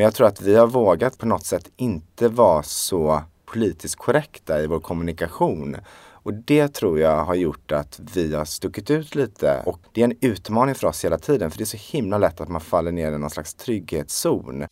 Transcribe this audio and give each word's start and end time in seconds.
Men 0.00 0.04
jag 0.04 0.14
tror 0.14 0.26
att 0.26 0.40
vi 0.40 0.56
har 0.56 0.66
vågat 0.66 1.18
på 1.18 1.26
något 1.26 1.46
sätt 1.46 1.70
inte 1.76 2.28
vara 2.28 2.62
så 2.62 3.22
politiskt 3.44 3.96
korrekta 3.96 4.62
i 4.62 4.66
vår 4.66 4.80
kommunikation. 4.80 5.76
Och 6.12 6.34
det 6.34 6.68
tror 6.68 7.00
jag 7.00 7.24
har 7.24 7.34
gjort 7.34 7.72
att 7.72 8.00
vi 8.14 8.34
har 8.34 8.44
stuckit 8.44 8.90
ut 8.90 9.14
lite. 9.14 9.62
Och 9.66 9.80
det 9.92 10.00
är 10.00 10.04
en 10.04 10.16
utmaning 10.20 10.74
för 10.74 10.86
oss 10.86 11.04
hela 11.04 11.18
tiden 11.18 11.50
för 11.50 11.58
det 11.58 11.64
är 11.64 11.78
så 11.78 11.96
himla 11.96 12.18
lätt 12.18 12.40
att 12.40 12.48
man 12.48 12.60
faller 12.60 12.92
ner 12.92 13.12
i 13.12 13.18
någon 13.18 13.30
slags 13.30 13.54
trygghetszon. 13.54 14.66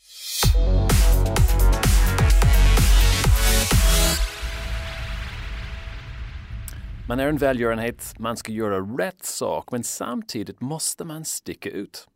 Man 7.08 7.20
är 7.20 7.28
en 7.28 7.38
välgörenhet, 7.38 8.14
man 8.18 8.36
ska 8.36 8.52
göra 8.52 8.80
rätt 8.80 9.24
sak, 9.24 9.68
men 9.72 9.84
samtidigt 9.84 10.60
måste 10.60 11.04
man 11.04 11.24
sticka 11.24 11.70
ut. 11.70 12.08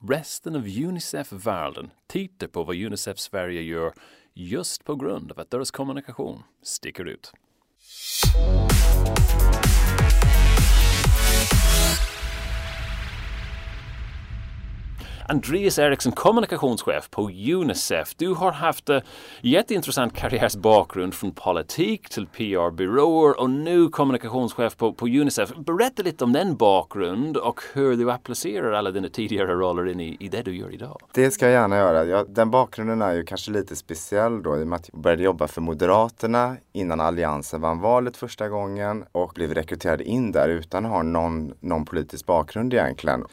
Resten 0.00 0.56
av 0.56 0.62
Unicef-världen 0.62 1.90
tittar 2.06 2.46
på 2.46 2.64
vad 2.64 2.76
Unicef 2.76 3.18
Sverige 3.18 3.62
gör 3.62 3.92
just 4.34 4.84
på 4.84 4.94
grund 4.94 5.32
av 5.32 5.40
att 5.40 5.50
deras 5.50 5.70
kommunikation 5.70 6.42
sticker 6.62 7.04
ut. 7.04 7.32
Andreas 15.30 15.78
Eriksson, 15.78 16.12
kommunikationschef 16.12 17.10
på 17.10 17.30
Unicef. 17.30 18.14
Du 18.16 18.34
har 18.34 18.52
haft 18.52 18.88
en 18.88 19.00
jätteintressant 19.40 20.14
karriärsbakgrund 20.14 21.14
från 21.14 21.32
politik 21.32 22.08
till 22.08 22.26
PR-byråer 22.26 23.40
och 23.40 23.50
nu 23.50 23.88
kommunikationschef 23.88 24.76
på, 24.76 24.92
på 24.92 25.06
Unicef. 25.06 25.52
Berätta 25.56 26.02
lite 26.02 26.24
om 26.24 26.32
den 26.32 26.56
bakgrund 26.56 27.36
och 27.36 27.60
hur 27.72 27.96
du 27.96 28.10
applicerar 28.10 28.72
alla 28.72 28.90
dina 28.90 29.08
tidigare 29.08 29.54
roller 29.54 29.88
in 29.88 30.00
i, 30.00 30.16
i 30.20 30.28
det 30.28 30.42
du 30.42 30.56
gör 30.56 30.74
idag. 30.74 31.00
Det 31.14 31.30
ska 31.30 31.44
jag 31.44 31.52
gärna 31.52 31.76
göra. 31.76 32.04
Ja, 32.04 32.24
den 32.28 32.50
bakgrunden 32.50 33.02
är 33.02 33.12
ju 33.12 33.24
kanske 33.24 33.50
lite 33.50 33.76
speciell 33.76 34.42
då 34.42 34.58
i 34.58 34.62
och 34.62 34.66
med 34.66 34.76
att 34.76 34.88
jag 34.92 35.00
började 35.00 35.22
jobba 35.22 35.48
för 35.48 35.60
Moderaterna 35.60 36.56
innan 36.72 37.00
Alliansen 37.00 37.60
vann 37.60 37.80
valet 37.80 38.16
första 38.16 38.48
gången 38.48 39.04
och 39.12 39.32
blev 39.34 39.54
rekryterad 39.54 40.00
in 40.00 40.32
där 40.32 40.48
utan 40.48 40.86
att 40.86 40.92
ha 40.92 41.02
någon, 41.02 41.54
någon 41.60 41.84
politisk 41.84 42.26
bakgrund 42.26 42.74
egentligen. 42.74 43.24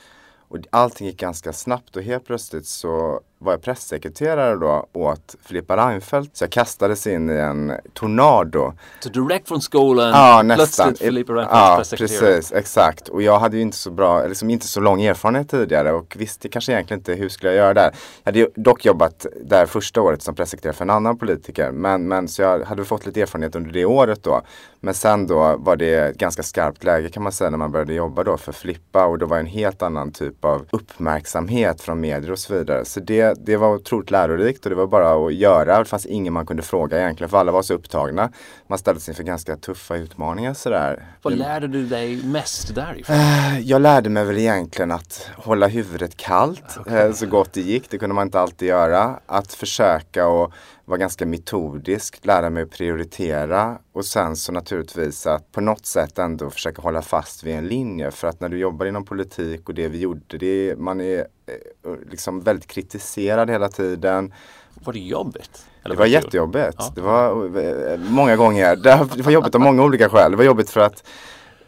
Och 0.47 0.57
allting 0.69 1.07
gick 1.07 1.19
ganska 1.19 1.53
snabbt 1.53 1.95
och 1.95 2.03
helt 2.03 2.25
plötsligt 2.25 2.65
så 2.65 3.21
var 3.39 3.53
jag 3.53 3.61
pressekreterare 3.61 4.55
då 4.55 4.87
åt 4.93 5.35
Filippa 5.43 5.77
Reinfeldt. 5.77 6.37
Så 6.37 6.43
jag 6.43 6.51
kastades 6.51 7.07
in 7.07 7.29
i 7.29 7.33
en 7.33 7.73
tornado. 7.93 8.73
Så 8.99 9.09
direkt 9.09 9.47
från 9.47 9.61
skolan, 9.61 10.09
ja, 10.09 10.41
nästan. 10.43 10.57
plötsligt 10.57 11.07
Filippa 11.07 11.33
Reinfeldt 11.33 11.51
ja, 11.53 11.75
pressekreterare? 11.77 12.35
precis, 12.35 12.53
exakt. 12.53 13.09
Och 13.09 13.21
jag 13.21 13.39
hade 13.39 13.55
ju 13.55 13.61
inte 13.61 13.77
så 13.77 13.91
bra, 13.91 14.27
liksom 14.27 14.49
inte 14.49 14.67
så 14.67 14.79
lång 14.79 15.01
erfarenhet 15.01 15.49
tidigare 15.49 15.91
och 15.91 16.15
visste 16.19 16.49
kanske 16.49 16.71
egentligen 16.71 16.99
inte 16.99 17.13
hur 17.13 17.29
skulle 17.29 17.51
jag 17.51 17.57
göra 17.57 17.73
där. 17.73 17.91
Jag 18.23 18.33
hade 18.33 18.49
dock 18.55 18.85
jobbat 18.85 19.25
där 19.41 19.65
första 19.65 20.01
året 20.01 20.21
som 20.21 20.35
pressekreterare 20.35 20.75
för 20.75 20.85
en 20.85 20.89
annan 20.89 21.17
politiker. 21.17 21.71
Men, 21.71 22.07
men 22.07 22.27
så 22.27 22.41
jag 22.41 22.63
hade 22.63 22.85
fått 22.85 23.05
lite 23.05 23.21
erfarenhet 23.21 23.55
under 23.55 23.71
det 23.71 23.85
året 23.85 24.23
då. 24.23 24.41
Men 24.79 24.93
sen 24.93 25.27
då 25.27 25.55
var 25.57 25.75
det 25.75 26.17
ganska 26.17 26.43
skarpt 26.43 26.83
läge 26.83 27.09
kan 27.09 27.23
man 27.23 27.31
säga 27.31 27.49
när 27.49 27.57
man 27.57 27.71
började 27.71 27.93
jobba 27.93 28.23
då 28.23 28.37
för 28.37 28.51
Filippa 28.51 29.05
och 29.05 29.19
då 29.19 29.25
var 29.25 29.37
det 29.37 29.41
en 29.41 29.45
helt 29.45 29.81
annan 29.81 30.11
typ 30.11 30.45
av 30.45 30.65
uppmärksamhet 30.71 31.81
från 31.81 31.99
medier 31.99 32.31
och 32.31 32.39
så 32.39 32.53
vidare. 32.53 32.85
Så 32.85 32.99
det, 32.99 33.24
det 33.33 33.57
var 33.57 33.75
otroligt 33.75 34.11
lärorikt 34.11 34.65
och 34.65 34.69
det 34.69 34.75
var 34.75 34.87
bara 34.87 35.27
att 35.27 35.33
göra. 35.33 35.79
Det 35.79 35.85
fanns 35.85 36.05
ingen 36.05 36.33
man 36.33 36.45
kunde 36.45 36.63
fråga 36.63 36.99
egentligen 36.99 37.29
för 37.29 37.37
alla 37.37 37.51
var 37.51 37.61
så 37.61 37.73
upptagna. 37.73 38.31
Man 38.67 38.77
ställdes 38.77 39.09
inför 39.09 39.23
ganska 39.23 39.55
tuffa 39.55 39.95
utmaningar 39.95 40.53
sådär. 40.53 41.05
Vad 41.21 41.37
lärde 41.37 41.67
du 41.67 41.85
dig 41.85 42.23
mest 42.23 42.75
därifrån? 42.75 43.15
Eh, 43.15 43.59
jag 43.59 43.81
lärde 43.81 44.09
mig 44.09 44.25
väl 44.25 44.37
egentligen 44.37 44.91
att 44.91 45.29
hålla 45.37 45.67
huvudet 45.67 46.17
kallt 46.17 46.77
okay. 46.79 47.07
Eh, 47.07 47.13
så 47.13 47.25
gott 47.25 47.53
det 47.53 47.61
gick. 47.61 47.89
Det 47.89 47.97
kunde 47.97 48.15
man 48.15 48.27
inte 48.27 48.39
alltid 48.39 48.67
göra. 48.67 49.19
Att 49.25 49.53
försöka 49.53 50.27
och 50.27 50.53
vara 50.85 50.97
ganska 50.97 51.25
metodisk, 51.25 52.25
lära 52.25 52.49
mig 52.49 52.63
att 52.63 52.69
prioritera 52.69 53.77
och 53.93 54.05
sen 54.05 54.35
så 54.35 54.51
naturligtvis 54.51 55.27
att 55.27 55.51
på 55.51 55.61
något 55.61 55.85
sätt 55.85 56.19
ändå 56.19 56.49
försöka 56.49 56.81
hålla 56.81 57.01
fast 57.01 57.43
vid 57.43 57.55
en 57.55 57.67
linje. 57.67 58.11
För 58.11 58.27
att 58.27 58.39
när 58.39 58.49
du 58.49 58.57
jobbar 58.57 58.85
inom 58.85 59.05
politik 59.05 59.69
och 59.69 59.75
det 59.75 59.87
vi 59.87 59.99
gjorde, 59.99 60.37
det 60.37 60.69
är, 60.69 60.75
man 60.75 61.01
är 61.01 61.19
eh, 61.19 61.91
liksom 62.11 62.41
väldigt 62.41 62.67
kritiserad 62.67 63.49
hela 63.49 63.69
tiden. 63.69 64.33
Var 64.73 64.93
det 64.93 64.99
jobbigt? 64.99 65.65
Eller 65.83 65.95
det 65.95 65.99
var, 65.99 66.05
var 66.05 66.11
jättejobbigt. 66.11 66.75
Ja. 66.77 66.91
Det 66.95 67.01
var 67.01 67.57
eh, 67.59 67.99
många 67.99 68.35
gånger, 68.35 68.75
det 68.75 69.23
var 69.23 69.31
jobbigt 69.31 69.55
av 69.55 69.61
många 69.61 69.83
olika 69.83 70.09
skäl. 70.09 70.31
Det 70.31 70.37
var 70.37 70.43
jobbigt 70.43 70.69
för 70.69 70.81
att 70.81 71.03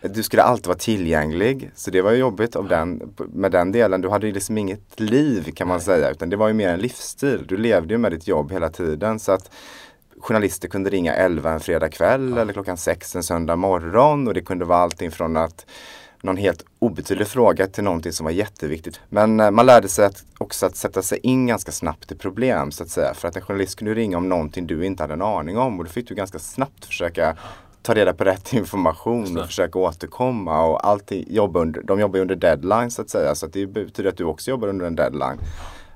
du 0.01 0.23
skulle 0.23 0.43
alltid 0.43 0.67
vara 0.67 0.77
tillgänglig. 0.77 1.71
Så 1.75 1.91
det 1.91 2.01
var 2.01 2.11
ju 2.11 2.17
jobbigt 2.17 2.55
av 2.55 2.67
den, 2.67 3.13
med 3.33 3.51
den 3.51 3.71
delen. 3.71 4.01
Du 4.01 4.09
hade 4.09 4.27
ju 4.27 4.33
liksom 4.33 4.57
inget 4.57 4.99
liv 4.99 5.51
kan 5.51 5.67
man 5.67 5.81
säga. 5.81 6.11
Utan 6.11 6.29
det 6.29 6.35
var 6.35 6.47
ju 6.47 6.53
mer 6.53 6.69
en 6.69 6.79
livsstil. 6.79 7.45
Du 7.47 7.57
levde 7.57 7.93
ju 7.93 7.97
med 7.97 8.11
ditt 8.11 8.27
jobb 8.27 8.51
hela 8.51 8.69
tiden. 8.69 9.19
Så 9.19 9.31
att 9.31 9.51
journalister 10.19 10.67
kunde 10.67 10.89
ringa 10.89 11.13
11 11.13 11.51
en 11.51 11.59
fredag 11.59 11.89
kväll 11.89 12.33
ja. 12.35 12.41
eller 12.41 12.53
klockan 12.53 12.77
6 12.77 13.15
en 13.15 13.23
söndag 13.23 13.55
morgon. 13.55 14.27
Och 14.27 14.33
det 14.33 14.41
kunde 14.41 14.65
vara 14.65 14.79
allting 14.79 15.11
från 15.11 15.37
att 15.37 15.65
någon 16.21 16.37
helt 16.37 16.65
obetydlig 16.79 17.27
fråga 17.27 17.67
till 17.67 17.83
någonting 17.83 18.11
som 18.11 18.23
var 18.23 18.31
jätteviktigt. 18.31 18.99
Men 19.09 19.39
eh, 19.39 19.51
man 19.51 19.65
lärde 19.65 19.87
sig 19.87 20.05
att 20.05 20.23
också 20.37 20.65
att 20.65 20.75
sätta 20.75 21.01
sig 21.01 21.19
in 21.23 21.47
ganska 21.47 21.71
snabbt 21.71 22.11
i 22.11 22.15
problem 22.15 22.71
så 22.71 22.83
att 22.83 22.89
säga. 22.89 23.13
För 23.13 23.27
att 23.27 23.35
en 23.35 23.41
journalist 23.41 23.75
kunde 23.75 23.93
ringa 23.93 24.17
om 24.17 24.29
någonting 24.29 24.67
du 24.67 24.85
inte 24.85 25.03
hade 25.03 25.13
en 25.13 25.21
aning 25.21 25.57
om 25.57 25.79
och 25.79 25.85
då 25.85 25.91
fick 25.91 26.07
du 26.07 26.15
ganska 26.15 26.39
snabbt 26.39 26.85
försöka 26.85 27.37
ta 27.87 27.93
reda 27.93 28.13
på 28.13 28.23
rätt 28.23 28.53
information 28.53 29.37
och 29.37 29.45
försöka 29.45 29.79
återkomma 29.79 30.65
och 30.65 30.87
alltid 30.87 31.31
jobba 31.31 31.59
under, 31.59 31.81
de 31.81 31.99
jobbar 31.99 32.19
under 32.19 32.35
deadline 32.35 32.91
så 32.91 33.01
att 33.01 33.09
säga 33.09 33.35
så 33.35 33.45
att 33.45 33.53
det 33.53 33.67
betyder 33.67 34.09
att 34.09 34.17
du 34.17 34.23
också 34.23 34.49
jobbar 34.49 34.67
under 34.67 34.85
en 34.85 34.95
deadline. 34.95 35.37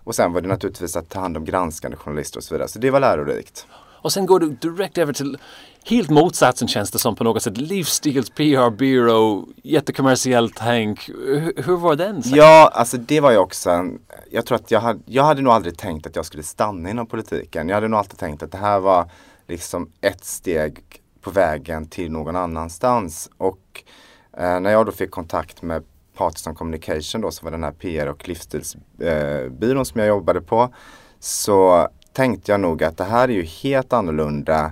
Och 0.03 0.15
sen 0.15 0.33
var 0.33 0.41
det 0.41 0.47
naturligtvis 0.47 0.95
att 0.95 1.09
ta 1.09 1.19
hand 1.19 1.37
om 1.37 1.45
granskande 1.45 1.97
journalister 1.97 2.37
och 2.39 2.43
så 2.43 2.55
vidare. 2.55 2.67
Så 2.67 2.79
det 2.79 2.91
var 2.91 2.99
lärorikt. 2.99 3.67
Och 4.01 4.13
sen 4.13 4.25
går 4.25 4.39
du 4.39 4.49
direkt 4.49 4.97
över 4.97 5.13
till 5.13 5.37
helt 5.85 6.09
motsatsen 6.09 6.67
känns 6.67 6.91
det 6.91 6.99
som 6.99 7.15
på 7.15 7.23
något 7.23 7.43
sätt. 7.43 7.57
Livsstils 7.57 8.29
PR-byrå, 8.29 9.47
jättekommersiellt 9.63 10.53
tänk. 10.57 11.09
Hur, 11.09 11.63
hur 11.63 11.77
var 11.77 11.95
den? 11.95 12.23
Sen? 12.23 12.33
Ja, 12.35 12.71
alltså 12.73 12.97
det 12.97 13.19
var 13.19 13.31
ju 13.31 13.37
också 13.37 13.69
en, 13.69 13.99
jag 14.31 14.45
tror 14.45 14.55
att 14.55 14.71
jag 14.71 14.79
hade, 14.79 14.99
jag 15.05 15.23
hade 15.23 15.41
nog 15.41 15.53
aldrig 15.53 15.77
tänkt 15.77 16.07
att 16.07 16.15
jag 16.15 16.25
skulle 16.25 16.43
stanna 16.43 16.89
inom 16.89 17.07
politiken. 17.07 17.69
Jag 17.69 17.75
hade 17.75 17.87
nog 17.87 17.97
alltid 17.97 18.19
tänkt 18.19 18.43
att 18.43 18.51
det 18.51 18.57
här 18.57 18.79
var 18.79 19.09
liksom 19.47 19.89
ett 20.01 20.25
steg 20.25 21.01
på 21.21 21.31
vägen 21.31 21.87
till 21.87 22.11
någon 22.11 22.35
annanstans. 22.35 23.29
Och 23.37 23.83
eh, 24.37 24.59
när 24.59 24.71
jag 24.71 24.85
då 24.85 24.91
fick 24.91 25.11
kontakt 25.11 25.61
med 25.61 25.83
Partiston 26.17 26.55
Communication 26.55 27.21
då 27.21 27.31
som 27.31 27.45
var 27.45 27.51
den 27.51 27.63
här 27.63 27.71
PR 27.71 28.07
och 28.07 28.27
livsstilsbyrån 28.27 29.77
eh, 29.77 29.83
som 29.83 29.99
jag 29.99 30.07
jobbade 30.07 30.41
på. 30.41 30.73
Så 31.19 31.87
tänkte 32.13 32.51
jag 32.51 32.59
nog 32.59 32.83
att 32.83 32.97
det 32.97 33.03
här 33.03 33.29
är 33.29 33.33
ju 33.33 33.43
helt 33.43 33.93
annorlunda 33.93 34.71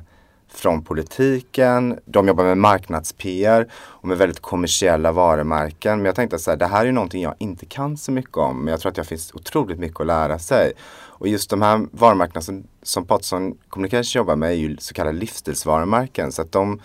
från 0.52 0.84
politiken. 0.84 2.00
De 2.06 2.28
jobbar 2.28 2.44
med 2.44 2.58
marknads-PR 2.58 3.68
och 3.74 4.08
med 4.08 4.18
väldigt 4.18 4.40
kommersiella 4.40 5.12
varumärken. 5.12 5.98
Men 5.98 6.06
jag 6.06 6.16
tänkte 6.16 6.36
att 6.36 6.60
det 6.60 6.68
här 6.68 6.82
är 6.82 6.86
ju 6.86 6.92
någonting 6.92 7.24
jag 7.24 7.36
inte 7.40 7.66
kan 7.66 7.98
så 7.98 8.12
mycket 8.12 8.38
om. 8.38 8.64
Men 8.64 8.72
jag 8.72 8.80
tror 8.80 8.90
att 8.90 8.96
det 8.96 9.04
finns 9.04 9.34
otroligt 9.34 9.80
mycket 9.80 10.00
att 10.00 10.08
lära 10.08 10.40
sig. 10.40 10.74
Och 11.20 11.28
just 11.28 11.50
de 11.50 11.62
här 11.62 11.88
varumärkena 11.92 12.42
som, 12.42 12.64
som 12.84 13.06
Patson 13.06 13.58
Communication 13.70 14.20
jobbar 14.20 14.36
med 14.36 14.50
är 14.50 14.56
ju 14.56 14.78
så 14.78 14.94
kallade 14.94 15.18
livsstilsvarumärken. 15.18 16.32
Så 16.32 16.42
att 16.42 16.52
de 16.52 16.80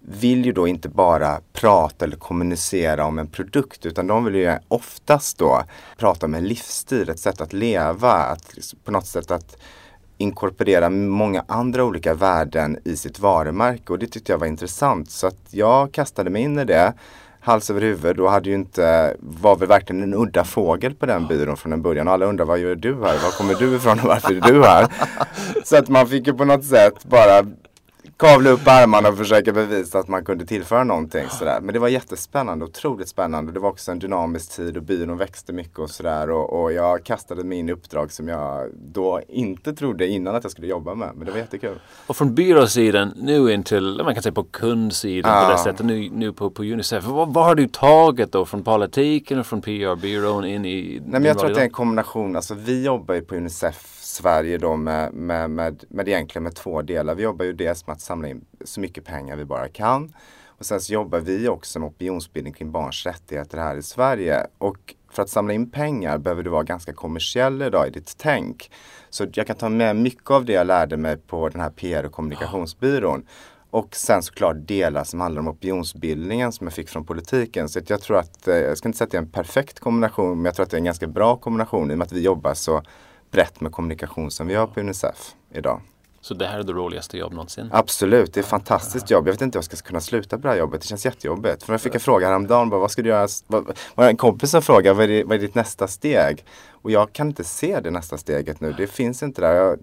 vill 0.00 0.46
ju 0.46 0.52
då 0.52 0.68
inte 0.68 0.88
bara 0.88 1.40
prata 1.52 2.04
eller 2.04 2.16
kommunicera 2.16 3.04
om 3.04 3.18
en 3.18 3.26
produkt 3.26 3.86
utan 3.86 4.06
de 4.06 4.24
vill 4.24 4.34
ju 4.34 4.58
oftast 4.68 5.38
då 5.38 5.62
prata 5.98 6.26
om 6.26 6.34
en 6.34 6.48
livsstil, 6.48 7.08
ett 7.08 7.18
sätt 7.18 7.40
att 7.40 7.52
leva, 7.52 8.12
att 8.12 8.56
liksom 8.56 8.78
på 8.84 8.90
något 8.90 9.06
sätt 9.06 9.30
att 9.30 9.56
inkorporera 10.18 10.90
många 10.90 11.44
andra 11.48 11.84
olika 11.84 12.14
värden 12.14 12.78
i 12.84 12.96
sitt 12.96 13.18
varumärke. 13.18 13.92
Och 13.92 13.98
det 13.98 14.06
tyckte 14.06 14.32
jag 14.32 14.38
var 14.38 14.46
intressant. 14.46 15.10
Så 15.10 15.26
att 15.26 15.38
jag 15.50 15.92
kastade 15.92 16.30
mig 16.30 16.42
in 16.42 16.58
i 16.58 16.64
det 16.64 16.94
hals 17.46 17.70
över 17.70 17.80
huvud 17.80 18.20
och 18.20 18.30
hade 18.30 18.48
ju 18.48 18.54
inte, 18.54 19.16
var 19.20 19.56
väl 19.56 19.68
verkligen 19.68 20.02
en 20.02 20.14
udda 20.14 20.44
fågel 20.44 20.94
på 20.94 21.06
den 21.06 21.26
byrån 21.26 21.56
från 21.56 21.72
en 21.72 21.82
början. 21.82 22.08
Och 22.08 22.14
alla 22.14 22.26
undrar 22.26 22.44
vad 22.44 22.58
gör 22.58 22.74
du 22.74 22.94
här? 22.94 23.00
Var 23.24 23.38
kommer 23.38 23.54
du 23.54 23.76
ifrån 23.76 24.00
och 24.00 24.06
varför 24.06 24.34
är 24.34 24.40
du 24.40 24.62
här? 24.62 24.86
Så 25.64 25.76
att 25.76 25.88
man 25.88 26.06
fick 26.06 26.26
ju 26.26 26.32
på 26.32 26.44
något 26.44 26.64
sätt 26.64 27.04
bara 27.04 27.46
kavla 28.16 28.50
upp 28.50 28.68
armarna 28.68 29.08
och 29.08 29.18
försöka 29.18 29.52
bevisa 29.52 29.98
att 29.98 30.08
man 30.08 30.24
kunde 30.24 30.46
tillföra 30.46 30.84
någonting 30.84 31.28
sådär. 31.30 31.60
Men 31.62 31.72
det 31.72 31.78
var 31.78 31.88
jättespännande, 31.88 32.64
otroligt 32.64 33.08
spännande. 33.08 33.52
Det 33.52 33.60
var 33.60 33.68
också 33.68 33.92
en 33.92 33.98
dynamisk 33.98 34.56
tid 34.56 34.76
och 34.76 34.82
byrån 34.82 35.18
växte 35.18 35.52
mycket 35.52 35.78
och 35.78 35.90
sådär. 35.90 36.30
Och, 36.30 36.62
och, 36.62 36.72
jag 36.72 37.04
kastade 37.04 37.44
mig 37.44 37.58
in 37.58 37.68
i 37.68 37.72
uppdrag 37.72 38.12
som 38.12 38.28
jag 38.28 38.70
då 38.74 39.20
inte 39.28 39.72
trodde 39.72 40.06
innan 40.06 40.34
att 40.34 40.44
jag 40.44 40.50
skulle 40.50 40.66
jobba 40.66 40.94
med. 40.94 41.10
Men 41.14 41.26
det 41.26 41.32
var 41.32 41.38
jättekul. 41.38 41.78
Och 42.06 42.16
från 42.16 42.34
byråsidan 42.34 43.12
nu 43.16 43.52
in 43.52 43.62
till, 43.62 44.00
man 44.04 44.14
kan 44.14 44.22
säga 44.22 44.32
på 44.32 44.44
kundsidan 44.44 45.32
ah. 45.34 45.46
på 45.46 45.52
det 45.52 45.58
sättet, 45.58 45.86
nu, 45.86 46.10
nu 46.12 46.32
på, 46.32 46.50
på 46.50 46.62
Unicef. 46.62 47.04
Vad, 47.04 47.34
vad 47.34 47.44
har 47.44 47.54
du 47.54 47.68
tagit 47.68 48.32
då 48.32 48.44
från 48.44 48.64
politiken 48.64 49.38
och 49.38 49.46
från 49.46 49.62
PR-byrån 49.62 50.44
in 50.44 50.64
i 50.64 51.00
Nej 51.00 51.20
men 51.20 51.24
jag 51.24 51.38
tror 51.38 51.50
att 51.50 51.54
det 51.54 51.60
är 51.60 51.64
en 51.64 51.70
kombination. 51.70 52.36
Alltså 52.36 52.54
vi 52.54 52.84
jobbar 52.84 53.14
ju 53.14 53.20
på 53.20 53.34
Unicef 53.34 53.96
Sverige 54.16 54.58
då 54.58 54.76
med, 54.76 55.12
med, 55.12 55.50
med, 55.50 55.84
med 55.88 56.08
egentligen 56.08 56.42
med 56.42 56.54
två 56.54 56.82
delar. 56.82 57.14
Vi 57.14 57.22
jobbar 57.22 57.44
ju 57.44 57.52
dels 57.52 57.86
med 57.86 57.94
att 57.94 58.00
samla 58.00 58.28
in 58.28 58.44
så 58.64 58.80
mycket 58.80 59.04
pengar 59.04 59.36
vi 59.36 59.44
bara 59.44 59.68
kan. 59.68 60.12
Och 60.58 60.66
sen 60.66 60.80
så 60.80 60.92
jobbar 60.92 61.18
vi 61.18 61.48
också 61.48 61.78
med 61.78 61.86
opinionsbildning 61.86 62.52
kring 62.52 62.72
barns 62.72 63.06
rättigheter 63.06 63.58
här 63.58 63.76
i 63.76 63.82
Sverige. 63.82 64.46
Och 64.58 64.94
för 65.10 65.22
att 65.22 65.28
samla 65.28 65.52
in 65.52 65.70
pengar 65.70 66.18
behöver 66.18 66.42
du 66.42 66.50
vara 66.50 66.62
ganska 66.62 66.92
kommersiell 66.92 67.62
idag 67.62 67.88
i 67.88 67.90
ditt 67.90 68.14
tänk. 68.18 68.70
Så 69.10 69.26
jag 69.32 69.46
kan 69.46 69.56
ta 69.56 69.68
med 69.68 69.96
mycket 69.96 70.30
av 70.30 70.44
det 70.44 70.52
jag 70.52 70.66
lärde 70.66 70.96
mig 70.96 71.16
på 71.16 71.48
den 71.48 71.60
här 71.60 71.70
PR 71.70 72.04
och 72.04 72.12
kommunikationsbyrån. 72.12 73.26
Och 73.70 73.96
sen 73.96 74.22
såklart 74.22 74.56
delar 74.60 75.04
som 75.04 75.20
handlar 75.20 75.40
om 75.40 75.48
opinionsbildningen 75.48 76.52
som 76.52 76.66
jag 76.66 76.74
fick 76.74 76.88
från 76.88 77.04
politiken. 77.04 77.68
Så 77.68 77.80
jag 77.86 78.00
tror 78.00 78.18
att, 78.18 78.48
eh, 78.48 78.56
jag 78.56 78.78
ska 78.78 78.88
inte 78.88 78.98
säga 78.98 79.06
att 79.06 79.10
det 79.10 79.16
är 79.16 79.22
en 79.22 79.30
perfekt 79.30 79.80
kombination, 79.80 80.36
men 80.36 80.44
jag 80.44 80.54
tror 80.54 80.64
att 80.64 80.70
det 80.70 80.76
är 80.76 80.78
en 80.78 80.84
ganska 80.84 81.06
bra 81.06 81.36
kombination 81.36 81.90
i 81.90 81.94
och 81.94 81.98
med 81.98 82.04
att 82.04 82.12
vi 82.12 82.22
jobbar 82.22 82.54
så 82.54 82.82
brett 83.36 83.60
med 83.60 83.72
kommunikation 83.72 84.30
som 84.30 84.46
vi 84.46 84.54
gör 84.54 84.66
på 84.66 84.80
Unicef 84.80 85.34
idag. 85.54 85.80
Så 86.20 86.34
det 86.34 86.46
här 86.46 86.58
är 86.58 86.62
det 86.62 86.72
roligaste 86.72 87.18
jobb 87.18 87.32
någonsin? 87.32 87.68
Absolut, 87.72 88.34
det 88.34 88.40
är 88.40 88.42
ett 88.42 88.48
fantastiskt 88.48 89.10
jobb. 89.10 89.26
Jag 89.26 89.32
vet 89.32 89.42
inte 89.42 89.56
hur 89.56 89.60
jag 89.70 89.78
ska 89.78 89.88
kunna 89.88 90.00
sluta 90.00 90.36
på 90.36 90.42
det 90.42 90.48
här 90.48 90.56
jobbet. 90.56 90.80
Det 90.80 90.86
känns 90.86 91.04
jättejobbigt. 91.04 91.62
För 91.62 91.72
jag 91.72 91.80
fick 91.80 91.94
en 91.94 92.00
fråga 92.00 92.26
häromdagen, 92.26 92.70
bara, 92.70 92.80
vad 92.80 92.90
ska 92.90 93.02
du 93.02 93.08
göra? 93.08 93.28
Var 93.94 94.08
en 94.08 94.16
kompis 94.16 94.50
som 94.50 94.62
frågade, 94.62 94.94
vad 94.94 95.28
vad 95.28 95.38
är 95.38 95.38
ditt 95.38 95.54
nästa 95.54 95.88
steg? 95.88 96.44
Och 96.86 96.92
jag 96.92 97.12
kan 97.12 97.26
inte 97.26 97.44
se 97.44 97.80
det 97.80 97.90
nästa 97.90 98.18
steget 98.18 98.60
nu. 98.60 98.74
Det 98.78 98.86
finns 98.86 99.22
inte 99.22 99.40
där. 99.40 99.54
Jag 99.54 99.78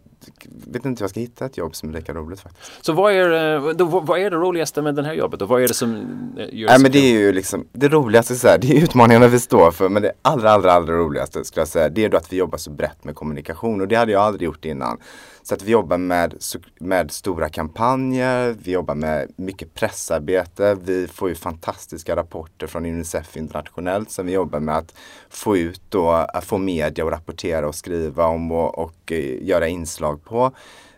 vet 0.68 0.86
inte 0.86 1.00
hur 1.00 1.04
jag 1.04 1.10
ska 1.10 1.20
hitta 1.20 1.46
ett 1.46 1.58
jobb 1.58 1.76
som 1.76 1.90
är 1.90 1.94
lika 1.94 2.14
roligt 2.14 2.40
faktiskt. 2.40 2.86
Så 2.86 2.94
vad 2.94 3.14
är, 3.14 3.74
då, 3.74 3.86
vad 3.86 4.20
är 4.20 4.32
det 4.32 4.38
roligaste 4.38 4.82
med 4.82 4.96
det 4.96 5.04
här 5.04 5.14
jobbet? 5.14 5.42
Och 5.42 5.50
vad 5.50 5.64
är 5.64 5.68
det 5.68 5.74
som 5.74 5.94
eh, 6.38 6.46
gör 6.52 6.68
det 6.68 6.74
Nej, 6.74 6.82
men 6.82 6.92
det 6.92 7.00
är 7.00 7.20
ju 7.20 7.34
liksom 7.34 7.68
det 7.72 7.88
roligaste 7.88 8.36
så 8.36 8.48
här, 8.48 8.58
det 8.58 8.78
är 8.78 8.84
utmaningarna 8.84 9.28
vi 9.28 9.40
står 9.40 9.72
för. 9.72 9.90
Men 9.90 10.02
det 10.02 10.12
allra, 10.22 10.52
allra, 10.52 10.72
allra 10.72 10.94
roligaste 10.94 11.44
skulle 11.46 11.62
jag 11.62 11.68
säga, 11.68 11.90
det 11.90 12.06
är 12.06 12.10
då 12.10 12.18
att 12.18 12.34
vi 12.34 12.38
jobbar 12.38 12.58
så 12.58 12.72
brett 12.72 13.04
med 13.04 13.16
kommunikation. 13.16 13.82
Och 13.82 13.88
det 13.88 13.96
hade 13.96 14.12
jag 14.12 14.22
aldrig 14.22 14.46
gjort 14.46 14.66
innan. 14.66 14.98
Så 15.46 15.54
att 15.54 15.64
vi 15.64 15.72
jobbar 15.72 15.98
med, 15.98 16.34
med 16.80 17.12
stora 17.12 17.50
kampanjer, 17.50 18.56
vi 18.64 18.72
jobbar 18.72 18.96
med 18.96 19.32
mycket 19.36 19.74
pressarbete. 19.74 20.78
Vi 20.84 21.08
får 21.08 21.30
ju 21.30 21.36
fantastiska 21.36 22.16
rapporter 22.16 22.68
från 22.68 22.86
Unicef 22.86 23.38
internationellt 23.38 24.12
som 24.12 24.26
vi 24.26 24.34
jobbar 24.34 24.60
med 24.60 24.78
att 24.78 24.94
få 25.30 25.58
ut 25.58 25.82
då, 25.90 26.10
att 26.10 26.46
få 26.46 26.58
media 26.58 26.93
och 27.02 27.12
rapportera 27.12 27.68
och 27.68 27.76
skriva 27.76 28.26
om 28.26 28.52
och, 28.52 28.78
och 28.78 29.12
eh, 29.12 29.44
göra 29.44 29.68
inslag 29.68 30.24
på. 30.24 30.52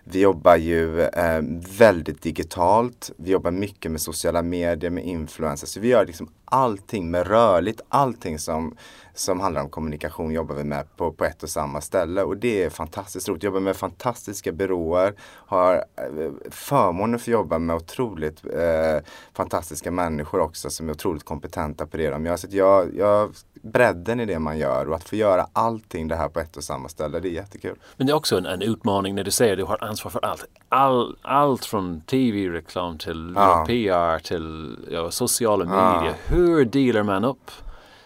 Vi 0.07 0.21
jobbar 0.21 0.55
ju 0.55 1.01
eh, 1.01 1.41
väldigt 1.77 2.21
digitalt. 2.21 3.11
Vi 3.17 3.31
jobbar 3.31 3.51
mycket 3.51 3.91
med 3.91 4.01
sociala 4.01 4.41
medier, 4.41 4.91
med 4.91 5.05
influencers. 5.05 5.69
Så 5.69 5.79
vi 5.79 5.87
gör 5.87 6.05
liksom 6.05 6.29
allting 6.45 7.11
med 7.11 7.27
rörligt, 7.27 7.81
allting 7.89 8.39
som, 8.39 8.77
som 9.13 9.39
handlar 9.39 9.61
om 9.61 9.69
kommunikation 9.69 10.31
jobbar 10.31 10.55
vi 10.55 10.63
med 10.63 10.97
på, 10.97 11.11
på 11.11 11.25
ett 11.25 11.43
och 11.43 11.49
samma 11.49 11.81
ställe. 11.81 12.23
Och 12.23 12.37
det 12.37 12.63
är 12.63 12.69
fantastiskt 12.69 13.29
roligt. 13.29 13.43
Jobbar 13.43 13.59
med 13.59 13.75
fantastiska 13.75 14.51
byråer. 14.51 15.13
Har 15.21 15.75
eh, 15.75 16.31
förmånen 16.49 17.19
för 17.19 17.31
att 17.31 17.33
jobba 17.33 17.59
med 17.59 17.75
otroligt 17.75 18.45
eh, 18.45 19.03
fantastiska 19.33 19.91
människor 19.91 20.39
också 20.39 20.69
som 20.69 20.89
är 20.89 20.93
otroligt 20.93 21.25
kompetenta 21.25 21.85
på 21.85 21.97
det 21.97 22.09
de 22.09 22.25
gör. 22.25 22.37
Så 22.37 22.47
jag, 22.49 22.95
jag, 22.95 23.35
bredden 23.65 24.19
i 24.19 24.25
det 24.25 24.39
man 24.39 24.57
gör 24.57 24.89
och 24.89 24.95
att 24.95 25.09
få 25.09 25.15
göra 25.15 25.47
allting 25.53 26.07
det 26.07 26.15
här 26.15 26.29
på 26.29 26.39
ett 26.39 26.57
och 26.57 26.63
samma 26.63 26.89
ställe, 26.89 27.19
det 27.19 27.27
är 27.27 27.31
jättekul. 27.31 27.77
Men 27.97 28.07
det 28.07 28.13
är 28.13 28.15
också 28.15 28.37
en, 28.37 28.45
en 28.45 28.61
utmaning 28.61 29.15
när 29.15 29.23
du 29.23 29.31
säger 29.31 29.53
att 29.53 29.59
du 29.59 29.63
har 29.63 29.83
ansvar 29.83 30.11
för 30.11 30.25
allt. 30.25 30.45
All, 30.69 31.17
allt 31.21 31.65
från 31.65 32.01
tv-reklam 32.01 32.97
till 32.97 33.33
ja. 33.35 33.65
PR 33.67 34.19
till 34.19 34.77
ja, 34.91 35.11
sociala 35.11 35.65
medier. 35.65 36.15
Ja 36.29 36.35
hur 36.35 36.65
dealar 36.65 37.03
man 37.03 37.23
upp 37.25 37.51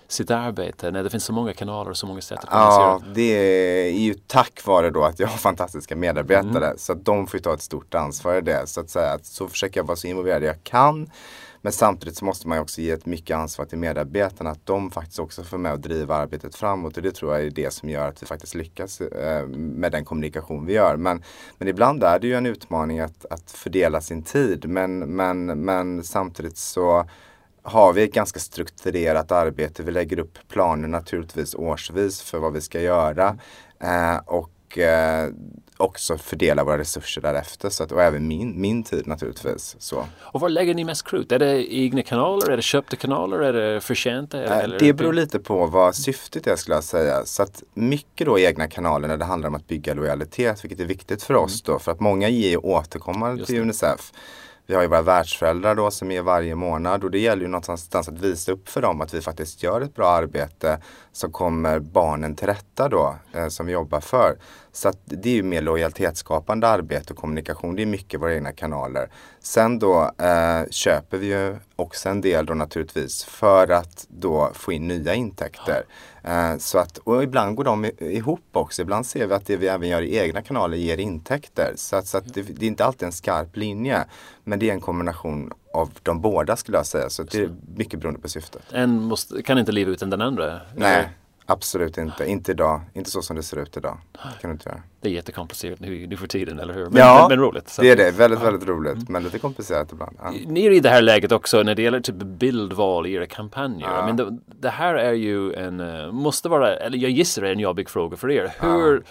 sitt 0.07 0.31
arbete 0.31 0.91
när 0.91 1.03
det 1.03 1.09
finns 1.09 1.23
så 1.23 1.33
många 1.33 1.53
kanaler 1.53 1.89
och 1.89 1.97
så 1.97 2.07
många 2.07 2.21
sätt 2.21 2.39
att 2.39 2.49
Ja, 2.51 3.01
det 3.15 3.21
är 3.89 3.99
ju 3.99 4.13
tack 4.13 4.65
vare 4.65 4.89
då 4.89 5.03
att 5.03 5.19
jag 5.19 5.27
har 5.27 5.37
fantastiska 5.37 5.95
medarbetare. 5.95 6.65
Mm. 6.65 6.77
Så 6.77 6.93
att 6.93 7.05
de 7.05 7.27
får 7.27 7.37
ta 7.37 7.53
ett 7.53 7.61
stort 7.61 7.95
ansvar 7.95 8.35
i 8.35 8.41
det. 8.41 8.67
Så 8.67 8.79
att 8.79 8.89
säga, 8.89 9.19
så 9.21 9.47
försöker 9.47 9.79
jag 9.79 9.85
vara 9.87 9.97
så 9.97 10.07
involverad 10.07 10.43
jag 10.43 10.63
kan. 10.63 11.09
Men 11.61 11.71
samtidigt 11.71 12.17
så 12.17 12.25
måste 12.25 12.47
man 12.47 12.59
också 12.59 12.81
ge 12.81 12.91
ett 12.91 13.05
mycket 13.05 13.37
ansvar 13.37 13.65
till 13.65 13.77
medarbetarna 13.77 14.49
att 14.49 14.65
de 14.65 14.91
faktiskt 14.91 15.19
också 15.19 15.43
får 15.43 15.57
med 15.57 15.73
och 15.73 15.79
driva 15.79 16.15
arbetet 16.15 16.55
framåt 16.55 16.97
och 16.97 17.03
det 17.03 17.11
tror 17.11 17.35
jag 17.35 17.45
är 17.45 17.51
det 17.51 17.73
som 17.73 17.89
gör 17.89 18.07
att 18.07 18.23
vi 18.23 18.27
faktiskt 18.27 18.55
lyckas 18.55 19.01
eh, 19.01 19.47
med 19.47 19.91
den 19.91 20.05
kommunikation 20.05 20.65
vi 20.65 20.73
gör. 20.73 20.97
Men, 20.97 21.23
men 21.57 21.67
ibland 21.67 22.03
är 22.03 22.19
det 22.19 22.27
ju 22.27 22.33
en 22.33 22.45
utmaning 22.45 22.99
att, 22.99 23.25
att 23.25 23.51
fördela 23.51 24.01
sin 24.01 24.23
tid 24.23 24.69
men, 24.69 24.99
men, 24.99 25.45
men 25.45 26.03
samtidigt 26.03 26.57
så 26.57 27.05
har 27.61 27.93
vi 27.93 28.03
ett 28.03 28.13
ganska 28.13 28.39
strukturerat 28.39 29.31
arbete. 29.31 29.83
Vi 29.83 29.91
lägger 29.91 30.19
upp 30.19 30.37
planer 30.47 30.87
naturligtvis 30.87 31.55
årsvis 31.55 32.21
för 32.21 32.39
vad 32.39 32.53
vi 32.53 32.61
ska 32.61 32.81
göra. 32.81 33.37
Eh, 33.79 34.17
och 34.25 34.49
eh, 34.77 35.29
också 35.77 36.17
fördela 36.17 36.63
våra 36.63 36.77
resurser 36.77 37.21
därefter. 37.21 37.69
Så 37.69 37.83
att, 37.83 37.91
och 37.91 38.03
även 38.03 38.27
min, 38.27 38.61
min 38.61 38.83
tid 38.83 39.07
naturligtvis. 39.07 39.75
Så. 39.79 40.05
Och 40.21 40.41
var 40.41 40.49
lägger 40.49 40.73
ni 40.73 40.83
mest 40.83 41.07
krut? 41.07 41.31
Är 41.31 41.39
det 41.39 41.73
egna 41.73 42.01
kanaler? 42.01 42.51
Är 42.51 42.55
det 42.55 42.63
köpta 42.63 42.95
kanaler? 42.95 43.39
Är 43.39 43.53
det 43.53 43.81
förtjänta? 43.81 44.63
Eh, 44.63 44.69
det 44.79 44.93
beror 44.93 45.13
lite 45.13 45.39
på 45.39 45.65
vad 45.65 45.95
syftet 45.95 46.47
är 46.47 46.55
skulle 46.55 46.75
jag 46.75 46.83
säga. 46.83 47.25
Så 47.25 47.43
att 47.43 47.63
mycket 47.73 48.27
då 48.27 48.39
egna 48.39 48.67
kanaler 48.67 49.07
när 49.07 49.17
det 49.17 49.25
handlar 49.25 49.49
om 49.49 49.55
att 49.55 49.67
bygga 49.67 49.93
lojalitet, 49.93 50.63
vilket 50.63 50.79
är 50.79 50.85
viktigt 50.85 51.23
för 51.23 51.33
oss 51.33 51.63
mm. 51.63 51.73
då. 51.73 51.79
För 51.79 51.91
att 51.91 51.99
många 51.99 52.29
ger 52.29 52.65
återkommande 52.65 53.45
till 53.45 53.61
Unicef. 53.61 54.11
Vi 54.69 54.75
har 54.75 54.81
ju 54.81 54.87
våra 54.87 55.01
världsföräldrar 55.01 55.75
då 55.75 55.91
som 55.91 56.11
är 56.11 56.21
varje 56.21 56.55
månad 56.55 57.03
och 57.03 57.11
det 57.11 57.19
gäller 57.19 57.41
ju 57.41 57.47
någonstans 57.47 58.09
att 58.09 58.19
visa 58.19 58.51
upp 58.51 58.69
för 58.69 58.81
dem 58.81 59.01
att 59.01 59.13
vi 59.13 59.21
faktiskt 59.21 59.63
gör 59.63 59.81
ett 59.81 59.95
bra 59.95 60.07
arbete 60.07 60.81
som 61.11 61.31
kommer 61.31 61.79
barnen 61.79 62.35
till 62.35 62.47
rätta 62.47 62.89
då, 62.89 63.15
eh, 63.33 63.47
som 63.47 63.65
vi 63.65 63.71
jobbar 63.71 63.99
för. 63.99 64.37
Så 64.71 64.89
att 64.89 64.97
det 65.05 65.29
är 65.29 65.33
ju 65.33 65.43
mer 65.43 65.61
lojalitetsskapande 65.61 66.67
arbete 66.67 67.13
och 67.13 67.19
kommunikation. 67.19 67.75
Det 67.75 67.81
är 67.81 67.85
mycket 67.85 68.21
våra 68.21 68.35
egna 68.35 68.51
kanaler. 68.51 69.09
Sen 69.39 69.79
då 69.79 70.11
eh, 70.17 70.69
köper 70.69 71.17
vi 71.17 71.27
ju 71.27 71.57
också 71.75 72.09
en 72.09 72.21
del 72.21 72.45
då 72.45 72.53
naturligtvis 72.53 73.23
för 73.23 73.71
att 73.71 74.05
då 74.09 74.51
få 74.53 74.71
in 74.71 74.87
nya 74.87 75.13
intäkter. 75.13 75.83
Eh, 76.23 76.57
så 76.57 76.77
att, 76.77 76.97
och 76.97 77.23
ibland 77.23 77.55
går 77.55 77.63
de 77.63 77.85
ihop 77.99 78.49
också. 78.51 78.81
Ibland 78.81 79.05
ser 79.05 79.27
vi 79.27 79.33
att 79.33 79.45
det 79.45 79.57
vi 79.57 79.67
även 79.67 79.89
gör 79.89 80.01
i 80.01 80.17
egna 80.17 80.41
kanaler 80.41 80.77
ger 80.77 80.97
intäkter. 80.97 81.73
Så, 81.75 81.95
att, 81.95 82.07
så 82.07 82.17
att 82.17 82.33
det, 82.33 82.41
det, 82.41 82.65
är 82.65 82.67
inte 82.67 82.85
alltid 82.85 83.05
en 83.05 83.11
skarp 83.11 83.57
linje. 83.57 84.05
Men 84.43 84.59
det 84.59 84.69
är 84.69 84.73
en 84.73 84.81
kombination 84.81 85.51
av 85.73 85.89
de 86.03 86.21
båda 86.21 86.55
skulle 86.55 86.77
jag 86.77 86.85
säga. 86.85 87.09
Så 87.09 87.23
det 87.23 87.37
är 87.37 87.51
mycket 87.75 87.99
beroende 87.99 88.21
på 88.21 88.29
syftet. 88.29 88.61
En 88.71 89.01
måste, 89.01 89.41
kan 89.41 89.57
inte 89.57 89.71
leva 89.71 89.91
utan 89.91 90.09
den 90.09 90.21
andra? 90.21 90.59
Nej, 90.75 91.09
Absolut 91.51 91.97
inte. 91.97 92.25
Inte 92.25 92.51
idag. 92.51 92.81
Inte 92.93 93.11
så 93.11 93.21
som 93.21 93.35
det 93.35 93.43
ser 93.43 93.57
ut 93.57 93.77
idag. 93.77 93.97
Det 94.11 94.41
kan 94.41 94.49
du 94.49 94.51
inte 94.51 94.69
göra. 94.69 94.81
Det 95.01 95.09
är 95.09 95.13
jättekomplicerat 95.13 95.79
nu, 95.79 96.07
nu 96.07 96.17
för 96.17 96.27
tiden, 96.27 96.59
eller 96.59 96.73
hur? 96.73 96.85
Men, 96.85 96.95
ja, 96.95 97.27
men, 97.29 97.39
men 97.39 97.47
roligt. 97.47 97.69
Så. 97.69 97.81
det 97.81 97.89
är 97.91 97.95
det. 97.95 98.11
Väldigt, 98.11 98.41
väldigt 98.41 98.69
roligt. 98.69 98.93
Mm. 98.93 99.05
Men 99.09 99.23
lite 99.23 99.39
komplicerat 99.39 99.91
ibland. 99.91 100.17
Ja. 100.23 100.33
Ni 100.47 100.65
är 100.65 100.71
i 100.71 100.79
det 100.79 100.89
här 100.89 101.01
läget 101.01 101.31
också 101.31 101.63
när 101.63 101.75
det 101.75 101.81
gäller 101.81 101.99
typ 101.99 102.15
bildval 102.15 103.07
i 103.07 103.13
era 103.13 103.25
kampanjer. 103.25 103.87
Ja. 103.87 104.05
Men 104.05 104.15
det, 104.15 104.37
det, 104.45 104.69
här 104.69 104.95
är 104.95 105.13
ju 105.13 105.53
en, 105.53 105.79
eh, 105.79 106.11
måste 106.11 106.49
vara, 106.49 106.75
eller 106.75 106.97
jag 106.97 107.11
gissar 107.11 107.41
det 107.41 107.47
är 107.47 107.53
en 107.53 107.59
jobbig 107.59 107.89
fråga 107.89 108.17
för 108.17 108.31
er. 108.31 108.53
Hur, 108.59 108.93
ja. 108.95 109.01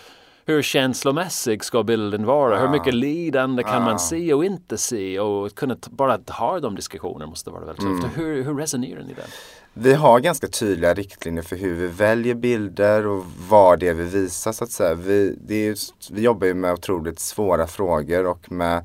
Hur 0.49 0.63
känslomässig 0.63 1.65
ska 1.65 1.83
bilden 1.83 2.27
vara? 2.27 2.55
Ja. 2.55 2.61
Hur 2.61 2.69
mycket 2.69 2.95
lidande 2.95 3.63
kan 3.63 3.83
man 3.83 3.99
se 3.99 4.35
och 4.35 4.45
inte 4.45 4.79
se? 4.79 5.21
Och 5.21 5.55
kunna 5.55 5.77
bara 5.91 6.19
ha 6.29 6.61
de 6.61 6.75
diskussionerna 6.75 7.27
måste 7.27 7.51
vara 7.51 7.65
väldigt 7.65 7.85
tufft. 7.85 8.05
Mm. 8.05 8.11
Hur, 8.15 8.43
hur 8.43 8.55
resonerar 8.55 9.03
ni 9.03 9.15
där? 9.15 9.27
Vi 9.75 9.95
har 9.95 10.21
ganska 10.21 10.49
tydliga 10.49 10.95
riktlinjer 10.95 11.43
för 11.43 11.57
hur 11.57 11.75
vi 11.75 11.87
väljer 11.87 12.35
bilder 12.35 13.07
och 13.07 13.25
vad 13.49 13.79
det 13.79 13.89
är 13.89 13.95
vi 13.95 14.05
visar 14.05 14.53
så 14.53 14.65
att 14.65 14.71
säga. 14.71 14.95
Vi, 14.95 15.67
just, 15.67 16.11
vi 16.11 16.23
jobbar 16.23 16.47
ju 16.47 16.55
med 16.55 16.73
otroligt 16.73 17.21
svåra 17.21 17.67
frågor 17.67 18.27
och 18.27 18.53
med, 18.53 18.85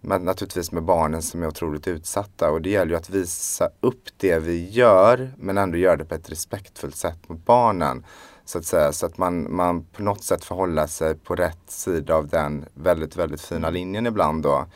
med, 0.00 0.20
naturligtvis 0.20 0.72
med 0.72 0.82
barnen 0.82 1.22
som 1.22 1.42
är 1.42 1.46
otroligt 1.46 1.88
utsatta. 1.88 2.50
Och 2.50 2.62
det 2.62 2.70
gäller 2.70 2.90
ju 2.90 2.96
att 2.96 3.10
visa 3.10 3.68
upp 3.80 4.04
det 4.16 4.38
vi 4.38 4.68
gör 4.70 5.32
men 5.38 5.58
ändå 5.58 5.78
göra 5.78 5.96
det 5.96 6.04
på 6.04 6.14
ett 6.14 6.30
respektfullt 6.30 6.96
sätt 6.96 7.28
mot 7.28 7.44
barnen. 7.46 8.04
Så 8.44 8.58
att 8.58 8.64
säga, 8.64 8.92
så 8.92 9.06
att 9.06 9.18
man, 9.18 9.54
man 9.56 9.84
på 9.84 10.02
något 10.02 10.22
sätt 10.22 10.44
förhåller 10.44 10.86
sig 10.86 11.14
på 11.14 11.34
rätt 11.34 11.70
sida 11.70 12.14
av 12.14 12.28
den 12.28 12.64
väldigt, 12.74 13.16
väldigt 13.16 13.40
fina 13.40 13.70
linjen 13.70 14.06
ibland 14.06 14.42
då. 14.42 14.66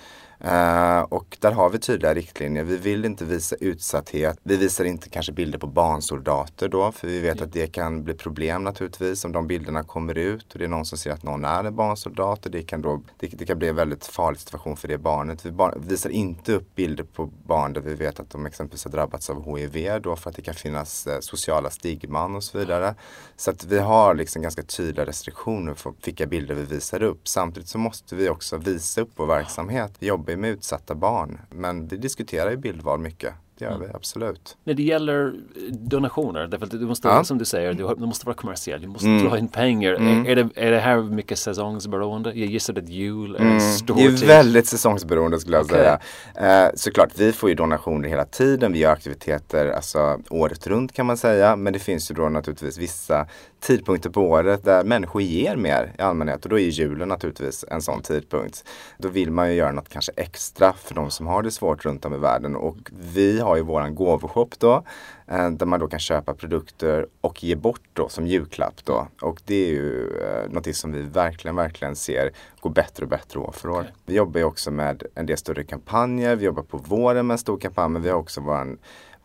Uh, 0.44 1.00
och 1.00 1.36
där 1.40 1.52
har 1.52 1.70
vi 1.70 1.78
tydliga 1.78 2.14
riktlinjer. 2.14 2.64
Vi 2.64 2.76
vill 2.76 3.04
inte 3.04 3.24
visa 3.24 3.56
utsatthet. 3.60 4.38
Vi 4.42 4.56
visar 4.56 4.84
inte 4.84 5.08
kanske 5.08 5.32
bilder 5.32 5.58
på 5.58 5.66
barnsoldater 5.66 6.68
då, 6.68 6.92
för 6.92 7.08
vi 7.08 7.20
vet 7.20 7.36
mm. 7.36 7.44
att 7.44 7.52
det 7.52 7.66
kan 7.66 8.04
bli 8.04 8.14
problem 8.14 8.64
naturligtvis 8.64 9.24
om 9.24 9.32
de 9.32 9.46
bilderna 9.46 9.82
kommer 9.82 10.18
ut 10.18 10.52
och 10.52 10.58
det 10.58 10.64
är 10.64 10.68
någon 10.68 10.84
som 10.84 10.98
ser 10.98 11.10
att 11.10 11.22
någon 11.22 11.44
är 11.44 11.64
en 11.64 11.76
barnsoldat 11.76 12.46
och 12.46 12.52
det 12.52 12.62
kan, 12.62 12.82
då, 12.82 13.02
det, 13.18 13.26
det 13.26 13.46
kan 13.46 13.58
bli 13.58 13.68
en 13.68 13.76
väldigt 13.76 14.06
farlig 14.06 14.40
situation 14.40 14.76
för 14.76 14.88
det 14.88 14.98
barnet. 14.98 15.46
Vi 15.46 15.50
bar, 15.50 15.74
visar 15.86 16.10
inte 16.10 16.52
upp 16.52 16.74
bilder 16.74 17.04
på 17.04 17.26
barn 17.26 17.72
där 17.72 17.80
vi 17.80 17.94
vet 17.94 18.20
att 18.20 18.30
de 18.30 18.46
exempelvis 18.46 18.84
har 18.84 18.90
drabbats 18.90 19.30
av 19.30 19.56
HIV 19.56 20.02
då 20.02 20.16
för 20.16 20.30
att 20.30 20.36
det 20.36 20.42
kan 20.42 20.54
finnas 20.54 21.06
eh, 21.06 21.20
sociala 21.20 21.70
stigman 21.70 22.36
och 22.36 22.44
så 22.44 22.58
vidare. 22.58 22.94
Så 23.36 23.50
att 23.50 23.64
vi 23.64 23.78
har 23.78 24.14
liksom 24.14 24.42
ganska 24.42 24.62
tydliga 24.62 25.06
restriktioner 25.06 25.74
för 25.74 25.92
vilka 26.04 26.26
bilder 26.26 26.54
vi 26.54 26.64
visar 26.64 27.02
upp. 27.02 27.28
Samtidigt 27.28 27.68
så 27.68 27.78
måste 27.78 28.16
vi 28.16 28.28
också 28.28 28.56
visa 28.56 29.00
upp 29.00 29.10
vår 29.16 29.26
verksamhet. 29.26 29.92
Vi 29.98 30.10
jobbar 30.28 30.36
ju 30.36 30.40
med 30.40 30.50
utsatta 30.50 30.94
barn. 30.94 31.40
Men 31.50 31.88
vi 31.88 31.96
diskuterar 31.96 32.50
ju 32.50 32.56
bildval 32.56 33.00
mycket 33.00 33.34
det 33.58 33.64
gör 33.64 33.78
vi 33.78 33.86
absolut. 33.94 34.56
När 34.64 34.74
det 34.74 34.82
gäller 34.82 35.34
donationer, 35.70 36.46
därför 36.46 36.64
att 36.66 36.70
du 36.70 36.78
måste, 36.86 37.08
Ja. 37.08 37.24
som 37.24 37.38
du 37.38 37.44
säger, 37.44 37.72
du, 37.72 37.84
har- 37.84 37.94
du 37.94 38.06
måste 38.06 38.26
vara 38.26 38.36
kommersiell, 38.36 38.80
du 38.80 38.88
måste 38.88 39.06
Mm. 39.08 39.24
dra 39.28 39.38
in 39.38 39.48
pengar. 39.48 39.92
Mm. 39.94 40.26
Är, 40.26 40.36
det, 40.36 40.48
är 40.54 40.70
det 40.70 40.78
här 40.80 41.02
mycket 41.02 41.38
säsongsberoende? 41.38 42.28
Jag 42.30 42.48
gissar 42.48 42.78
att 42.78 42.88
jul 42.88 43.34
är 43.36 43.40
Mm, 43.40 43.60
stor 43.60 43.96
det 43.96 44.02
är 44.04 44.26
väldigt 44.26 44.66
säsongsberoende 44.66 45.40
skulle 45.40 45.56
jag 45.56 45.64
Okej. 45.64 45.78
säga. 46.34 46.64
Eh, 46.66 46.70
såklart, 46.74 47.08
vi 47.16 47.32
får 47.32 47.48
ju 47.48 47.54
donationer 47.54 48.08
hela 48.08 48.24
tiden. 48.24 48.72
Vi 48.72 48.78
gör 48.78 48.92
aktiviteter 48.92 49.66
alltså, 49.70 50.18
året 50.30 50.66
runt 50.66 50.92
kan 50.92 51.06
man 51.06 51.16
säga. 51.16 51.56
Men 51.56 51.72
det 51.72 51.78
finns 51.78 52.10
ju 52.10 52.14
då 52.14 52.28
naturligtvis 52.28 52.78
vissa 52.78 53.26
tidpunkter 53.60 54.10
på 54.10 54.20
året 54.22 54.64
där 54.64 54.84
människor 54.84 55.22
ger 55.22 55.56
mer 55.56 55.92
i 55.98 56.02
allmänhet. 56.02 56.44
Och 56.44 56.50
då 56.50 56.58
är 56.58 56.62
ju 56.62 56.70
julen 56.70 57.08
naturligtvis 57.08 57.64
en 57.70 57.82
sån 57.82 58.02
tidpunkt. 58.02 58.64
Då 58.98 59.08
vill 59.08 59.30
man 59.30 59.48
ju 59.50 59.54
göra 59.54 59.72
något 59.72 59.88
kanske 59.88 60.12
extra 60.16 60.72
för 60.72 60.94
de 60.94 61.10
som 61.10 61.26
har 61.26 61.42
det 61.42 61.50
svårt 61.50 61.84
runt 61.84 62.04
om 62.04 62.14
i 62.14 62.18
världen. 62.18 62.56
Och 62.56 62.76
vi 63.14 63.40
har 63.48 63.56
ju 63.56 63.62
våran 63.62 63.94
gåvoshop 63.94 64.58
då. 64.58 64.82
eh, 65.26 65.50
Där 65.50 65.66
man 65.66 65.80
då 65.80 65.88
kan 65.88 65.98
köpa 65.98 66.34
produkter 66.34 67.06
och 67.20 67.44
ge 67.44 67.56
bort 67.56 67.80
då 67.92 68.08
som 68.08 68.26
julklapp 68.26 68.84
då. 68.84 69.06
Och 69.22 69.40
det 69.44 69.54
är 69.54 69.68
ju 69.68 70.18
eh, 70.20 70.50
något 70.50 70.76
som 70.76 70.92
vi 70.92 71.02
verkligen, 71.02 71.56
verkligen 71.56 71.96
ser 71.96 72.30
går 72.60 72.70
bättre 72.70 73.04
och 73.04 73.08
bättre 73.10 73.40
år 73.40 73.52
för 73.52 73.68
år. 73.68 73.86
Vi 74.06 74.14
jobbar 74.14 74.38
ju 74.40 74.44
också 74.44 74.70
med 74.70 75.02
en 75.14 75.26
del 75.26 75.36
större 75.36 75.64
kampanjer. 75.64 76.36
Vi 76.36 76.44
jobbar 76.44 76.62
på 76.62 76.78
våren 76.78 77.26
med 77.26 77.34
en 77.34 77.38
stor 77.38 77.58
kampanj. 77.58 77.88
Men 77.92 78.02
vi 78.02 78.08
har 78.08 78.16
också 78.18 78.40
våran, 78.40 78.78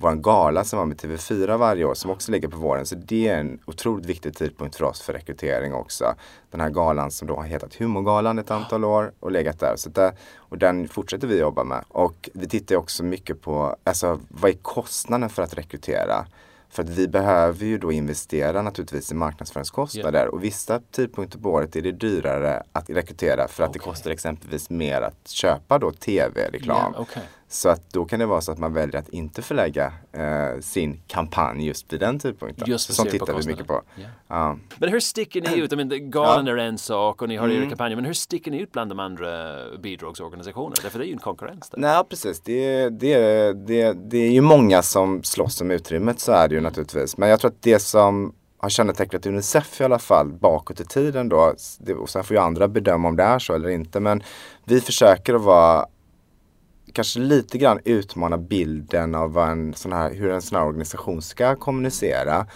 våran 0.04 0.22
gala 0.22 0.64
som 0.64 0.80
var 0.80 0.86
med 0.86 0.98
TV4 0.98 1.58
varje 1.58 1.86
år 1.86 1.94
som 1.94 2.12
också 2.12 2.32
ligger 2.32 2.48
på 2.48 2.58
våren. 2.58 2.86
Så 2.86 2.96
det 2.96 3.28
är 3.28 3.40
en 3.40 3.60
otroligt 3.66 4.06
viktig 4.06 4.36
tidpunkt 4.36 4.76
för 4.76 4.86
oss 4.86 5.02
för 5.02 5.14
rekrytering 5.14 5.74
också. 5.74 6.16
Den 6.52 6.62
här 6.62 6.70
galan 6.70 7.12
som 7.12 7.28
då 7.28 7.36
har 7.36 7.44
hetat 7.44 7.76
Humorgalan 7.76 8.40
ett 8.40 8.52
antal 8.52 8.84
år 8.84 9.12
och 9.20 9.32
legat 9.32 9.60
där. 9.60 9.74
Så 9.78 9.90
där 9.90 10.14
och 10.36 10.58
den 10.58 10.88
fortsätter 10.88 11.28
vi 11.28 11.40
jobba 11.40 11.64
med. 11.64 11.84
Och 11.88 12.30
vi 12.34 12.48
tittar 12.48 12.76
också 12.76 13.04
mycket 13.04 13.42
på, 13.42 13.76
alltså 13.84 14.20
vad 14.28 14.52
är 14.52 14.56
kostnaden 14.56 15.30
för 15.30 15.44
att 15.44 15.58
rekrytera? 15.58 16.26
För 16.70 16.84
att 16.84 16.90
vi 16.90 17.08
behöver 17.08 17.66
ju 17.66 17.78
då 17.78 17.92
investera 17.92 18.62
naturligtvis 18.62 19.12
i 19.12 19.16
marknadsföringskostnader 19.16 20.28
och 20.28 20.44
vissa 20.44 20.80
tidpunkter 20.92 21.40
på 21.40 21.52
året 21.52 21.76
är 21.76 21.82
det 21.82 21.92
dyrare 21.92 22.64
att 22.72 22.90
rekrytera 22.90 23.48
för 23.48 23.64
att 23.64 23.74
det 23.74 23.80
Okej. 23.80 23.92
kostar 23.92 24.12
exempelvis 24.12 24.70
mer 24.70 25.02
att 25.02 25.28
köpa 25.28 25.80
då 25.80 25.92
tv-reklam. 25.92 26.94
Ja, 26.96 27.02
okej. 27.02 27.24
Så 27.54 27.70
att 27.70 27.90
då 27.94 28.06
kan 28.06 28.20
det 28.20 28.26
vara 28.26 28.42
så 28.42 28.52
att 28.52 28.58
man 28.58 28.74
väljer 28.74 28.96
att 29.00 29.10
inte 29.10 29.42
förlägga 29.42 29.94
eh, 30.12 30.60
sin 30.62 31.02
kampanj 31.08 31.68
just 31.68 31.94
vid 31.94 32.00
den 32.00 32.20
tidpunkten. 32.20 32.70
Just 32.70 32.88
så 32.88 32.94
sånt 32.94 33.10
tittar 33.10 33.34
vi 33.34 33.48
mycket 33.48 33.68
på. 33.68 33.74
kostnaden. 33.74 34.12
Ja. 34.28 34.58
Men 34.78 34.90
hur 34.90 35.00
sticker 35.00 35.42
ni 35.42 35.60
ut? 35.60 35.74
I 35.74 35.76
mean, 35.76 36.10
galan 36.12 36.48
är 36.48 36.58
en 36.58 36.78
sak 36.78 37.22
och 37.22 37.28
ni 37.30 37.36
har 37.36 37.48
era 37.50 37.58
Mm. 37.58 37.70
kampanjer. 37.70 37.96
Men 37.96 38.06
hur 38.06 38.14
sticker 38.14 38.52
ni 38.52 38.58
ut 38.60 38.72
bland 38.72 38.92
de 38.92 39.00
andra 39.00 39.56
bidragsorganisationerna? 39.78 40.76
Därför 40.84 41.00
det 41.00 41.06
är 41.06 41.08
ju 41.08 41.14
en 41.14 41.20
konkurrens 41.20 41.70
där. 41.70 41.80
Nej 41.80 42.04
precis, 42.10 42.42
det, 42.42 42.90
det, 42.90 43.18
det, 43.68 43.94
det 43.94 44.18
är 44.18 44.32
ju 44.32 44.42
många 44.42 44.82
som 44.82 45.24
slåss 45.24 45.62
om 45.62 45.72
utrymmet 45.72 46.20
så 46.20 46.32
är 46.32 46.48
det 46.48 46.56
ju 46.56 46.62
naturligtvis. 46.62 47.18
Men 47.18 47.30
jag 47.30 47.40
tror 47.40 47.52
att 47.52 47.62
det 47.62 47.80
som 47.80 48.36
har 48.58 48.70
kännetecknat 48.70 49.26
Unicef 49.26 49.82
i 49.82 49.84
alla 49.84 50.00
fall 50.00 50.28
bakåt 50.34 50.80
i 50.80 50.86
tiden 50.86 51.30
då, 51.30 51.54
det, 51.80 51.94
och 51.94 52.10
sen 52.10 52.24
får 52.24 52.36
ju 52.38 52.42
andra 52.44 52.68
bedöma 52.68 53.08
om 53.08 53.16
det 53.16 53.24
är 53.24 53.40
så 53.40 53.54
eller 53.54 53.70
inte, 53.70 54.00
men 54.00 54.24
vi 54.66 54.82
försöker 54.82 55.34
att 55.34 55.42
vara 55.42 55.86
kanske 56.94 57.20
lite 57.20 57.58
grann 57.58 57.80
utmana 57.86 58.38
bilden 58.38 59.16
av 59.16 59.34
vad 59.34 59.50
en 59.50 59.74
sån 59.74 59.94
här, 59.94 60.14
hur 60.14 60.32
en 60.32 60.42
sån 60.42 60.58
här 60.58 60.66
organisation 60.66 61.22
ska 61.22 61.56
kommunicera. 61.56 62.48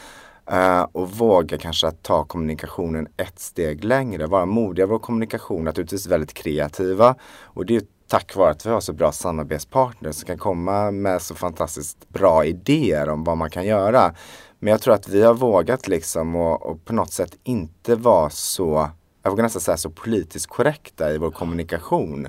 Uh, 0.52 0.82
och 0.92 1.12
våga 1.12 1.58
kanske 1.58 1.88
att 1.88 2.04
ta 2.04 2.26
kommunikationen 2.26 3.08
ett 3.18 3.40
steg 3.40 3.84
längre, 3.84 4.28
vara 4.28 4.46
modiga 4.46 4.86
i 4.86 4.88
vår 4.88 5.00
kommunikation, 5.00 5.64
naturligtvis 5.64 6.08
väldigt 6.08 6.34
kreativa. 6.34 7.16
Och 7.44 7.66
det 7.66 7.76
är 7.76 7.82
tack 8.08 8.36
vare 8.36 8.52
att 8.52 8.66
vi 8.66 8.70
har 8.70 8.80
så 8.80 8.94
bra 8.94 9.12
samarbetspartners 9.12 10.16
som 10.16 10.28
kan 10.28 10.38
komma 10.38 10.92
med 10.92 11.22
så 11.22 11.36
fantastiskt 11.36 12.10
bra 12.10 12.46
idéer 12.46 13.10
om 13.10 13.24
vad 13.24 13.38
man 13.38 13.50
kan 13.50 13.66
göra. 13.66 14.14
Men 14.60 14.72
jag 14.72 14.82
tror 14.82 14.94
att 14.94 15.08
vi 15.08 15.24
har 15.24 15.34
vågat 15.34 15.88
liksom 15.88 16.36
och, 16.36 16.66
och 16.66 16.86
på 16.86 16.94
något 16.94 17.14
sätt 17.14 17.38
inte 17.44 17.96
vara 17.96 18.30
så, 18.30 18.90
jag 19.24 19.32
vågar 19.32 19.44
nästan 19.44 19.62
säga 19.62 19.78
så 19.78 19.90
politiskt 19.90 20.48
korrekta 20.48 21.14
i 21.14 21.18
vår 21.18 21.32
kommunikation. 21.32 22.28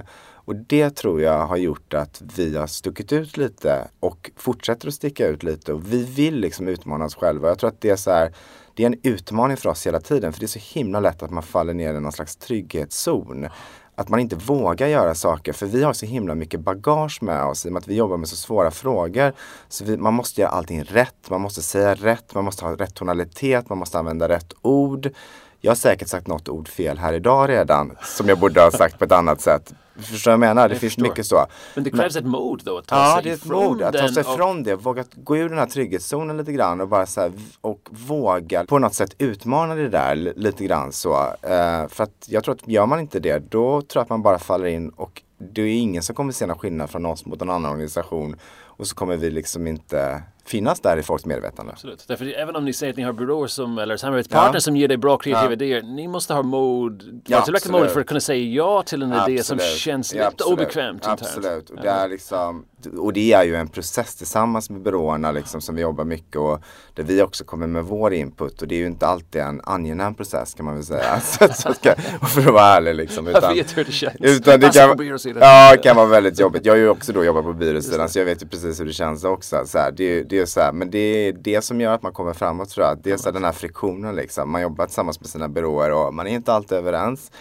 Och 0.48 0.56
det 0.56 0.90
tror 0.90 1.22
jag 1.22 1.46
har 1.46 1.56
gjort 1.56 1.94
att 1.94 2.22
vi 2.36 2.56
har 2.56 2.66
stuckit 2.66 3.12
ut 3.12 3.36
lite 3.36 3.88
och 4.00 4.30
fortsätter 4.36 4.88
att 4.88 4.94
sticka 4.94 5.26
ut 5.26 5.42
lite. 5.42 5.72
Och 5.72 5.92
vi 5.92 6.04
vill 6.04 6.40
liksom 6.40 6.68
utmana 6.68 7.04
oss 7.04 7.14
själva. 7.14 7.48
Jag 7.48 7.58
tror 7.58 7.68
att 7.68 7.80
det 7.80 7.90
är 7.90 7.96
så 7.96 8.10
här, 8.10 8.34
det 8.74 8.82
är 8.82 8.86
en 8.86 9.00
utmaning 9.02 9.56
för 9.56 9.68
oss 9.68 9.86
hela 9.86 10.00
tiden. 10.00 10.32
För 10.32 10.40
det 10.40 10.46
är 10.46 10.60
så 10.60 10.78
himla 10.78 11.00
lätt 11.00 11.22
att 11.22 11.30
man 11.30 11.42
faller 11.42 11.74
ner 11.74 11.94
i 11.94 12.00
någon 12.00 12.12
slags 12.12 12.36
trygghetszon. 12.36 13.48
Att 13.94 14.08
man 14.08 14.20
inte 14.20 14.36
vågar 14.36 14.86
göra 14.86 15.14
saker. 15.14 15.52
För 15.52 15.66
vi 15.66 15.82
har 15.82 15.92
så 15.92 16.06
himla 16.06 16.34
mycket 16.34 16.60
bagage 16.60 17.22
med 17.22 17.44
oss 17.44 17.66
i 17.66 17.68
och 17.68 17.72
med 17.72 17.80
att 17.80 17.88
vi 17.88 17.94
jobbar 17.94 18.16
med 18.16 18.28
så 18.28 18.36
svåra 18.36 18.70
frågor. 18.70 19.32
Så 19.68 19.84
vi, 19.84 19.96
man 19.96 20.14
måste 20.14 20.40
göra 20.40 20.50
allting 20.50 20.82
rätt, 20.82 21.30
man 21.30 21.40
måste 21.40 21.62
säga 21.62 21.94
rätt, 21.94 22.34
man 22.34 22.44
måste 22.44 22.64
ha 22.64 22.76
rätt 22.76 22.94
tonalitet, 22.94 23.68
man 23.68 23.78
måste 23.78 23.98
använda 23.98 24.28
rätt 24.28 24.52
ord. 24.62 25.10
Jag 25.60 25.70
har 25.70 25.76
säkert 25.76 26.08
sagt 26.08 26.26
något 26.26 26.48
ord 26.48 26.68
fel 26.68 26.98
här 26.98 27.12
idag 27.12 27.48
redan 27.48 27.96
som 28.02 28.28
jag 28.28 28.38
borde 28.38 28.60
ha 28.60 28.70
sagt 28.70 28.98
på 28.98 29.04
ett 29.04 29.12
annat 29.12 29.40
sätt. 29.40 29.74
Förstår 30.00 30.30
du 30.30 30.36
vad 30.38 30.48
jag 30.48 30.54
menar? 30.54 30.68
Det 30.68 30.74
Jag 30.74 30.80
finns 30.80 30.94
förstår. 30.94 31.08
mycket 31.10 31.26
så. 31.26 31.46
Men 31.74 31.84
det 31.84 31.90
krävs 31.90 32.16
ett 32.16 32.24
mod 32.24 32.62
då 32.64 32.78
att 32.78 32.86
ta 32.86 32.96
Ja, 32.96 33.14
sig 33.14 33.22
det 33.24 33.30
är 33.30 33.34
ett 33.34 33.44
mod 33.44 33.82
att 33.82 33.92
ta 33.94 34.08
sig 34.08 34.22
och- 34.24 34.34
ifrån 34.34 34.62
det. 34.62 34.74
Våga 34.74 35.04
gå 35.16 35.36
ur 35.36 35.48
den 35.48 35.58
här 35.58 35.66
trygghetszonen 35.66 36.36
lite 36.36 36.52
grann 36.52 36.80
och 36.80 36.88
bara 36.88 37.06
så 37.06 37.20
här, 37.20 37.32
och 37.60 37.88
våga 37.90 38.64
på 38.64 38.78
något 38.78 38.94
sätt 38.94 39.14
utmana 39.18 39.74
det 39.74 39.88
där 39.88 40.14
li- 40.14 40.32
lite 40.36 40.64
grann 40.64 40.92
så. 40.92 41.12
Eh, 41.42 41.88
för 41.88 42.02
att 42.04 42.24
jag 42.26 42.44
tror 42.44 42.54
att 42.54 42.68
gör 42.68 42.86
man 42.86 43.00
inte 43.00 43.20
det, 43.20 43.38
då 43.50 43.82
tror 43.82 44.00
jag 44.00 44.02
att 44.02 44.08
man 44.10 44.22
bara 44.22 44.38
faller 44.38 44.66
in 44.66 44.88
och 44.88 45.22
det 45.38 45.62
är 45.62 45.66
ingen 45.66 46.02
som 46.02 46.14
kommer 46.14 46.32
se 46.32 46.46
någon 46.46 46.58
skillnad 46.58 46.90
från 46.90 47.06
oss 47.06 47.26
mot 47.26 47.42
en 47.42 47.50
annan 47.50 47.72
organisation. 47.72 48.36
Och 48.62 48.86
så 48.86 48.94
kommer 48.94 49.16
vi 49.16 49.30
liksom 49.30 49.66
inte 49.66 50.22
finnas 50.48 50.80
där 50.80 50.96
i 50.96 51.02
folks 51.02 51.24
medvetande. 51.26 51.72
Absolut. 51.72 52.04
Därför 52.08 52.26
även 52.38 52.56
om 52.56 52.64
ni 52.64 52.72
säger 52.72 52.92
att 52.92 52.96
ni 52.96 53.02
har 53.02 53.12
byråer 53.12 53.46
som, 53.46 53.78
eller 53.78 53.96
samarbetspartners 53.96 54.54
Ja. 54.54 54.60
som 54.60 54.76
ger 54.76 54.88
dig 54.88 54.96
bra 54.96 55.16
kreativa 55.16 55.46
Ja. 55.46 55.52
idéer, 55.52 55.82
ni 55.82 56.08
måste 56.08 56.34
ha 56.34 56.42
mod, 56.42 57.02
Ja, 57.02 57.08
tillräckligt 57.44 57.56
absolut. 57.56 57.72
modig 57.80 57.90
för 57.90 58.00
att 58.00 58.06
kunna 58.06 58.20
säga 58.20 58.44
ja 58.54 58.82
till 58.82 59.02
en 59.02 59.12
idé 59.12 59.42
som 59.42 59.54
Absolut. 59.54 59.78
känns 59.78 60.14
Ja, 60.14 60.18
lite 60.18 60.28
absolut. 60.28 60.58
obekvämt. 60.60 61.06
Absolut. 61.06 61.70
Och 61.70 61.76
det, 61.82 61.88
är 61.88 62.08
liksom, 62.08 62.64
och 62.98 63.12
det 63.12 63.32
är 63.32 63.44
ju 63.44 63.56
en 63.56 63.68
process 63.68 64.14
tillsammans 64.16 64.70
med 64.70 64.80
byråerna 64.82 65.32
liksom, 65.32 65.60
som 65.60 65.74
vi 65.74 65.82
jobbar 65.82 66.04
mycket 66.04 66.36
och 66.36 66.60
där 66.94 67.02
vi 67.04 67.22
också 67.22 67.44
kommer 67.44 67.66
med 67.66 67.84
vår 67.84 68.12
input 68.14 68.62
och 68.62 68.68
det 68.68 68.74
är 68.74 68.78
ju 68.78 68.86
inte 68.86 69.06
alltid 69.06 69.40
en 69.40 69.60
angenäm 69.64 70.14
process 70.14 70.54
kan 70.54 70.64
man 70.66 70.74
väl 70.74 70.84
säga. 70.84 71.20
så, 71.24 71.48
så 71.52 71.74
ska, 71.74 71.94
för 72.34 72.40
att 72.40 72.46
vara 72.54 72.64
ärlig 72.64 72.94
liksom. 72.94 73.26
Jag 73.26 73.38
Utan, 73.38 73.54
vet 73.54 73.76
hur 73.76 73.84
det 73.84 73.92
känns. 73.92 74.14
utan 74.20 74.60
det 74.60 74.74
kan, 74.74 75.08
ja, 75.40 75.72
det 75.72 75.78
kan 75.82 75.96
vara 75.96 76.06
väldigt 76.06 76.40
jobbigt. 76.40 76.66
Jag 76.66 76.72
har 76.72 76.78
ju 76.78 76.88
också 76.88 77.12
då 77.12 77.24
jobbat 77.24 77.44
på 77.44 77.52
byråsidan 77.52 78.08
så 78.08 78.18
jag 78.18 78.24
vet 78.24 78.42
ju 78.42 78.46
precis 78.46 78.80
hur 78.80 78.84
det 78.86 78.92
känns 78.92 79.24
också. 79.24 79.62
Så 79.66 79.78
här, 79.78 79.90
det, 79.96 80.04
är- 80.18 80.24
det 80.38 80.42
är 80.42 80.46
så 80.46 80.60
här, 80.60 80.72
men 80.72 80.90
det 80.90 80.98
är 80.98 81.32
det 81.32 81.62
som 81.62 81.80
gör 81.80 81.94
att 81.94 82.02
man 82.02 82.12
kommer 82.12 82.32
framåt 82.32 82.68
tror 82.70 82.86
jag. 82.86 82.98
Det 83.02 83.10
är 83.10 83.16
så 83.16 83.24
här, 83.24 83.32
den 83.32 83.44
här 83.44 83.52
friktionen 83.52 84.16
liksom. 84.16 84.50
Man 84.50 84.62
jobbar 84.62 84.86
tillsammans 84.86 85.20
med 85.20 85.28
sina 85.28 85.48
byråer 85.48 85.92
och 85.92 86.14
man 86.14 86.26
är 86.26 86.30
inte 86.30 86.52
alltid 86.52 86.78
överens. 86.78 87.32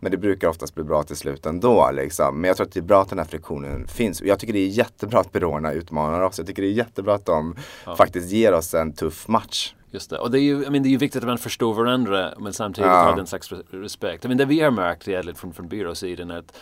Men 0.00 0.10
det 0.12 0.18
brukar 0.18 0.48
oftast 0.48 0.74
bli 0.74 0.84
bra 0.84 1.02
till 1.02 1.16
slut 1.16 1.46
ändå. 1.46 1.90
Liksom. 1.92 2.40
Men 2.40 2.48
jag 2.48 2.56
tror 2.56 2.66
att 2.66 2.72
det 2.72 2.80
är 2.80 2.84
bra 2.84 3.02
att 3.02 3.08
den 3.08 3.18
här 3.18 3.26
friktionen 3.26 3.86
finns. 3.86 4.20
Och 4.20 4.26
jag 4.26 4.38
tycker 4.38 4.52
det 4.52 4.58
är 4.58 4.68
jättebra 4.68 5.20
att 5.20 5.32
byråerna 5.32 5.72
utmanar 5.72 6.20
oss. 6.20 6.38
Jag 6.38 6.46
tycker 6.46 6.62
det 6.62 6.68
är 6.68 6.72
jättebra 6.72 7.14
att 7.14 7.26
de 7.26 7.56
faktiskt 7.96 8.30
ger 8.30 8.52
oss 8.54 8.74
en 8.74 8.92
tuff 8.92 9.28
match. 9.28 9.74
Just 9.90 10.10
det. 10.10 10.18
Och 10.18 10.30
det 10.30 10.38
är 10.38 10.42
ju, 10.42 10.64
I 10.64 10.70
mean, 10.70 10.82
det 10.82 10.88
är 10.88 10.90
ju 10.90 10.96
viktigt 10.96 11.22
att 11.22 11.28
man 11.28 11.38
förstår 11.38 11.74
varandra 11.74 12.34
men 12.38 12.52
samtidigt 12.52 12.90
Ja. 12.90 12.96
har 13.02 13.16
den 13.16 13.26
slags 13.26 13.52
re- 13.52 13.62
respekt. 13.70 14.24
I 14.24 14.28
mean, 14.28 14.38
det 14.38 14.44
vi 14.44 14.60
har 14.60 14.70
märkt 14.70 15.38
från, 15.38 15.52
från 15.52 15.68
byråsidan 15.68 16.30
är 16.30 16.38
att 16.38 16.56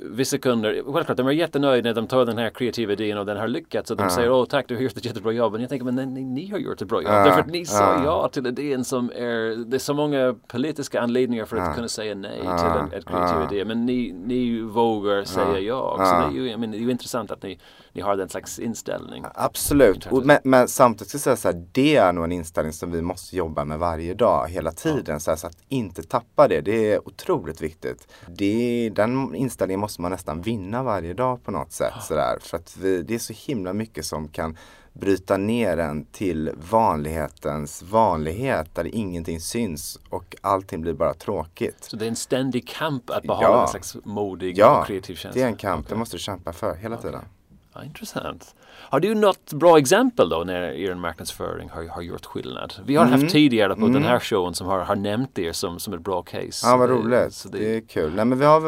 vissa 0.00 0.38
kunder, 0.38 0.82
självklart 0.92 1.16
de 1.16 1.26
är 1.26 1.32
jättenöjda 1.32 1.88
när 1.88 1.94
de 1.94 2.06
tar 2.06 2.26
den 2.26 2.38
här 2.38 2.50
kreativa 2.50 2.92
idén 2.92 3.18
och 3.18 3.26
den 3.26 3.36
har 3.36 3.48
lyckats 3.48 3.90
och 3.90 3.96
de 3.96 4.10
säger 4.10 4.30
åh 4.30 4.44
tack 4.44 4.68
du 4.68 4.74
har 4.74 4.82
gjort 4.82 4.96
ett 4.96 5.04
jättebra 5.04 5.32
jobb. 5.32 5.52
Men 5.52 5.60
jag 5.60 5.70
tänker 5.70 5.84
men 5.92 6.14
ni, 6.14 6.22
ni 6.22 6.50
har 6.50 6.58
gjort 6.58 6.82
ett 6.82 6.88
bra 6.88 7.02
jobb. 7.02 7.10
Därför 7.12 7.40
att 7.40 7.46
ni 7.46 7.66
sa 7.66 8.02
Ja. 8.04 8.28
till 8.32 8.46
idén 8.46 8.84
som 8.84 9.10
är, 9.14 9.64
det 9.64 9.76
är 9.76 9.78
så 9.78 9.94
många 9.94 10.34
politiska 10.46 11.00
anledningar 11.00 11.44
för 11.44 11.56
att 11.56 11.74
kunna 11.74 11.88
säga 11.88 12.14
nej 12.14 12.40
till 12.40 12.48
en 12.50 12.92
ett 12.92 13.04
kreativ 13.04 13.56
idé. 13.56 13.64
Men 13.64 13.86
ni, 13.86 14.12
ni 14.24 14.60
vågar 14.60 15.24
säga 15.24 15.58
ja. 15.58 15.96
Så 15.98 16.30
det 16.30 16.38
är 16.38 16.42
ju, 16.44 16.50
I 16.50 16.56
mean, 16.56 16.70
det 16.70 16.76
är 16.76 16.80
ju 16.80 16.90
intressant 16.90 17.30
att 17.30 17.42
ni, 17.42 17.58
ni 17.92 18.00
har 18.02 18.16
den 18.16 18.28
slags 18.28 18.58
inställning. 18.58 19.24
Absolut, 19.34 20.08
men, 20.24 20.38
men 20.44 20.68
samtidigt 20.68 21.08
ska 21.08 21.16
jag 21.16 21.22
säga 21.22 21.52
så 21.52 21.58
här, 21.58 21.66
det 21.72 21.96
är 21.96 22.12
nog 22.12 22.24
en 22.24 22.32
inställning 22.32 22.72
som 22.72 22.90
vi 22.90 23.02
måste 23.02 23.36
jobba 23.36 23.64
med 23.64 23.78
varje 23.78 24.14
dag, 24.14 24.48
hela 24.48 24.72
tiden. 24.72 25.20
Så, 25.20 25.30
här, 25.30 25.36
så 25.36 25.46
att 25.46 25.56
inte 25.68 26.02
tappa 26.02 26.48
det, 26.48 26.60
det 26.60 26.92
är 26.92 27.08
otroligt 27.08 27.60
viktigt. 27.60 28.08
Det, 28.28 28.90
den 28.94 29.34
inställningen 29.34 29.80
måste 29.80 30.02
man 30.02 30.10
nästan 30.10 30.42
vinna 30.42 30.82
varje 30.82 31.14
dag 31.14 31.44
på 31.44 31.50
något 31.50 31.72
sätt. 31.72 31.94
Så 32.02 32.14
där, 32.14 32.38
för 32.40 32.56
att 32.56 32.76
vi, 32.76 33.02
det 33.02 33.14
är 33.14 33.18
så 33.18 33.32
himla 33.36 33.72
mycket 33.72 34.04
som 34.06 34.28
kan 34.28 34.56
bryta 34.94 35.36
ner 35.36 35.76
en 35.76 36.04
till 36.04 36.50
vanlighetens 36.70 37.82
vanlighet 37.82 38.74
där 38.74 38.94
ingenting 38.94 39.40
syns 39.40 39.98
och 40.10 40.36
allting 40.40 40.80
blir 40.80 40.92
bara 40.94 41.14
tråkigt. 41.14 41.76
Så 41.84 41.96
det 41.96 42.04
är 42.04 42.08
en 42.08 42.16
ständig 42.16 42.68
kamp 42.68 43.10
att 43.10 43.22
behålla 43.22 43.48
Ja. 43.48 43.62
en 43.62 43.68
slags 43.68 43.96
modig 44.04 44.58
Ja, 44.58 44.80
och 44.80 44.86
kreativ 44.86 45.14
känsla. 45.14 45.38
det 45.40 45.44
är 45.44 45.48
en 45.50 45.56
kamp, 45.56 45.80
Okej. 45.86 45.94
det 45.94 45.98
måste 45.98 46.16
du 46.16 46.20
kämpa 46.20 46.52
för 46.52 46.74
hela 46.74 46.96
tiden. 46.96 47.20
Ja, 47.74 47.84
intressant. 47.84 48.54
Har 48.90 49.00
du 49.00 49.14
något 49.14 49.52
bra 49.52 49.78
exempel 49.78 50.28
då 50.28 50.42
när 50.46 50.62
er 50.62 50.94
marknadsföring 50.94 51.68
har, 51.68 51.84
har 51.88 52.02
gjort 52.02 52.26
skillnad? 52.26 52.74
Vi 52.86 52.96
har 52.96 53.06
Mm. 53.06 53.20
haft 53.20 53.32
tidigare 53.32 53.74
på 53.76 53.88
den 53.88 54.04
här 54.04 54.18
showen 54.20 54.54
som 54.54 54.66
har, 54.66 54.78
har 54.80 54.96
nämnt 54.96 55.38
er 55.38 55.52
som, 55.52 55.78
som 55.78 55.94
ett 55.94 56.00
bra 56.00 56.22
case. 56.22 56.66
Ja 56.66 56.76
vad 56.76 56.90
Eh, 56.90 56.96
roligt. 56.96 57.34
så 57.34 57.48
det... 57.48 57.76
är 57.76 57.80
kul. 57.80 58.14
Nej 58.14 58.24
men 58.24 58.38
vi 58.38 58.44
har 58.44 58.60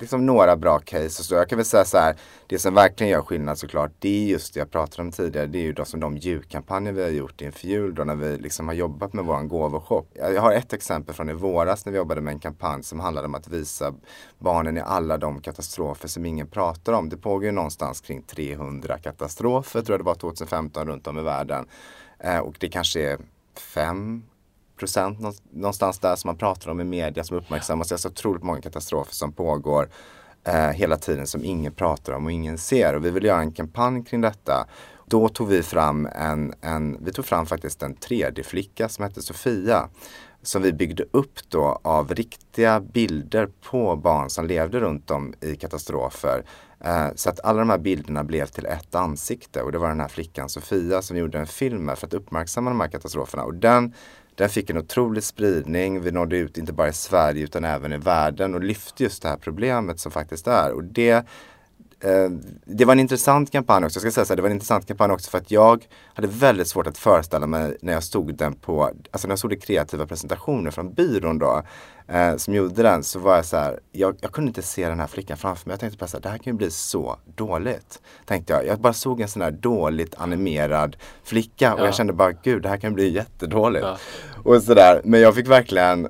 liksom 0.00 0.26
några 0.26 0.56
bra 0.56 0.78
case 0.78 1.04
och 1.04 1.12
så. 1.24 1.34
Jag 1.34 1.48
kan 1.48 1.56
väl 1.58 1.64
säga 1.64 1.84
så 1.84 1.98
här. 1.98 2.16
Det 2.46 2.58
som 2.58 2.74
verkligen 2.74 3.12
gör 3.12 3.22
skillnad 3.22 3.58
såklart. 3.58 3.90
Det 3.98 4.08
är 4.08 4.26
just 4.28 4.54
det 4.54 4.60
jag 4.60 4.70
pratade 4.70 5.02
om 5.02 5.12
tidigare. 5.12 5.46
Det 5.46 5.58
är 5.58 5.62
ju 5.62 5.72
då 5.72 5.84
som 5.84 6.00
de 6.00 6.16
julkampanjer 6.16 6.92
vi 6.92 7.02
har 7.02 7.10
gjort 7.10 7.40
inför 7.40 7.66
jul 7.66 7.94
då 7.94 8.04
när 8.04 8.14
vi 8.16 8.36
liksom 8.38 8.68
har 8.68 8.74
jobbat 8.74 9.12
med 9.12 9.24
våran 9.24 9.48
gåvoshop. 9.48 10.10
Jag 10.14 10.42
har 10.42 10.52
ett 10.52 10.72
exempel 10.72 11.14
från 11.14 11.30
i 11.30 11.32
våras 11.32 11.86
när 11.86 11.92
vi 11.92 11.98
jobbade 11.98 12.20
med 12.20 12.32
en 12.32 12.38
kampanj 12.40 12.82
som 12.82 13.00
handlade 13.00 13.26
om 13.26 13.34
att 13.34 13.48
visa 13.48 13.94
barnen 14.38 14.76
i 14.76 14.80
alla 14.80 15.18
de 15.18 15.40
katastrofer 15.40 16.08
som 16.08 16.26
ingen 16.26 16.46
pratar 16.46 16.92
om. 16.92 17.08
Det 17.08 17.16
pågår 17.16 17.44
ju 17.44 17.50
någonstans 17.52 18.00
kring 18.00 18.22
300 18.30 18.98
katastrofer 18.98 19.82
tror 19.82 19.94
jag 19.94 20.00
det 20.00 20.04
var 20.04 20.14
2015 20.14 20.88
runt 20.88 21.06
om 21.06 21.18
i 21.18 21.22
världen. 21.22 21.66
Eh, 22.18 22.38
och 22.38 22.54
det 22.58 22.68
kanske 22.68 23.00
är 23.00 23.18
5 23.56 24.22
procent 24.80 25.18
någonstans 25.50 25.98
där 25.98 26.16
som 26.16 26.28
man 26.28 26.36
pratar 26.36 26.70
om 26.70 26.80
i 26.80 26.84
media 26.84 27.24
som 27.24 27.36
uppmärksammas. 27.36 27.88
Det 27.88 27.94
är 27.94 27.96
så 27.96 28.08
otroligt 28.08 28.42
många 28.42 28.60
katastrofer 28.60 29.14
som 29.14 29.32
pågår 29.32 29.88
eh, 30.44 30.70
hela 30.70 30.96
tiden 30.96 31.26
som 31.26 31.44
ingen 31.44 31.72
pratar 31.72 32.12
om 32.12 32.26
och 32.26 32.32
ingen 32.32 32.58
ser. 32.58 32.94
Och 32.96 33.04
vi 33.04 33.10
vill 33.10 33.24
göra 33.24 33.40
en 33.40 33.52
kampanj 33.52 34.04
kring 34.04 34.20
detta. 34.20 34.66
Då 35.06 35.28
tog 35.28 35.48
vi 35.48 35.62
fram 35.62 36.06
en, 36.06 36.54
en 36.60 37.04
vi 37.04 37.12
tog 37.12 37.24
fram 37.24 37.46
faktiskt 37.46 37.82
en 37.82 37.96
3D-flicka 37.96 38.88
som 38.88 39.04
hette 39.04 39.22
Sofia. 39.22 39.88
Som 40.42 40.62
vi 40.62 40.72
byggde 40.72 41.04
upp 41.10 41.38
då 41.48 41.80
av 41.82 42.14
riktiga 42.14 42.80
bilder 42.80 43.48
på 43.70 43.96
barn 43.96 44.30
som 44.30 44.46
levde 44.46 44.80
runt 44.80 45.10
om 45.10 45.34
i 45.40 45.56
katastrofer. 45.56 46.44
Eh, 46.84 47.08
så 47.14 47.30
att 47.30 47.40
alla 47.44 47.58
de 47.58 47.70
här 47.70 47.78
bilderna 47.78 48.24
blev 48.24 48.46
till 48.46 48.66
ett 48.66 48.94
ansikte 48.94 49.62
och 49.62 49.72
det 49.72 49.78
var 49.78 49.88
den 49.88 50.00
här 50.00 50.08
flickan 50.08 50.48
Sofia 50.48 51.02
som 51.02 51.16
gjorde 51.16 51.38
en 51.38 51.46
film 51.46 51.84
med 51.84 51.98
för 51.98 52.06
att 52.06 52.14
uppmärksamma 52.14 52.70
de 52.70 52.80
här 52.80 52.88
katastroferna. 52.88 53.44
Och 53.44 53.54
den, 53.54 53.94
den 54.34 54.48
fick 54.48 54.70
en 54.70 54.78
otrolig 54.78 55.24
spridning. 55.24 56.00
Vi 56.00 56.10
nådde 56.10 56.36
ut 56.36 56.58
inte 56.58 56.72
bara 56.72 56.88
i 56.88 56.92
Sverige 56.92 57.44
utan 57.44 57.64
även 57.64 57.92
i 57.92 57.96
världen 57.96 58.54
och 58.54 58.64
lyfte 58.64 59.02
just 59.02 59.22
det 59.22 59.28
här 59.28 59.36
problemet 59.36 60.00
som 60.00 60.12
faktiskt 60.12 60.46
är. 60.46 60.72
Och 60.72 60.84
det, 60.84 61.26
det 62.64 62.84
var 62.84 62.92
en 62.92 63.00
intressant 63.00 63.50
kampanj 63.52 63.84
också. 63.84 63.96
Jag 63.96 64.02
ska 64.02 64.10
säga 64.10 64.24
så 64.24 64.32
här, 64.32 64.36
det 64.36 64.42
var 64.42 64.48
en 64.48 64.54
intressant 64.54 64.86
kampanj 64.86 65.12
också 65.12 65.30
för 65.30 65.38
att 65.38 65.50
jag 65.50 65.86
hade 66.14 66.28
väldigt 66.28 66.68
svårt 66.68 66.86
att 66.86 66.98
föreställa 66.98 67.46
mig 67.46 67.76
när 67.82 67.92
jag 67.92 68.02
stod 68.02 68.34
den 68.34 68.54
på, 68.54 68.84
alltså 69.10 69.28
när 69.28 69.32
jag 69.32 69.38
såg 69.38 69.50
det 69.50 69.56
kreativa 69.56 70.06
presentationer 70.06 70.70
från 70.70 70.92
byrån 70.92 71.38
då, 71.38 71.62
eh, 72.08 72.36
som 72.36 72.54
gjorde 72.54 72.82
den, 72.82 73.02
så 73.02 73.18
var 73.18 73.36
jag 73.36 73.44
så 73.44 73.56
här, 73.56 73.80
jag, 73.92 74.16
jag 74.20 74.32
kunde 74.32 74.48
inte 74.48 74.62
se 74.62 74.88
den 74.88 75.00
här 75.00 75.06
flickan 75.06 75.36
framför 75.36 75.68
mig. 75.68 75.72
Jag 75.72 75.80
tänkte 75.80 75.98
bara 75.98 76.06
så 76.06 76.16
här, 76.16 76.22
det 76.22 76.28
här 76.28 76.38
kan 76.38 76.52
ju 76.52 76.56
bli 76.56 76.70
så 76.70 77.16
dåligt. 77.34 78.00
Tänkte 78.26 78.52
jag. 78.52 78.66
Jag 78.66 78.80
bara 78.80 78.92
såg 78.92 79.20
en 79.20 79.28
sån 79.28 79.42
här 79.42 79.50
dåligt 79.50 80.14
animerad 80.18 80.96
flicka 81.24 81.74
och 81.74 81.80
Ja. 81.80 81.84
jag 81.84 81.94
kände 81.94 82.12
bara, 82.12 82.32
gud 82.32 82.62
det 82.62 82.68
här 82.68 82.76
kan 82.76 82.94
bli 82.94 83.08
jättedåligt. 83.14 83.84
Ja. 83.86 83.98
Och 84.44 84.62
sådär, 84.62 85.00
men 85.04 85.20
jag 85.20 85.34
fick 85.34 85.48
verkligen 85.48 86.08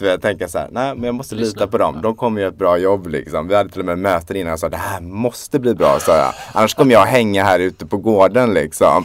vet, 0.00 0.22
tänka 0.22 0.48
så 0.48 0.58
här, 0.58 0.68
nej 0.70 0.94
men 0.94 1.04
jag 1.04 1.14
måste 1.14 1.34
Lyssna. 1.34 1.60
lita 1.60 1.66
på 1.66 1.78
dem. 1.78 2.00
De 2.02 2.16
kommer 2.16 2.40
göra 2.40 2.50
ett 2.50 2.58
bra 2.58 2.78
jobb 2.78 3.06
liksom. 3.06 3.48
Vi 3.48 3.54
hade 3.54 3.70
till 3.70 3.80
och 3.80 3.86
med 3.86 3.98
möten 3.98 4.36
innan 4.36 4.50
jag 4.50 4.58
sa 4.58 4.68
det 4.68 4.76
här 4.76 5.00
måste 5.00 5.58
bli 5.58 5.74
bra 5.74 5.98
sa 6.00 6.16
jag. 6.16 6.32
Annars 6.52 6.74
kommer 6.74 6.92
jag 6.92 7.06
hänga 7.06 7.44
här 7.44 7.58
ute 7.58 7.86
på 7.86 7.96
gården 7.96 8.54
liksom. 8.54 9.04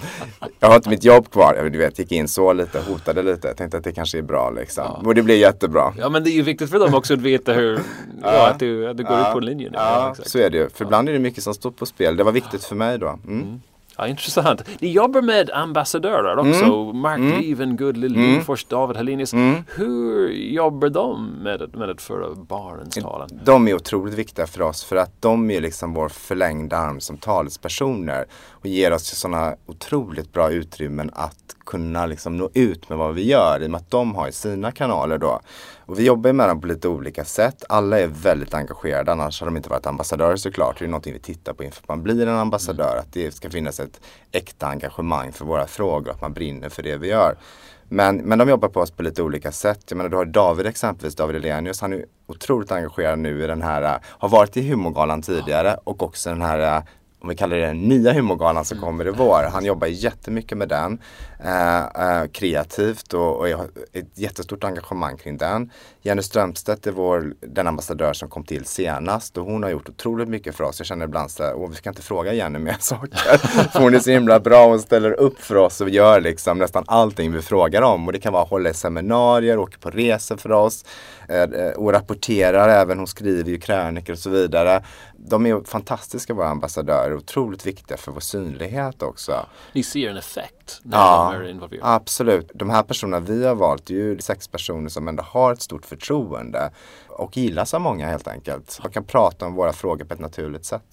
Jag 0.60 0.68
har 0.68 0.76
inte 0.76 0.90
mitt 0.90 1.04
jobb 1.04 1.32
kvar. 1.32 1.56
Jag, 1.56 1.72
du 1.72 1.78
vet, 1.78 2.00
gick 2.00 2.12
in 2.12 2.28
så 2.28 2.54
lite, 2.54 2.80
hotade 2.88 3.24
lite. 3.24 3.48
Jag 3.48 3.58
tänkte 3.58 3.78
att 3.78 3.84
det 3.84 3.92
kanske 3.92 4.18
är 4.18 4.22
bra 4.22 4.50
liksom. 4.50 4.86
Och 5.06 5.16
det 5.16 5.22
blev 5.24 5.38
jättebra. 5.38 5.94
Ja 5.98 6.10
men 6.10 6.24
det 6.24 6.30
är 6.30 6.36
ju 6.36 6.42
viktigt 6.42 6.70
för 6.70 6.80
dem 6.80 6.94
också 6.94 7.14
att 7.14 7.22
veta 7.22 7.54
hur, 7.54 7.80
ja, 8.22 8.50
att, 8.50 8.60
du, 8.60 8.90
att 8.90 8.98
du 8.98 9.04
går 9.04 9.20
ut 9.20 9.34
på 9.34 9.40
linjen. 9.40 9.72
Ja, 9.74 10.10
exakt. 10.12 10.30
så 10.30 10.38
är 10.38 10.50
det 10.50 10.58
ju. 10.58 10.70
För 10.70 10.86
ibland 10.86 11.10
är 11.10 11.14
det 11.14 11.20
mycket 11.20 11.44
som 11.44 11.54
står 11.54 11.72
på 11.72 11.86
spel. 11.86 12.18
Det 12.18 12.24
var 12.24 12.32
viktigt 12.32 12.64
för 12.64 12.76
mig 12.76 12.98
då. 13.00 13.20
Mm. 13.28 13.62
Ja, 14.02 14.08
intressant. 14.08 14.64
Ni 14.80 14.92
jobbar 14.92 15.22
med 15.22 15.50
ambassadörer 15.50 16.38
också. 16.38 16.66
Mm. 16.66 16.98
Mark 16.98 17.42
Liven, 17.42 17.78
Gudlill 17.78 18.12
Lindfors, 18.12 18.66
David 18.66 18.98
Hellenius. 18.98 19.34
Hur 19.68 20.30
jobbar 20.30 20.90
de 20.90 21.26
med, 21.44 21.76
med 21.76 21.90
att 21.90 22.02
föra 22.02 22.36
barnens 22.36 22.96
talan? 22.96 23.30
De 23.44 23.68
är 23.68 23.74
otroligt 23.74 24.14
viktiga 24.14 24.48
för 24.48 24.62
oss 24.62 24.84
för 24.84 24.96
att 24.96 25.22
de 25.22 25.52
är 25.52 25.62
liksom 25.62 25.94
vår 25.94 26.10
förlängda 26.10 26.78
arm 26.78 27.00
som 27.00 27.18
talespersoner 27.18 28.26
och 28.52 28.66
ger 28.66 28.94
oss 28.94 29.04
sådana 29.04 29.56
otroligt 29.66 30.34
bra 30.34 30.52
utrymmen 30.52 31.10
att 31.14 31.56
kunna 31.72 32.06
liksom 32.06 32.38
nå 32.38 32.50
ut 32.54 32.90
med 32.90 32.98
vad 32.98 33.16
vi 33.16 33.28
gör 33.28 33.64
i 33.64 33.68
och 33.68 33.72
med 33.72 33.78
att 33.78 33.92
de 33.92 34.16
har 34.16 34.32
sina 34.32 34.72
kanaler 34.72 35.18
då. 35.18 35.42
Och 35.86 36.00
vi 36.00 36.06
jobbar 36.06 36.34
med 36.34 36.50
dem 36.50 36.62
på 36.62 36.68
lite 36.68 36.88
olika 36.88 37.26
sätt. 37.26 37.64
Alla 37.70 38.00
är 38.00 38.08
väldigt 38.08 38.54
engagerade 38.54 39.12
annars 39.12 39.42
har 39.42 39.48
de 39.48 39.58
inte 39.58 39.70
varit 39.70 39.86
ambassadörer 39.86 40.36
såklart. 40.36 40.80
Det 40.80 40.86
är 40.86 40.90
någonting 40.90 41.14
vi 41.14 41.20
tittar 41.20 41.54
på 41.54 41.64
inför 41.64 41.82
att 41.82 41.88
man 41.88 42.04
blir 42.04 42.28
en 42.28 42.38
ambassadör. 42.38 42.98
Att 43.00 43.14
det 43.14 43.36
ska 43.36 43.50
finnas 43.50 43.80
ett 43.80 44.02
äkta 44.32 44.68
engagemang 44.68 45.32
för 45.32 45.46
våra 45.46 45.68
frågor, 45.68 46.12
att 46.12 46.22
man 46.22 46.34
brinner 46.34 46.70
för 46.70 46.84
det 46.84 46.98
vi 46.98 47.08
gör. 47.08 47.36
Men, 47.84 48.18
men 48.18 48.40
de 48.40 48.50
jobbar 48.50 48.70
på 48.70 48.80
oss 48.80 48.92
på 48.92 49.04
lite 49.04 49.24
olika 49.24 49.52
sätt. 49.52 49.84
Jag 49.88 49.98
menar 49.98 50.10
du 50.10 50.18
har 50.18 50.26
David 50.26 50.66
exempelvis, 50.66 51.16
David 51.16 51.36
Elenius. 51.36 51.82
Han 51.82 51.94
är 51.94 52.06
otroligt 52.28 52.72
engagerad 52.72 53.20
nu 53.20 53.44
i 53.44 53.48
den 53.48 53.62
här, 53.62 54.00
har 54.06 54.30
varit 54.30 54.58
i 54.58 54.70
humorgalan 54.70 55.22
tidigare 55.22 55.78
och 55.84 56.04
också 56.04 56.30
den 56.30 56.42
här 56.42 56.84
om 57.22 57.30
vi 57.30 57.36
kallar 57.36 57.58
det 57.58 57.66
den 57.66 57.82
nya 57.82 58.14
humorgalan 58.14 58.66
som 58.66 58.78
kommer 58.78 59.08
i 59.08 59.12
vår. 59.12 59.44
Han 59.52 59.66
jobbar 59.66 59.88
jättemycket 59.88 60.58
med 60.58 60.70
den. 60.70 61.00
Eh, 61.44 61.80
eh, 61.80 62.28
kreativt 62.28 63.14
och, 63.14 63.40
och 63.40 63.48
har 63.48 63.68
ett 63.94 64.18
jättestort 64.20 64.64
engagemang 64.64 65.18
kring 65.18 65.38
den. 65.38 65.72
Jenny 66.02 66.22
Strömstedt 66.22 66.88
är 66.88 66.92
vår, 66.92 67.34
den 67.40 67.68
ambassadör 67.68 68.14
som 68.14 68.30
kom 68.30 68.44
till 68.44 68.66
senast 68.66 69.38
och 69.38 69.46
hon 69.46 69.64
har 69.64 69.70
gjort 69.70 69.90
otroligt 69.90 70.28
mycket 70.28 70.56
för 70.56 70.64
oss. 70.64 70.80
Jag 70.80 70.88
känner 70.88 71.06
ibland 71.06 71.32
så 71.32 71.44
här, 71.44 71.68
vi 71.68 71.76
ska 71.76 71.90
inte 71.90 72.02
fråga 72.02 72.34
Jenny 72.34 72.60
mer 72.60 72.78
saker. 72.80 73.38
för 73.68 73.80
hon 73.80 73.96
är 73.96 74.00
så 74.00 74.12
himla 74.12 74.40
bra 74.40 74.66
och 74.66 74.80
ställer 74.80 75.12
upp 75.12 75.40
för 75.40 75.56
oss 75.56 75.82
och 75.82 75.90
gör 75.90 76.22
liksom 76.22 76.58
nästan 76.58 76.84
allting 76.88 77.32
vi 77.32 77.42
frågar 77.42 77.82
om. 77.82 78.08
Och 78.08 78.14
det 78.14 78.20
kan 78.20 78.34
vara 78.34 78.44
att 78.44 78.50
hålla 78.50 78.74
seminarier, 78.74 79.58
åka 79.58 79.78
på 79.80 79.90
resor 79.90 80.38
för 80.38 80.52
oss 80.52 80.86
Eh, 81.32 81.42
eh, 81.42 81.72
och 81.72 81.92
rapporterar 81.92 82.70
även. 82.70 82.98
Hon 82.98 83.08
skriver 83.08 83.50
ju 83.50 83.60
krönikor 83.60 84.14
och 84.14 84.20
så 84.20 84.30
vidare. 84.30 84.84
De 85.18 85.46
är 85.46 85.64
fantastiska 85.64 86.34
våra 86.34 86.48
ambassadörer, 86.48 87.16
otroligt 87.16 87.66
viktiga 87.66 87.98
för 87.98 88.12
vår 88.12 88.20
synlighet 88.20 89.02
också. 89.02 89.46
Ni 89.74 89.84
ser 89.84 90.10
en 90.10 90.18
effekt 90.18 90.61
när 90.84 90.98
Ja, 90.98 91.32
de 91.34 91.46
är 91.46 91.50
involverade. 91.50 91.94
absolut. 91.94 92.52
De 92.54 92.70
här 92.70 92.84
personerna 92.84 93.20
vi 93.20 93.46
har 93.46 93.56
valt 93.56 93.90
är 93.90 93.94
ju 93.94 94.20
sex 94.20 94.48
personer 94.48 94.90
som 94.90 95.08
ändå 95.08 95.24
har 95.24 95.54
ett 95.54 95.62
stort 95.62 95.86
förtroende 95.86 96.72
och 97.10 97.38
gillas 97.38 97.74
av 97.74 97.82
många 97.82 98.08
helt 98.08 98.28
enkelt. 98.28 98.80
Man 98.84 98.92
kan 98.92 99.04
prata 99.04 99.46
om 99.46 99.54
våra 99.56 99.74
frågor 99.74 100.06
på 100.06 100.14
ett 100.14 100.20
naturligt 100.20 100.66
sätt. 100.66 100.84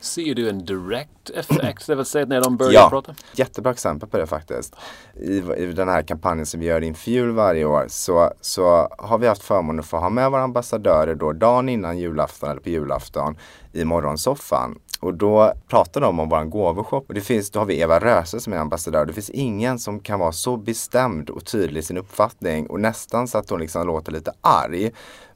Ser 0.00 0.34
du 0.34 0.48
en 0.48 0.64
direct 0.64 1.30
effekt, 1.34 1.86
det 1.86 1.94
vill 1.94 2.04
säga 2.04 2.26
när 2.26 2.40
de 2.40 2.56
börjar 2.56 2.72
Ja, 2.72 2.88
prata? 2.90 3.14
jättebra 3.34 3.72
exempel 3.72 4.08
på 4.08 4.16
det 4.18 4.26
faktiskt. 4.26 4.74
I, 5.14 5.36
I 5.56 5.72
den 5.72 5.88
här 5.88 6.02
kampanjen 6.02 6.46
som 6.46 6.60
vi 6.60 6.66
gör 6.66 6.80
inför 6.80 7.10
jul 7.10 7.30
varje 7.30 7.64
år 7.64 7.84
så, 7.88 8.30
så 8.40 8.88
har 8.98 9.18
vi 9.18 9.26
haft 9.26 9.42
förmånen 9.42 9.80
att 9.80 9.86
få 9.86 9.96
ha 9.96 10.10
med 10.10 10.30
våra 10.30 10.42
ambassadörer 10.42 11.14
då 11.14 11.32
dagen 11.32 11.68
innan 11.68 11.98
julafton 11.98 12.50
eller 12.50 12.60
på 12.60 12.68
julafton 12.68 13.36
i 13.72 13.84
morgonsoffan. 13.84 14.78
Och 15.02 15.14
då 15.14 15.52
pratar 15.68 16.00
de 16.00 16.20
om 16.20 16.28
vår 16.28 16.44
gåvoshop. 16.44 17.04
Och 17.08 17.14
det 17.14 17.20
finns, 17.20 17.50
då 17.50 17.58
har 17.58 17.66
vi 17.66 17.80
Eva 17.80 17.98
Röse 17.98 18.40
som 18.40 18.52
är 18.52 18.56
ambassadör. 18.56 19.06
Det 19.06 19.12
finns 19.12 19.30
ingen 19.30 19.78
som 19.78 20.00
kan 20.00 20.18
vara 20.20 20.32
så 20.32 20.56
bestämd 20.56 21.30
och 21.30 21.44
tydlig 21.44 21.80
i 21.80 21.82
sin 21.82 21.98
uppfattning 21.98 22.66
och 22.66 22.80
nästan 22.80 23.28
så 23.28 23.38
att 23.38 23.50
hon 23.50 23.60
liksom 23.60 23.86
låter 23.86 24.12
lite 24.12 24.32
arg. 24.40 24.90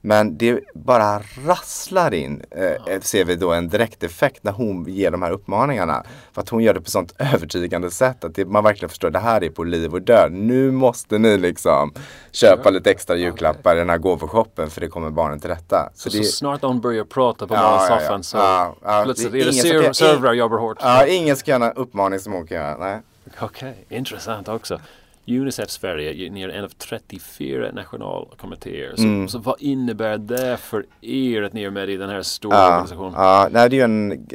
Men 0.06 0.38
det 0.38 0.60
bara 0.74 1.22
rasslar 1.46 2.14
in, 2.14 2.42
eh, 2.50 3.00
ser 3.00 3.24
vi 3.24 3.36
då 3.36 3.52
en 3.52 3.68
direkteffekt 3.68 4.44
när 4.44 4.52
hon 4.52 4.84
ger 4.88 5.10
de 5.10 5.22
här 5.22 5.30
uppmaningarna. 5.30 6.04
För 6.32 6.40
att 6.42 6.48
hon 6.48 6.62
gör 6.62 6.74
det 6.74 6.80
på 6.80 6.90
sånt 6.90 7.14
övertygande 7.18 7.90
sätt 7.90 8.24
att 8.24 8.34
det, 8.34 8.44
man 8.44 8.64
verkligen 8.64 8.88
förstår 8.88 9.10
det 9.10 9.18
här 9.18 9.44
är 9.44 9.50
på 9.50 9.64
liv 9.64 9.94
och 9.94 10.02
död. 10.02 10.32
Nu 10.32 10.70
måste 10.70 11.18
ni 11.18 11.38
liksom 11.38 11.92
köpa 12.30 12.70
lite 12.70 12.90
extra 12.90 13.16
julklappar 13.16 13.76
i 13.76 13.78
den 13.78 13.90
här 13.90 13.98
gåvoshoppen 13.98 14.70
för 14.70 14.80
det 14.80 14.88
kommer 14.88 15.10
barnen 15.10 15.40
till 15.40 15.50
rätta. 15.50 15.90
Så, 15.94 16.08
det, 16.08 16.16
så 16.16 16.32
snart 16.32 16.60
de 16.60 16.80
börjar 16.80 17.04
prata 17.04 17.46
på 17.46 17.54
Ja, 17.54 17.60
morgonsoffan 17.70 18.16
ja. 18.16 18.22
så 18.22 18.36
Ja, 18.36 18.76
ja. 18.84 19.02
plötsligt 19.04 19.32
Det 19.32 19.40
är 19.40 19.82
det 19.82 19.94
servrar 19.94 20.32
jobbar 20.32 20.58
hårt. 20.58 20.78
ja, 20.80 21.06
ingen 21.06 21.36
ska 21.36 21.50
göra 21.50 21.70
en 21.70 21.76
uppmaning 21.76 22.18
som 22.18 22.32
hon 22.32 22.46
kan 22.46 22.56
göra. 22.56 22.76
Nej. 22.76 23.00
Okej, 23.40 23.86
intressant 23.88 24.48
också. 24.48 24.80
Unicef 25.28 25.70
Sverige, 25.70 26.30
ni 26.30 26.42
är 26.42 26.48
en 26.48 26.64
av 26.64 26.68
34 26.68 27.72
nationalkommittéer. 27.72 28.92
Så, 28.96 29.02
Mm. 29.02 29.28
så 29.28 29.38
vad 29.38 29.60
innebär 29.62 30.18
det 30.18 30.56
för 30.56 30.86
er 31.00 31.42
att 31.42 31.52
ni 31.52 31.62
är 31.62 31.70
med 31.70 31.90
i 31.90 31.96
den 31.96 32.10
här 32.10 32.22
stora 32.22 32.56
Ja, 32.56 32.66
organisationen? 32.68 33.12
ja, 33.16 33.48
nej, 33.50 33.70
det 33.70 33.76
är 33.76 33.78
ju 33.78 33.84
en 33.84 34.26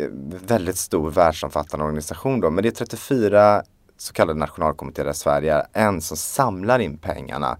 väldigt 0.48 0.78
stor 0.78 1.10
världsomfattande 1.12 1.86
organisation 1.86 2.40
då. 2.40 2.50
Men 2.50 2.64
det 2.64 2.70
är 2.70 2.86
34 2.86 3.64
så 3.98 4.14
kallade 4.14 4.40
nationalkommittéer 4.40 5.06
där 5.06 5.14
Sverige 5.14 5.54
är 5.56 5.66
en 5.74 6.02
som 6.02 6.18
samlar 6.18 6.80
in 6.80 6.98
pengarna 6.98 7.58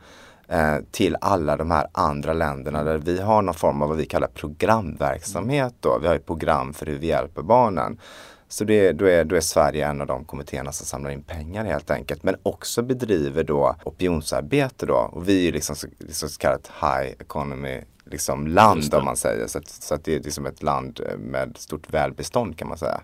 eh, 0.48 0.76
till 0.92 1.18
alla 1.22 1.58
de 1.58 1.72
här 1.72 1.88
andra 1.92 2.34
länderna 2.34 2.84
där 2.84 2.98
vi 2.98 3.22
har 3.22 3.42
någon 3.42 3.54
form 3.54 3.82
av 3.82 3.90
vad 3.90 3.98
vi 3.98 4.06
kallar 4.06 4.28
programverksamhet 4.28 5.74
då. 5.80 6.00
Vi 6.02 6.08
har 6.08 6.16
ett 6.16 6.26
program 6.26 6.74
för 6.74 6.86
hur 6.86 6.98
vi 6.98 7.08
hjälper 7.08 7.42
barnen. 7.42 8.00
Så 8.52 8.64
det, 8.64 8.92
då, 8.92 9.06
är, 9.06 9.24
då 9.24 9.36
är 9.36 9.42
Sverige 9.42 9.88
en 9.88 10.02
av 10.02 10.08
de 10.08 10.26
kommittéerna 10.26 10.72
som 10.72 10.86
samlar 10.86 11.10
in 11.10 11.24
pengar 11.24 11.66
helt 11.66 11.92
enkelt. 11.92 12.24
Men 12.24 12.36
också 12.44 12.82
bedriver 12.82 13.44
då 13.44 13.76
opinionsarbete 13.84 14.86
då. 14.86 15.10
Och 15.12 15.30
vi 15.30 15.48
är 15.48 15.52
liksom 15.52 15.76
så, 15.76 15.88
så 16.10 16.28
kallat 16.28 16.72
high 16.82 17.12
economy 17.20 17.82
liksom 18.06 18.48
land 18.48 18.94
om 18.94 19.06
man 19.06 19.18
säger. 19.18 19.48
Så, 19.48 19.58
att, 19.58 19.68
så 19.68 19.96
att 19.96 20.04
det 20.04 20.16
är 20.16 20.20
liksom 20.20 20.46
ett 20.46 20.64
land 20.64 21.00
med 21.18 21.58
stort 21.58 21.94
välbestånd 21.94 22.58
kan 22.58 22.68
man 22.68 22.78
säga. 22.78 23.02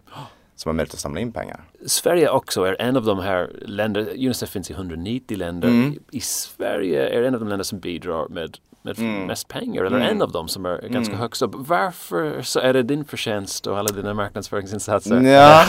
som 0.55 0.69
har 0.69 0.73
möjlighet 0.73 0.93
att 0.93 0.99
samla 0.99 1.19
in 1.19 1.31
pengar. 1.31 1.63
Sverige 1.85 2.29
också 2.29 2.63
är 2.63 2.81
en 2.81 2.97
av 2.97 3.05
de 3.05 3.19
här 3.19 3.51
länderna, 3.65 4.09
Unicef 4.09 4.49
finns 4.49 4.69
i 4.71 4.73
190 4.73 5.37
länder. 5.37 5.67
Mm. 5.67 5.99
I 6.11 6.19
Sverige 6.19 7.09
är 7.09 7.23
en 7.23 7.33
av 7.33 7.39
de 7.39 7.49
länder 7.49 7.63
som 7.63 7.79
bidrar 7.79 8.27
med, 8.29 8.57
med 8.87 8.99
Mm. 8.99 9.27
mest 9.27 9.47
pengar, 9.47 9.83
eller 9.83 9.99
en 9.99 10.21
av 10.21 10.31
dem 10.31 10.47
som 10.47 10.65
är 10.65 10.87
ganska 10.89 11.15
högst 11.15 11.41
upp. 11.41 11.51
Varför 11.53 12.41
så 12.41 12.59
är 12.59 12.73
det 12.73 12.83
din 12.83 13.05
förtjänst 13.05 13.67
och 13.67 13.77
alla 13.77 13.91
dina 13.91 14.13
marknadsföringsinsatser? 14.13 15.21
Ja, 15.21 15.63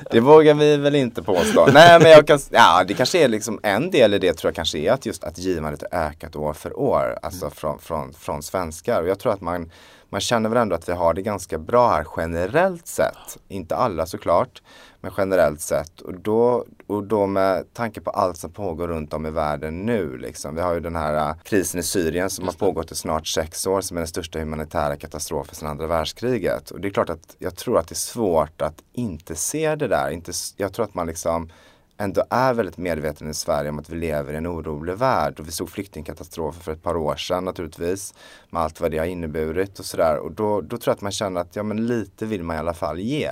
det 0.10 0.20
vågar 0.20 0.54
vi 0.54 0.76
väl 0.76 0.94
inte 0.94 1.22
påstå. 1.22 1.68
Nej 1.72 1.98
men 2.02 2.10
jag 2.10 2.26
kan, 2.26 2.38
ja 2.50 2.84
det 2.88 2.94
kanske 2.94 3.24
är 3.24 3.28
liksom 3.28 3.60
en 3.62 3.90
del 3.90 4.14
i 4.14 4.18
det 4.18 4.32
tror 4.32 4.48
jag 4.48 4.54
kanske 4.54 4.78
är 4.78 4.92
att 4.92 5.06
just 5.06 5.24
att 5.24 5.38
givandet 5.38 5.82
har 5.92 5.98
ökat 6.00 6.36
år 6.36 6.52
för 6.52 6.78
år. 6.78 7.18
Alltså 7.22 7.50
från, 7.50 7.78
från, 7.78 8.12
från 8.12 8.42
svenskar. 8.42 9.02
Och 9.02 9.08
jag 9.08 9.18
tror 9.18 9.32
att 9.32 9.40
man, 9.40 9.70
man 10.10 10.20
känner 10.20 10.48
väl 10.48 10.58
ändå 10.58 10.76
att 10.76 10.88
vi 10.88 10.92
har 10.92 11.14
det 11.14 11.22
ganska 11.22 11.58
bra 11.58 11.88
här 11.88 12.06
generellt 12.16 12.86
sett. 12.86 13.38
Inte 13.48 13.76
alla 13.76 14.06
såklart. 14.06 14.62
Men 15.00 15.12
generellt 15.16 15.60
sett. 15.60 16.00
Och 16.00 16.20
då, 16.20 16.64
och 16.86 17.04
då 17.04 17.26
med 17.26 17.74
tanke 17.74 18.00
på 18.00 18.10
allt 18.10 18.36
som 18.36 18.52
pågår 18.52 18.88
runt 18.88 19.12
om 19.12 19.26
i 19.26 19.30
världen 19.30 19.86
nu. 19.86 20.18
Liksom. 20.18 20.54
Vi 20.54 20.60
har 20.60 20.74
ju 20.74 20.80
den 20.80 20.96
här 20.96 21.28
äh, 21.28 21.36
krisen 21.42 21.80
i 21.80 21.82
Syrien 21.82 22.30
som 22.30 22.44
har 22.44 22.52
pågått 22.52 22.92
i 22.92 22.94
snart 22.94 23.26
sex 23.26 23.66
år. 23.66 23.80
Som 23.80 23.96
är 23.96 24.00
den 24.00 24.08
största 24.08 24.38
humanitära 24.38 24.96
katastrofen 24.96 25.54
sedan 25.54 25.68
andra 25.68 25.86
världskriget. 25.86 26.70
Och 26.70 26.80
det 26.80 26.88
är 26.88 26.92
klart 26.92 27.10
att 27.10 27.36
jag 27.38 27.56
tror 27.56 27.78
att 27.78 27.88
det 27.88 27.92
är 27.92 27.96
svårt 27.96 28.62
att 28.62 28.82
inte 28.92 29.34
se 29.34 29.74
det 29.74 29.88
där. 29.88 30.10
Inte, 30.10 30.32
jag 30.56 30.72
tror 30.72 30.84
att 30.84 30.94
man 30.94 31.06
liksom 31.06 31.50
ändå 31.98 32.24
är 32.30 32.54
väldigt 32.54 32.76
medveten 32.76 33.30
i 33.30 33.34
Sverige 33.34 33.70
om 33.70 33.78
att 33.78 33.90
vi 33.90 33.96
lever 33.96 34.32
i 34.32 34.36
en 34.36 34.46
orolig 34.46 34.94
värld. 34.94 35.40
Och 35.40 35.48
vi 35.48 35.52
såg 35.52 35.70
flyktingkatastrofer 35.70 36.60
för 36.60 36.72
ett 36.72 36.82
par 36.82 36.96
år 36.96 37.16
sedan 37.16 37.44
naturligtvis. 37.44 38.14
Med 38.50 38.62
allt 38.62 38.80
vad 38.80 38.90
det 38.90 38.98
har 38.98 39.06
inneburit 39.06 39.78
och 39.78 39.84
sådär. 39.84 40.18
Och 40.18 40.32
då, 40.32 40.60
då 40.60 40.76
tror 40.76 40.90
jag 40.90 40.94
att 40.94 41.00
man 41.00 41.12
känner 41.12 41.40
att 41.40 41.56
ja 41.56 41.62
men 41.62 41.86
lite 41.86 42.26
vill 42.26 42.42
man 42.42 42.56
i 42.56 42.58
alla 42.58 42.74
fall 42.74 42.98
ge. 42.98 43.30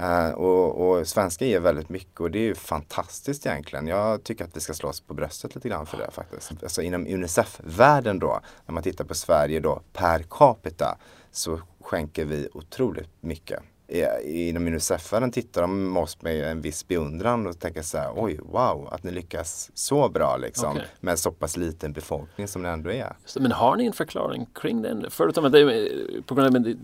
Uh, 0.00 0.30
och, 0.30 0.88
och 0.88 1.08
svenskar 1.08 1.46
ger 1.46 1.60
väldigt 1.60 1.88
mycket 1.88 2.20
och 2.20 2.30
det 2.30 2.38
är 2.38 2.42
ju 2.42 2.54
fantastiskt 2.54 3.46
egentligen. 3.46 3.86
Jag 3.86 4.24
tycker 4.24 4.44
att 4.44 4.56
vi 4.56 4.60
ska 4.60 4.74
slå 4.74 4.88
oss 4.88 5.00
på 5.00 5.14
bröstet 5.14 5.54
lite 5.54 5.68
grann 5.68 5.86
för 5.86 5.98
det 5.98 6.10
faktiskt. 6.10 6.52
Alltså 6.62 6.82
inom 6.82 7.06
Unicef-världen 7.06 8.18
då, 8.18 8.40
när 8.66 8.72
man 8.72 8.82
tittar 8.82 9.04
på 9.04 9.14
Sverige 9.14 9.60
då 9.60 9.82
per 9.92 10.24
capita 10.30 10.98
så 11.30 11.60
skänker 11.80 12.24
vi 12.24 12.48
otroligt 12.54 13.10
mycket. 13.20 13.62
I- 13.88 14.48
Inom 14.48 14.66
Unicef-världen 14.66 15.30
tittar 15.30 15.60
de 15.62 15.96
oss 15.96 16.22
med 16.22 16.44
en 16.50 16.60
viss 16.60 16.88
beundran 16.88 17.46
och 17.46 17.58
tänker 17.60 17.82
så 17.82 17.98
här, 17.98 18.12
oj, 18.16 18.38
wow, 18.42 18.88
att 18.92 19.02
ni 19.02 19.10
lyckas 19.10 19.70
så 19.74 20.08
bra 20.08 20.36
liksom. 20.36 20.70
Okej. 20.70 20.86
Med 21.00 21.18
så 21.18 21.30
pass 21.32 21.56
liten 21.56 21.92
befolkning 21.92 22.48
som 22.48 22.62
det 22.62 22.68
ändå 22.68 22.90
är. 22.90 23.16
Så, 23.24 23.40
Men 23.42 23.52
har 23.52 23.76
ni 23.76 23.86
en 23.86 23.92
förklaring 23.92 24.46
kring 24.54 24.82
den? 24.82 25.06
Förutom 25.10 25.44
att 25.44 25.52
det 25.52 25.60
är 25.60 26.22
på 26.22 26.34
grund 26.34 26.56
av 26.56 26.74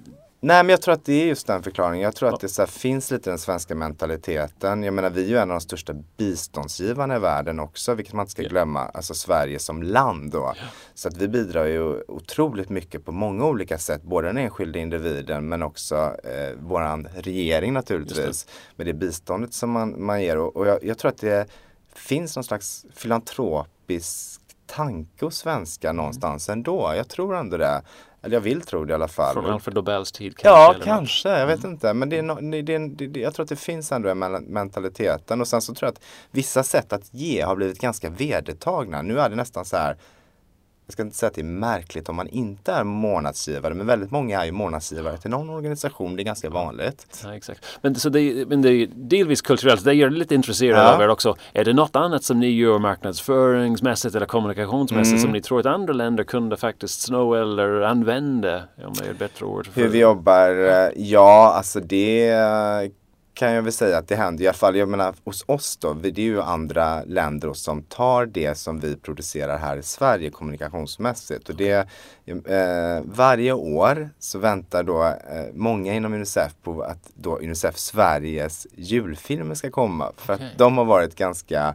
Nej 0.44 0.62
men 0.64 0.70
jag 0.70 0.82
tror 0.82 0.94
att 0.94 1.04
det 1.04 1.22
är 1.22 1.26
just 1.26 1.46
den 1.46 1.62
förklaringen. 1.62 2.04
Jag 2.04 2.16
tror 2.16 2.34
att 2.34 2.40
det 2.40 2.48
så 2.48 2.62
här, 2.62 2.66
finns 2.66 3.10
lite 3.10 3.30
den 3.30 3.38
svenska 3.38 3.74
mentaliteten. 3.74 4.82
Jag 4.82 4.94
menar 4.94 5.10
vi 5.10 5.24
är 5.24 5.28
ju 5.28 5.36
en 5.36 5.50
av 5.50 5.56
de 5.56 5.60
största 5.60 5.94
biståndsgivarna 6.16 7.16
i 7.16 7.18
världen 7.18 7.60
också, 7.60 7.94
vilket 7.94 8.14
man 8.14 8.22
inte 8.22 8.30
ska 8.30 8.42
glömma. 8.42 8.80
Alltså 8.80 9.14
Sverige 9.14 9.58
som 9.58 9.82
land 9.82 10.32
då. 10.32 10.54
Så 10.94 11.08
att 11.08 11.16
vi 11.16 11.28
bidrar 11.28 11.66
ju 11.66 12.02
otroligt 12.08 12.68
mycket 12.68 13.04
på 13.04 13.12
många 13.12 13.44
olika 13.44 13.78
sätt. 13.78 14.02
Både 14.02 14.26
den 14.26 14.36
enskilda 14.36 14.78
individen 14.78 15.48
men 15.48 15.62
också 15.62 16.16
eh, 16.24 16.56
våran 16.58 17.08
regering 17.14 17.72
naturligtvis. 17.72 18.46
Med 18.76 18.86
det 18.86 18.94
biståndet 18.94 19.54
som 19.54 19.70
man, 19.70 20.04
man 20.04 20.22
ger. 20.22 20.38
Och, 20.38 20.56
och 20.56 20.66
jag, 20.66 20.84
jag 20.84 20.98
tror 20.98 21.08
att 21.08 21.20
det 21.20 21.46
finns 21.94 22.36
någon 22.36 22.44
slags 22.44 22.86
filantropisk 22.94 24.41
tanke 24.74 25.24
hos 25.24 25.36
svenskar 25.36 25.92
någonstans 25.92 26.48
ändå. 26.48 26.92
Jag 26.96 27.08
tror 27.08 27.36
ändå 27.36 27.56
det. 27.56 27.82
Eller 28.22 28.36
jag 28.36 28.40
vill 28.40 28.60
tro 28.60 28.84
det 28.84 28.90
i 28.90 28.94
alla 28.94 29.08
fall. 29.08 29.34
från 29.34 29.50
Alfred 29.50 29.74
Nobels 29.74 30.12
tid 30.12 30.34
Ja, 30.42 30.64
eller 30.64 30.78
något? 30.78 30.84
kanske. 30.84 31.28
Jag 31.28 31.46
vet 31.46 31.64
inte. 31.64 31.94
Men 31.94 32.08
det 32.08 32.18
är 32.18 32.22
no, 32.22 32.34
det, 32.50 32.62
det, 32.62 33.06
det, 33.06 33.20
jag 33.20 33.34
tror 33.34 33.42
att 33.42 33.48
det 33.48 33.56
finns 33.56 33.92
ändå 33.92 34.08
en 34.08 34.18
mel- 34.18 34.42
mentaliteten. 34.48 35.40
Och 35.40 35.48
sen 35.48 35.62
så 35.62 35.74
tror 35.74 35.86
jag 35.86 35.92
att 35.92 36.02
vissa 36.30 36.62
sätt 36.62 36.92
att 36.92 37.14
ge 37.14 37.40
har 37.42 37.56
blivit 37.56 37.80
ganska 37.80 38.10
vedertagna. 38.10 39.02
Nu 39.02 39.20
är 39.20 39.28
det 39.28 39.36
nästan 39.36 39.64
så 39.64 39.76
här. 39.76 39.96
Jag 40.92 40.94
ska 40.94 41.02
inte 41.02 41.16
säga 41.16 41.28
att 41.28 41.34
det 41.34 41.40
är 41.40 41.44
märkligt 41.44 42.08
om 42.08 42.16
man 42.16 42.28
inte 42.28 42.72
är 42.72 42.84
månadsgivare. 42.84 43.74
Men 43.74 43.86
väldigt 43.86 44.10
många 44.10 44.40
är 44.40 44.44
ju 44.44 44.52
månadsgivare 44.52 45.16
till 45.16 45.30
någon 45.30 45.50
organisation. 45.50 46.16
Det 46.16 46.22
är 46.22 46.24
ganska 46.24 46.50
vanligt. 46.50 47.06
Ja, 47.24 47.34
exakt. 47.36 47.64
Men, 47.82 47.94
så 47.94 48.08
det, 48.08 48.48
men 48.48 48.62
det 48.62 48.70
är 48.72 48.88
delvis 48.94 49.42
kulturellt. 49.42 49.84
Det 49.84 49.94
gör 49.94 50.10
det 50.10 50.16
lite 50.16 50.34
intresserad 50.34 50.78
Ja. 50.78 50.94
av 50.94 51.02
er 51.02 51.08
också. 51.08 51.36
Är 51.52 51.64
det 51.64 51.72
något 51.72 51.96
annat 51.96 52.24
som 52.24 52.40
ni 52.40 52.46
gör 52.50 52.78
marknadsföringsmässigt 52.78 54.14
eller 54.14 54.26
kommunikationsmässigt 54.26 55.12
Mm. 55.12 55.22
som 55.22 55.32
ni 55.32 55.40
tror 55.42 55.60
att 55.60 55.66
andra 55.66 55.92
länder 55.92 56.24
kunde 56.24 56.56
faktiskt 56.56 57.00
sno 57.00 57.34
eller 57.34 57.80
använda? 57.80 58.62
Om 58.86 58.92
det 58.98 59.06
är 59.06 59.10
ett 59.10 59.18
bättre 59.18 59.46
ord. 59.46 59.66
för- 59.66 59.80
Hur 59.80 59.88
vi 59.88 59.98
jobbar? 59.98 60.50
eh, 60.50 60.88
Ja, 60.96 61.52
alltså 61.56 61.80
det 61.80 62.28
eh, 62.28 62.90
kan 63.34 63.52
jag 63.52 63.62
väl 63.62 63.72
säga 63.72 63.98
att 63.98 64.08
det 64.08 64.16
händer 64.16 64.44
i 64.44 64.46
alla 64.46 64.54
fall. 64.54 64.76
Jag 64.76 64.88
menar 64.88 65.14
hos 65.24 65.44
oss 65.46 65.76
då, 65.76 65.92
vi- 65.92 66.10
det 66.10 66.20
är 66.20 66.24
ju 66.26 66.42
andra 66.42 67.04
länder 67.04 67.52
som 67.52 67.82
tar 67.82 68.26
det 68.26 68.54
som 68.58 68.80
vi 68.80 68.96
producerar 68.96 69.58
här 69.58 69.76
i 69.76 69.82
Sverige 69.82 70.30
kommunikationsmässigt. 70.30 71.48
Och 71.48 71.54
det, 71.56 71.88
eh, 72.26 73.02
varje 73.04 73.52
år 73.52 74.08
så 74.18 74.38
väntar 74.38 74.82
då 74.82 75.04
eh, 75.04 75.14
många 75.54 75.94
inom 75.94 76.14
Unicef 76.14 76.52
på 76.62 76.82
att 76.82 77.10
då 77.14 77.38
Unicef 77.38 77.76
Sveriges 77.78 78.66
julfilmer 78.76 79.54
ska 79.54 79.70
komma. 79.70 80.12
För 80.16 80.34
Okej. 80.34 80.46
att 80.52 80.58
de 80.58 80.78
har 80.78 80.84
varit 80.84 81.14
ganska 81.16 81.74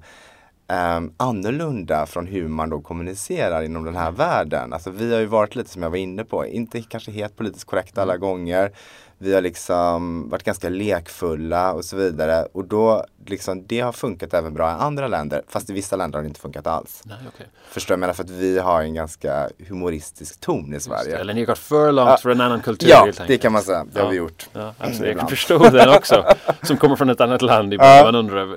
um, 0.98 1.13
annorlunda 1.17 2.06
från 2.06 2.28
hur 2.28 2.48
man 2.48 2.70
då 2.70 2.82
kommunicerar 2.82 3.63
inom 3.63 3.84
den 3.84 3.96
här 3.96 4.12
världen. 4.12 4.74
Alltså 4.74 4.89
vi 4.91 5.13
har 5.13 5.20
ju 5.20 5.26
varit 5.26 5.56
lite 5.56 5.70
som 5.70 5.84
jag 5.84 5.89
var 5.89 5.98
inne 5.98 6.24
på, 6.24 6.46
inte 6.46 6.82
kanske 6.82 7.12
helt 7.12 7.36
politiskt 7.36 7.65
korrekta 7.65 8.02
alla 8.02 8.17
gånger. 8.17 8.72
Vi 9.19 9.34
har 9.34 9.41
liksom 9.41 10.30
varit 10.30 10.43
ganska 10.43 10.69
lekfulla 10.69 11.73
och 11.73 11.86
så 11.86 11.95
vidare. 11.95 12.47
Och 12.51 12.65
då 12.65 13.06
liksom, 13.25 13.63
det 13.67 13.80
har 13.80 13.91
funkat 13.91 14.34
även 14.34 14.53
bra 14.53 14.69
i 14.71 14.73
andra 14.73 15.08
länder. 15.08 15.41
Fast 15.47 15.69
i 15.69 15.73
vissa 15.73 15.95
länder 15.95 16.17
har 16.17 16.23
det 16.23 16.27
inte 16.27 16.39
funkat 16.39 16.67
alls. 16.67 17.01
Nej, 17.06 17.17
okej. 17.36 17.47
Förstår 17.69 17.93
jag 17.93 17.99
menar 17.99 18.13
för 18.13 18.23
att 18.23 18.30
vi 18.30 18.60
har 18.60 18.82
en 18.82 18.93
ganska 18.93 19.49
humoristisk 19.67 20.39
ton 20.41 20.73
i 20.73 20.80
Sverige. 20.80 21.17
Eller 21.17 21.34
ni 21.34 21.39
har 21.41 21.45
gått 21.45 21.58
för 21.58 21.91
långt 21.91 22.10
Ja. 22.10 22.17
för 22.17 22.30
en 22.30 22.41
annan 22.41 22.62
kultur 22.62 22.89
Ja, 22.89 23.08
det 23.27 23.38
kan 23.38 23.51
man 23.51 23.62
säga. 23.62 23.86
Det 23.93 23.99
har 23.99 24.06
Ja. 24.06 24.10
vi 24.12 24.17
gjort. 24.17 24.49
Ja, 24.53 24.73
absolut. 24.77 25.08
Jag 25.12 25.19
kan 25.19 25.30
förstå 25.30 25.58
den 25.69 25.89
också. 25.97 26.25
Som 26.63 26.77
kommer 26.77 26.95
från 26.95 27.10
ett 27.10 27.21
annat 27.21 27.41
land. 27.41 27.73
Ibland 27.73 27.99
Ja. 27.99 28.03
man 28.03 28.15
undrar, 28.15 28.47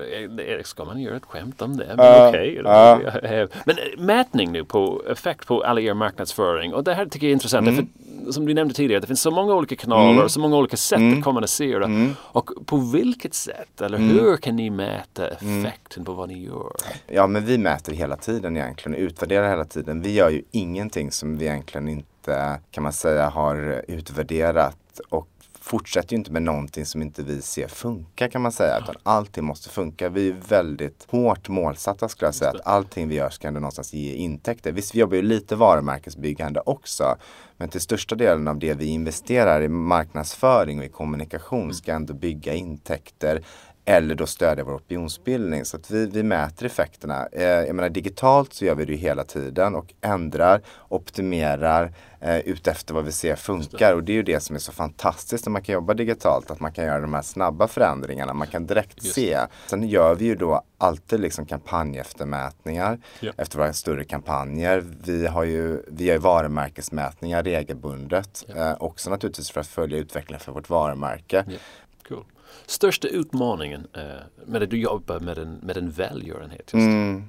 eh, 0.57 0.63
ska 0.63 0.85
man 0.85 1.01
göra 1.01 1.15
ett 1.15 1.25
skämt 1.25 1.61
om 1.61 1.77
det? 1.77 1.93
Men 1.97 2.27
okej. 2.29 2.61
Ja. 2.63 2.99
Men 3.65 3.77
eh, 3.77 3.83
mätning 3.99 4.51
nu 4.51 4.65
på 4.65 5.03
effekt 5.09 5.47
på 5.47 5.63
all 5.63 5.79
er 5.79 5.93
marknadsföring. 5.93 6.73
Och 6.73 6.83
det 6.83 6.93
här 6.93 7.05
tycker 7.05 7.27
jag 7.27 7.29
är 7.31 7.33
intressant. 7.33 7.67
Mm. 7.67 7.75
För, 7.75 7.85
som 8.33 8.45
du 8.45 8.53
nämnde 8.53 8.73
tidigare, 8.73 8.99
det 9.01 9.07
finns 9.07 9.21
så 9.21 9.31
många 9.31 9.53
olika 9.53 9.75
kanaler 9.75 10.23
och 10.23 10.31
så 10.31 10.39
många 10.39 10.57
olika 10.57 10.77
sätt 10.77 10.99
Mm. 10.99 11.17
att 11.17 11.23
kommunicera. 11.23 11.89
Och 12.17 12.49
på 12.65 12.77
vilket 12.77 13.33
sätt 13.33 13.81
eller 13.81 13.97
hur 13.97 14.37
kan 14.37 14.55
ni 14.55 14.69
mäta 14.69 15.27
effekten 15.27 16.05
på 16.05 16.13
vad 16.13 16.27
ni 16.29 16.43
gör? 16.45 16.71
Ja, 17.07 17.27
men 17.27 17.45
vi 17.45 17.57
mäter 17.57 17.93
hela 17.93 18.15
tiden 18.15 18.57
egentligen, 18.57 18.95
utvärderar 18.97 19.49
hela 19.49 19.65
tiden. 19.65 20.01
Vi 20.01 20.13
gör 20.13 20.29
ju 20.29 20.41
ingenting 20.51 21.11
som 21.11 21.37
vi 21.37 21.45
egentligen 21.45 21.89
inte, 21.89 22.59
kan 22.71 22.83
man 22.83 22.93
säga, 22.93 23.29
har 23.29 23.83
utvärderat 23.87 24.77
och 25.09 25.27
fortsätter 25.71 26.13
ju 26.13 26.17
inte 26.17 26.31
med 26.31 26.41
någonting 26.41 26.85
som 26.85 27.01
inte 27.01 27.23
vi 27.23 27.41
ser 27.41 27.67
funka 27.67 28.29
kan 28.29 28.41
man 28.41 28.51
säga. 28.51 28.79
Utan 28.83 28.95
allting 29.03 29.43
måste 29.43 29.69
funka. 29.69 30.09
Vi 30.09 30.29
är 30.29 30.35
väldigt 30.47 31.07
hårt 31.09 31.49
målsatta 31.49 32.09
skulle 32.09 32.27
jag 32.27 32.35
säga. 32.35 32.51
Att 32.51 32.67
allting 32.67 33.07
vi 33.07 33.15
gör 33.15 33.29
ska 33.29 33.47
ändå 33.47 33.59
någonstans 33.59 33.93
ge 33.93 34.13
intäkter. 34.13 34.71
Visst, 34.71 34.95
vi 34.95 34.99
jobbar 34.99 35.15
ju 35.15 35.21
lite 35.21 35.55
varumärkesbyggande 35.55 36.61
också. 36.65 37.15
Men 37.57 37.69
till 37.69 37.81
största 37.81 38.15
delen 38.15 38.47
av 38.47 38.59
det 38.59 38.73
vi 38.73 38.85
investerar 38.85 39.61
i 39.61 39.67
marknadsföring 39.67 40.79
och 40.79 40.85
i 40.85 40.89
kommunikation 40.89 41.73
ska 41.73 41.93
ändå 41.93 42.13
bygga 42.13 42.53
intäkter 42.53 43.43
eller 43.85 44.15
då 44.15 44.25
stödja 44.25 44.63
vår 44.63 44.73
opinionsbildning. 44.75 45.65
Så 45.65 45.77
att 45.77 45.91
vi, 45.91 46.05
vi 46.05 46.23
mäter 46.23 46.65
effekterna. 46.65 47.27
Eh, 47.31 47.43
jag 47.43 47.75
menar 47.75 47.89
digitalt 47.89 48.53
så 48.53 48.65
gör 48.65 48.75
vi 48.75 48.85
det 48.85 48.91
ju 48.91 48.97
hela 48.97 49.23
tiden 49.23 49.75
och 49.75 49.93
ändrar, 50.01 50.61
optimerar 50.89 51.93
eh, 52.19 52.37
utefter 52.39 52.93
vad 52.93 53.05
vi 53.05 53.11
ser 53.11 53.35
funkar. 53.35 53.93
Och 53.93 54.03
det 54.03 54.11
är 54.11 54.15
ju 54.15 54.23
det 54.23 54.39
som 54.39 54.55
är 54.55 54.59
så 54.59 54.71
fantastiskt 54.71 55.45
när 55.45 55.51
man 55.51 55.61
kan 55.61 55.73
jobba 55.73 55.93
digitalt. 55.93 56.51
Att 56.51 56.59
man 56.59 56.71
kan 56.73 56.85
göra 56.85 56.99
de 56.99 57.13
här 57.13 57.21
snabba 57.21 57.67
förändringarna. 57.67 58.33
Man 58.33 58.47
kan 58.47 58.65
direkt 58.65 59.03
se. 59.03 59.39
Sen 59.67 59.87
gör 59.87 60.15
vi 60.15 60.25
ju 60.25 60.35
då 60.35 60.63
alltid 60.77 61.19
liksom 61.19 61.45
kampanjeftermätningar 61.45 62.99
Ja. 63.19 63.31
efter 63.37 63.57
våra 63.57 63.73
större 63.73 64.03
kampanjer. 64.03 64.83
Vi 65.05 65.27
har 65.27 65.43
ju, 65.43 65.81
vi 65.87 66.03
gör 66.05 66.13
ju 66.13 66.19
varumärkesmätningar 66.19 67.43
regelbundet. 67.43 68.45
Eh, 68.55 68.73
också 68.79 69.09
naturligtvis 69.09 69.51
för 69.51 69.61
att 69.61 69.67
följa 69.67 69.97
utvecklingen 69.97 70.39
för 70.39 70.51
vårt 70.51 70.69
varumärke. 70.69 71.45
Ja, 71.47 71.57
cool. 72.07 72.23
Största 72.71 73.07
utmaningen 73.07 73.87
eh, 73.93 74.01
med 74.45 74.63
att 74.63 74.69
du 74.69 74.77
jobbar 74.77 75.19
med 75.19 75.37
en, 75.37 75.53
med 75.53 75.77
en 75.77 75.91
välgörenhet? 75.91 76.59
Just. 76.59 76.73
Mm. 76.73 77.23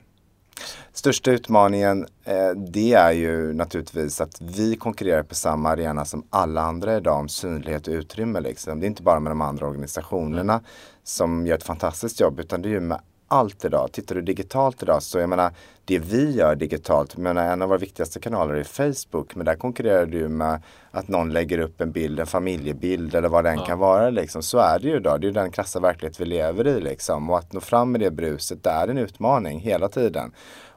Största 0.92 1.30
utmaningen 1.30 2.06
eh, 2.24 2.50
det 2.50 2.92
är 2.92 3.12
ju 3.12 3.52
naturligtvis 3.52 4.20
att 4.20 4.40
vi 4.40 4.76
konkurrerar 4.76 5.22
på 5.22 5.34
samma 5.34 5.68
arena 5.68 6.04
som 6.04 6.26
alla 6.30 6.60
andra 6.60 6.96
idag 6.96 7.18
om 7.18 7.28
synlighet 7.28 7.88
och 7.88 7.94
utrymme. 7.94 8.40
Liksom. 8.40 8.80
Det 8.80 8.86
är 8.86 8.88
inte 8.88 9.02
bara 9.02 9.20
med 9.20 9.30
de 9.30 9.40
andra 9.40 9.66
organisationerna 9.66 10.60
som 11.04 11.46
gör 11.46 11.56
ett 11.56 11.62
fantastiskt 11.62 12.20
jobb 12.20 12.40
utan 12.40 12.62
det 12.62 12.68
är 12.68 12.70
ju 12.70 12.80
med 12.80 13.00
allt 13.32 13.64
idag. 13.64 13.92
Tittar 13.92 14.14
du 14.14 14.22
digitalt 14.22 14.82
idag 14.82 15.02
så 15.02 15.18
jag 15.18 15.28
menar 15.28 15.52
det 15.84 15.98
vi 15.98 16.30
gör 16.30 16.56
digitalt, 16.56 17.16
menar 17.16 17.52
en 17.52 17.62
av 17.62 17.68
våra 17.68 17.78
viktigaste 17.78 18.20
kanaler 18.20 18.54
är 18.54 18.64
Facebook 18.64 19.34
men 19.34 19.46
där 19.46 19.54
konkurrerar 19.54 20.06
du 20.06 20.28
med 20.28 20.62
att 20.90 21.08
någon 21.08 21.32
lägger 21.32 21.58
upp 21.58 21.80
en 21.80 21.92
bild, 21.92 22.20
en 22.20 22.26
familjebild 22.26 23.14
eller 23.14 23.28
vad 23.28 23.44
det 23.44 23.50
än 23.50 23.58
ja. 23.58 23.64
kan 23.64 23.78
vara 23.78 24.10
liksom. 24.10 24.42
Så 24.42 24.58
är 24.58 24.78
det 24.78 24.88
ju 24.88 24.96
idag. 24.96 25.20
Det 25.20 25.24
är 25.24 25.28
ju 25.28 25.34
den 25.34 25.50
krassa 25.50 25.80
verklighet 25.80 26.20
vi 26.20 26.24
lever 26.24 26.66
i 26.66 26.80
liksom. 26.80 27.30
Och 27.30 27.38
att 27.38 27.52
nå 27.52 27.60
fram 27.60 27.92
med 27.92 28.00
det 28.00 28.10
bruset, 28.10 28.64
det 28.64 28.70
är 28.70 28.88
en 28.88 28.98
utmaning 28.98 29.60
hela 29.60 29.88
tiden. 29.88 30.32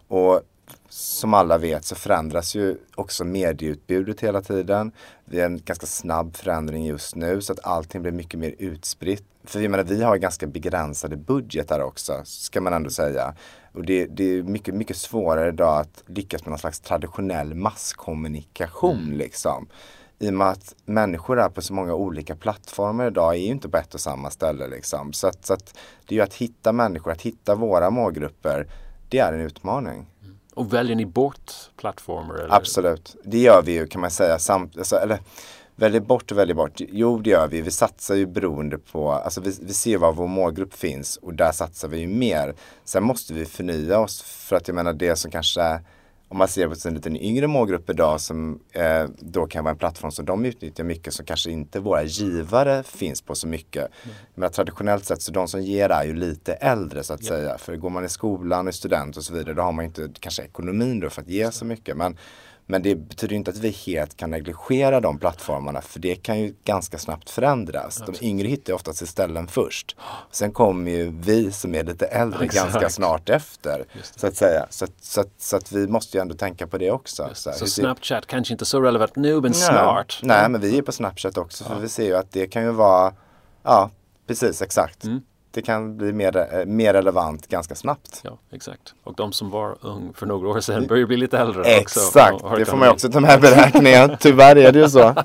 Och 0.07 0.41
som 0.89 1.33
alla 1.33 1.57
vet 1.57 1.85
så 1.85 1.95
förändras 1.95 2.55
ju 2.55 2.77
också 2.95 3.23
medieutbudet 3.23 4.21
hela 4.21 4.41
tiden. 4.41 4.91
Vi 5.25 5.39
har 5.39 5.45
en 5.45 5.61
ganska 5.65 5.85
snabb 5.85 6.35
förändring 6.35 6.85
just 6.85 7.15
nu 7.15 7.41
så 7.41 7.53
att 7.53 7.65
allting 7.65 8.01
blir 8.01 8.11
mycket 8.11 8.39
mer 8.39 8.55
utspritt. 8.59 9.23
För 9.45 9.59
jag 9.59 9.71
menar, 9.71 9.83
vi 9.83 10.03
har 10.03 10.17
ganska 10.17 10.47
begränsade 10.47 11.17
budgetar 11.17 11.79
också, 11.79 12.21
ska 12.23 12.61
man 12.61 12.73
ändå 12.73 12.89
säga. 12.89 13.35
Och 13.73 13.85
det, 13.85 14.05
det, 14.05 14.23
är 14.23 14.43
mycket, 14.43 14.75
mycket 14.75 14.97
svårare 14.97 15.49
idag 15.49 15.79
att 15.79 16.03
lyckas 16.07 16.45
med 16.45 16.49
någon 16.49 16.59
slags 16.59 16.79
traditionell 16.79 17.53
masskommunikation 17.53 18.99
mm. 18.99 19.17
liksom. 19.17 19.67
I 20.19 20.29
och 20.29 20.33
med 20.33 20.47
att 20.47 20.75
människor 20.85 21.39
är 21.39 21.49
på 21.49 21.61
så 21.61 21.73
många 21.73 21.93
olika 21.93 22.35
plattformar 22.35 23.07
idag 23.07 23.35
är 23.35 23.39
ju 23.39 23.45
inte 23.45 23.69
på 23.69 23.77
ett 23.77 23.93
och 23.93 23.99
samma 23.99 24.29
ställe 24.29 24.67
liksom. 24.67 25.13
Så 25.13 25.27
att, 25.27 25.45
så 25.45 25.53
att 25.53 25.77
det 26.05 26.15
är 26.15 26.17
ju 26.17 26.23
att 26.23 26.33
hitta 26.33 26.71
människor, 26.71 27.11
att 27.11 27.21
hitta 27.21 27.55
våra 27.55 27.89
målgrupper, 27.89 28.67
det 29.09 29.19
är 29.19 29.33
en 29.33 29.41
utmaning. 29.41 30.05
Och 30.53 30.73
väljer 30.73 30.95
ni 30.95 31.05
bort 31.05 31.51
plattformar? 31.77 32.35
Eller? 32.35 32.55
Absolut, 32.55 33.15
det 33.23 33.37
gör 33.37 33.61
vi 33.65 33.71
ju 33.71 33.87
kan 33.87 34.01
man 34.01 34.11
säga. 34.11 34.39
Samt, 34.39 34.77
alltså, 34.77 34.95
eller, 34.95 35.19
väljer 35.75 36.01
bort 36.01 36.31
och 36.31 36.37
väljer 36.37 36.55
bort. 36.55 36.73
Jo, 36.77 37.19
det 37.19 37.29
gör 37.29 37.47
vi. 37.47 37.61
Vi 37.61 37.71
satsar 37.71 38.15
ju 38.15 38.25
beroende 38.25 38.77
på, 38.77 39.11
alltså 39.11 39.41
vi, 39.41 39.57
vi 39.61 39.73
ser 39.73 39.97
var 39.97 40.13
vår 40.13 40.27
målgrupp 40.27 40.73
finns 40.73 41.17
och 41.17 41.33
där 41.33 41.51
satsar 41.51 41.87
vi 41.87 41.99
ju 41.99 42.07
mer. 42.07 42.55
Sen 42.83 43.03
måste 43.03 43.33
vi 43.33 43.45
förnya 43.45 43.99
oss 43.99 44.21
för 44.21 44.55
att 44.55 44.67
jag 44.67 44.75
menar 44.75 44.93
det 44.93 45.15
som 45.15 45.31
kanske 45.31 45.79
om 46.27 46.37
man 46.37 46.47
ser 46.47 46.67
på 46.67 46.87
en 46.87 46.93
liten 46.93 47.17
yngre 47.17 47.47
målgrupp 47.47 47.89
idag 47.89 48.21
som 48.21 48.59
eh, 48.71 49.05
då 49.19 49.45
kan 49.45 49.63
vara 49.63 49.71
en 49.71 49.77
plattform 49.77 50.11
som 50.11 50.25
de 50.25 50.45
utnyttjar 50.45 50.83
mycket 50.83 51.13
som 51.13 51.25
kanske 51.25 51.51
inte 51.51 51.79
våra 51.79 52.03
givare 52.03 52.83
finns 52.83 53.21
på 53.21 53.35
så 53.35 53.47
mycket. 53.47 53.91
Mm. 54.03 54.15
Men 54.35 54.51
traditionellt 54.51 55.05
sett 55.05 55.21
så 55.21 55.31
de 55.31 55.47
som 55.47 55.61
ger 55.61 55.89
är 55.89 56.03
ju 56.03 56.15
lite 56.15 56.53
äldre 56.53 57.03
så 57.03 57.13
att 57.13 57.23
yeah. 57.23 57.35
säga. 57.35 57.57
För 57.57 57.75
går 57.75 57.89
man 57.89 58.05
i 58.05 58.09
skolan 58.09 58.59
och 58.59 58.67
är 58.67 58.71
student 58.71 59.17
och 59.17 59.23
så 59.23 59.33
vidare 59.33 59.53
då 59.53 59.61
har 59.61 59.71
man 59.71 59.85
inte 59.85 60.09
kanske 60.19 60.43
ekonomin 60.43 60.99
då 60.99 61.09
för 61.09 61.21
att 61.21 61.29
ge 61.29 61.51
så 61.51 61.65
mycket. 61.65 61.97
Men 61.97 62.17
men 62.67 62.81
det 62.81 62.95
betyder 62.95 63.35
inte 63.35 63.51
att 63.51 63.57
vi 63.57 63.69
helt 63.69 64.17
kan 64.17 64.31
negligera 64.31 64.99
de 64.99 65.19
plattformarna 65.19 65.81
för 65.81 65.99
det 65.99 66.15
kan 66.15 66.39
ju 66.39 66.53
ganska 66.63 66.97
snabbt 66.97 67.29
förändras. 67.29 68.03
De 68.05 68.25
yngre 68.25 68.47
hittar 68.47 68.73
ju 68.73 68.75
oftast 68.75 69.07
ställen 69.07 69.47
först. 69.47 69.95
Sen 70.31 70.51
kommer 70.51 70.91
ju 70.91 71.11
vi 71.19 71.51
som 71.51 71.75
är 71.75 71.83
lite 71.83 72.05
äldre 72.05 72.45
Exakt. 72.45 72.71
ganska 72.71 72.89
snart 72.89 73.29
efter. 73.29 73.85
Så 74.15 74.27
att 74.27 74.35
säga. 74.35 74.67
Så, 74.69 74.87
så, 75.01 75.23
så, 75.37 75.57
att 75.57 75.71
vi 75.71 75.87
måste 75.87 76.17
ju 76.17 76.21
ändå 76.21 76.35
tänka 76.35 76.67
på 76.67 76.77
det 76.77 76.91
också. 76.91 77.29
Så, 77.33 77.51
så 77.51 77.67
Snapchat 77.67 78.25
kanske 78.25 78.53
inte 78.53 78.65
så 78.65 78.81
relevant 78.81 79.15
nu 79.15 79.33
men 79.33 79.41
nej, 79.41 79.53
snart? 79.53 80.19
Nej, 80.23 80.49
men 80.49 80.61
vi 80.61 80.77
är 80.77 80.81
på 80.81 80.91
Snapchat 80.91 81.37
också 81.37 81.63
för 81.63 81.73
ja. 81.73 81.79
vi 81.79 81.89
ser 81.89 82.05
ju 82.05 82.15
att 82.15 82.31
det 82.31 82.47
kan 82.47 82.63
ju 82.63 82.71
vara, 82.71 83.13
ja 83.63 83.91
precis 84.27 84.61
exakt. 84.61 85.03
Mm 85.03 85.21
det 85.55 85.61
kan 85.61 85.97
bli 85.97 86.13
mer, 86.13 86.37
eh, 86.37 86.65
mer 86.65 86.93
relevant 86.93 87.47
ganska 87.47 87.75
snabbt. 87.75 88.21
Ja, 88.23 88.37
exakt. 88.51 88.93
Och 89.03 89.15
de 89.15 89.31
som 89.31 89.49
var 89.49 89.77
ung 89.81 90.13
för 90.13 90.25
några 90.25 90.49
år 90.49 90.59
sedan 90.59 90.87
börjar 90.87 91.05
bli 91.05 91.17
lite 91.17 91.37
äldre 91.37 91.63
Exakt, 91.63 92.33
också, 92.33 92.55
det 92.55 92.65
får 92.65 92.77
man 92.77 92.89
också 92.89 93.11
ta 93.11 93.19
med 93.19 93.37
i 93.37 93.41
beräkningen. 93.41 94.17
Tyvärr 94.19 94.55
är 94.55 94.71
det 94.71 94.79
ju 94.79 94.89
så. 94.89 95.15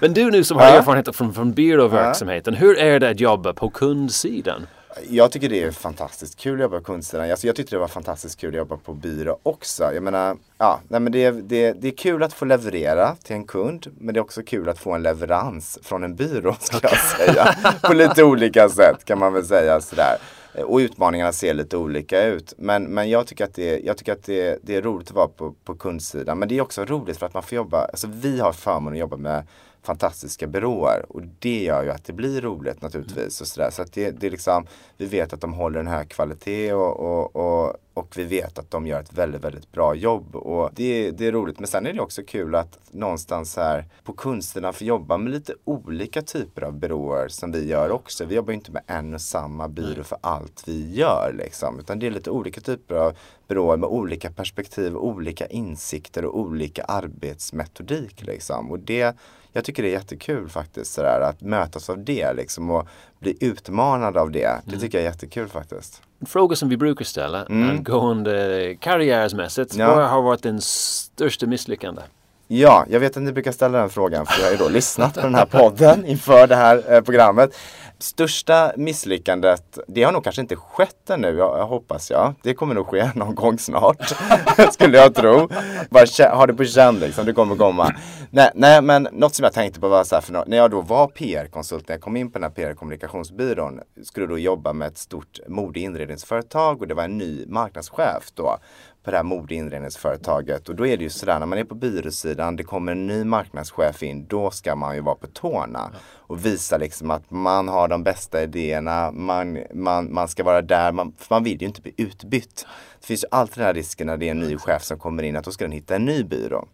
Men 0.00 0.14
du 0.14 0.30
nu 0.30 0.44
som 0.44 0.56
har 0.56 0.64
ja. 0.64 0.72
erfarenhet 0.72 1.16
från, 1.16 1.34
från 1.34 1.52
byråverksamheten, 1.52 2.54
hur 2.54 2.78
är 2.78 3.00
det 3.00 3.10
att 3.10 3.20
jobba 3.20 3.52
på 3.52 3.70
kundsidan? 3.70 4.66
Jag 5.08 5.32
tycker 5.32 5.48
det 5.48 5.62
är 5.62 5.70
fantastiskt 5.70 6.38
kul 6.38 6.54
att 6.54 6.60
jobba 6.60 6.78
på 6.78 6.84
kundsidan. 6.84 7.30
Alltså 7.30 7.46
jag 7.46 7.56
tyckte 7.56 7.76
det 7.76 7.80
var 7.80 7.88
fantastiskt 7.88 8.40
kul 8.40 8.50
att 8.50 8.56
jobba 8.56 8.76
på 8.76 8.94
byrå 8.94 9.38
också. 9.42 9.90
Jag 9.94 10.02
menar, 10.02 10.36
ja, 10.58 10.80
nej 10.88 11.00
men 11.00 11.12
det, 11.12 11.30
det, 11.30 11.72
det 11.72 11.88
är 11.88 11.96
kul 11.96 12.22
att 12.22 12.32
få 12.32 12.44
leverera 12.44 13.16
till 13.22 13.36
en 13.36 13.44
kund. 13.44 13.86
Men 13.98 14.14
det 14.14 14.18
är 14.18 14.22
också 14.22 14.42
kul 14.42 14.68
att 14.68 14.78
få 14.78 14.92
en 14.92 15.02
leverans 15.02 15.78
från 15.82 16.04
en 16.04 16.16
byrå 16.16 16.56
ska 16.60 16.78
jag 16.82 16.98
säga. 16.98 17.54
på 17.82 17.92
lite 17.94 18.24
olika 18.24 18.68
sätt 18.68 19.04
kan 19.04 19.18
man 19.18 19.32
väl 19.32 19.46
säga 19.46 19.80
sådär. 19.80 20.16
Och 20.64 20.76
utmaningarna 20.76 21.32
ser 21.32 21.54
lite 21.54 21.76
olika 21.76 22.24
ut. 22.24 22.54
Men, 22.58 22.84
men 22.84 23.10
jag 23.10 23.26
tycker 23.26 23.44
att, 23.44 23.54
det, 23.54 23.80
jag 23.84 23.96
tycker 23.96 24.12
att 24.12 24.24
det, 24.24 24.58
det 24.62 24.76
är 24.76 24.82
roligt 24.82 25.08
att 25.08 25.14
vara 25.14 25.28
på, 25.28 25.54
på 25.64 25.74
kundsidan. 25.74 26.38
Men 26.38 26.48
det 26.48 26.56
är 26.58 26.60
också 26.60 26.84
roligt 26.84 27.18
för 27.18 27.26
att 27.26 27.34
man 27.34 27.42
får 27.42 27.56
jobba, 27.56 27.84
alltså 27.84 28.08
vi 28.12 28.40
har 28.40 28.52
förmånen 28.52 28.92
att 28.92 28.98
jobba 28.98 29.16
med 29.16 29.46
fantastiska 29.86 30.46
byråer. 30.46 31.04
Och 31.08 31.22
det 31.38 31.62
gör 31.62 31.82
ju 31.82 31.90
att 31.90 32.04
det 32.04 32.12
blir 32.12 32.40
roligt 32.40 32.82
naturligtvis. 32.82 33.40
Och 33.40 33.46
så 33.46 33.60
där. 33.60 33.70
så 33.70 33.82
att 33.82 33.92
det, 33.92 34.10
det 34.10 34.26
är 34.26 34.30
liksom, 34.30 34.66
vi 34.96 35.06
vet 35.06 35.32
att 35.32 35.40
de 35.40 35.52
håller 35.52 35.80
en 35.80 35.86
hög 35.86 36.08
kvalitet 36.08 36.72
och, 36.72 37.00
och, 37.00 37.36
och, 37.36 37.76
och 37.94 38.16
vi 38.16 38.24
vet 38.24 38.58
att 38.58 38.70
de 38.70 38.86
gör 38.86 39.00
ett 39.00 39.12
väldigt, 39.12 39.44
väldigt 39.44 39.72
bra 39.72 39.94
jobb. 39.94 40.36
Och 40.36 40.70
det, 40.74 41.10
det 41.10 41.26
är 41.26 41.32
roligt. 41.32 41.58
Men 41.58 41.68
sen 41.68 41.86
är 41.86 41.92
det 41.92 42.00
också 42.00 42.22
kul 42.22 42.54
att 42.54 42.78
någonstans 42.90 43.56
här 43.56 43.84
på 44.04 44.12
kunsterna 44.12 44.72
få 44.72 44.84
jobba 44.84 45.16
med 45.18 45.32
lite 45.32 45.54
olika 45.64 46.22
typer 46.22 46.62
av 46.62 46.72
byråer 46.72 47.28
som 47.28 47.52
vi 47.52 47.66
gör 47.66 47.90
också. 47.90 48.24
Vi 48.24 48.34
jobbar 48.34 48.52
inte 48.52 48.72
med 48.72 48.82
en 48.86 49.14
och 49.14 49.20
samma 49.20 49.68
byrå 49.68 50.04
för 50.04 50.18
allt 50.20 50.62
vi 50.66 50.94
gör 50.94 51.34
liksom. 51.38 51.78
Utan 51.78 51.98
det 51.98 52.06
är 52.06 52.10
lite 52.10 52.30
olika 52.30 52.60
typer 52.60 52.94
av 52.94 53.16
byråer 53.48 53.76
med 53.76 53.88
olika 53.88 54.30
perspektiv, 54.30 54.96
olika 54.96 55.46
insikter 55.46 56.24
och 56.24 56.38
olika 56.38 56.82
arbetsmetodik 56.82 58.22
liksom. 58.22 58.70
Och 58.70 58.78
det 58.78 59.16
jag 59.56 59.64
tycker 59.64 59.82
det 59.82 59.88
är 59.88 59.92
jättekul 59.92 60.48
faktiskt 60.48 60.92
sådär, 60.92 61.20
att 61.20 61.40
mötas 61.40 61.90
av 61.90 62.04
det 62.04 62.32
liksom 62.32 62.70
och 62.70 62.88
bli 63.18 63.36
utmanad 63.40 64.16
av 64.16 64.30
det. 64.30 64.60
Det 64.64 64.68
mm. 64.68 64.80
tycker 64.80 64.98
jag 64.98 65.06
är 65.06 65.10
jättekul 65.10 65.48
faktiskt. 65.48 66.02
En 66.20 66.26
fråga 66.26 66.56
som 66.56 66.68
vi 66.68 66.76
brukar 66.76 67.04
ställa 67.04 67.46
mm. 67.46 67.70
angående 67.70 68.76
karriärsmässigt. 68.80 69.74
Ja. 69.74 69.94
Vad 69.94 70.08
har 70.08 70.22
varit 70.22 70.42
din 70.42 70.60
största 70.60 71.46
misslyckande? 71.46 72.02
Ja, 72.48 72.84
jag 72.88 73.00
vet 73.00 73.16
att 73.16 73.22
ni 73.22 73.32
brukar 73.32 73.52
ställa 73.52 73.78
den 73.78 73.90
frågan 73.90 74.26
för 74.26 74.40
jag 74.40 74.46
har 74.46 74.52
ju 74.52 74.58
då 74.58 74.68
lyssnat 74.74 75.14
på 75.14 75.20
den 75.20 75.34
här 75.34 75.46
podden 75.46 76.06
inför 76.06 76.46
det 76.46 76.56
här 76.56 76.92
eh, 76.92 77.00
programmet. 77.00 77.56
Största 77.98 78.72
misslyckandet, 78.76 79.78
det 79.88 80.02
har 80.02 80.12
nog 80.12 80.24
kanske 80.24 80.42
inte 80.42 80.56
skett 80.56 81.10
ännu, 81.10 81.28
jag, 81.28 81.58
jag 81.58 81.66
hoppas 81.66 82.10
jag. 82.10 82.34
Det 82.42 82.54
kommer 82.54 82.74
nog 82.74 82.86
ske 82.86 83.10
någon 83.14 83.34
gång 83.34 83.58
snart, 83.58 84.14
skulle 84.72 84.98
jag 84.98 85.14
tro. 85.14 85.48
Bara 85.90 86.28
ha 86.34 86.46
det 86.46 86.54
på 86.54 86.64
känn 86.64 86.98
liksom, 86.98 87.26
det 87.26 87.32
kommer 87.32 87.56
komma. 87.56 87.94
Nej, 88.30 88.50
nej, 88.54 88.82
men 88.82 89.08
något 89.12 89.34
som 89.34 89.44
jag 89.44 89.52
tänkte 89.52 89.80
på 89.80 89.88
var 89.88 90.04
så 90.04 90.14
här, 90.14 90.22
för 90.22 90.44
när 90.46 90.56
jag 90.56 90.70
då 90.70 90.80
var 90.80 91.08
PR-konsult, 91.08 91.88
när 91.88 91.94
jag 91.94 92.02
kom 92.02 92.16
in 92.16 92.30
på 92.30 92.38
den 92.38 92.42
här 92.42 92.50
PR-kommunikationsbyrån, 92.50 93.80
skulle 94.02 94.26
då 94.26 94.38
jobba 94.38 94.72
med 94.72 94.88
ett 94.88 94.98
stort 94.98 95.40
modeinredningsföretag 95.48 96.82
och 96.82 96.88
det 96.88 96.94
var 96.94 97.04
en 97.04 97.18
ny 97.18 97.46
marknadschef 97.46 98.30
då 98.34 98.58
på 99.06 99.10
det 99.10 99.16
här 99.16 99.24
modeinredningsföretaget. 99.24 100.68
Och 100.68 100.74
då 100.74 100.86
är 100.86 100.96
det 100.96 101.02
ju 101.02 101.10
sådär 101.10 101.38
när 101.38 101.46
man 101.46 101.58
är 101.58 101.64
på 101.64 101.74
byråsidan, 101.74 102.56
det 102.56 102.64
kommer 102.64 102.92
en 102.92 103.06
ny 103.06 103.24
marknadschef 103.24 104.02
in, 104.02 104.26
då 104.26 104.50
ska 104.50 104.74
man 104.74 104.94
ju 104.94 105.00
vara 105.00 105.14
på 105.14 105.26
tårna. 105.26 105.90
Och 106.28 106.46
visa 106.46 106.76
liksom 106.76 107.10
att 107.10 107.30
man 107.30 107.68
har 107.68 107.88
de 107.88 108.04
bästa 108.04 108.42
idéerna, 108.42 109.10
man, 109.12 109.58
man, 109.74 110.14
man 110.14 110.28
ska 110.28 110.44
vara 110.44 110.62
där, 110.62 110.92
man, 110.92 111.12
för 111.18 111.34
man 111.34 111.44
vill 111.44 111.60
ju 111.60 111.66
inte 111.66 111.82
bli 111.82 111.94
utbytt. 111.96 112.66
Det 113.00 113.06
finns 113.06 113.24
ju 113.24 113.28
alltid 113.30 113.56
den 113.56 113.66
här 113.66 113.74
risken 113.74 114.06
när 114.06 114.16
det 114.16 114.26
är 114.26 114.30
en 114.30 114.40
ny 114.40 114.58
chef 114.58 114.82
som 114.82 114.98
kommer 114.98 115.22
in, 115.22 115.36
att 115.36 115.44
då 115.44 115.50
ska 115.50 115.64
den 115.64 115.72
hitta 115.72 115.96
en 115.96 116.04
ny 116.04 116.24
byrå. 116.24 116.68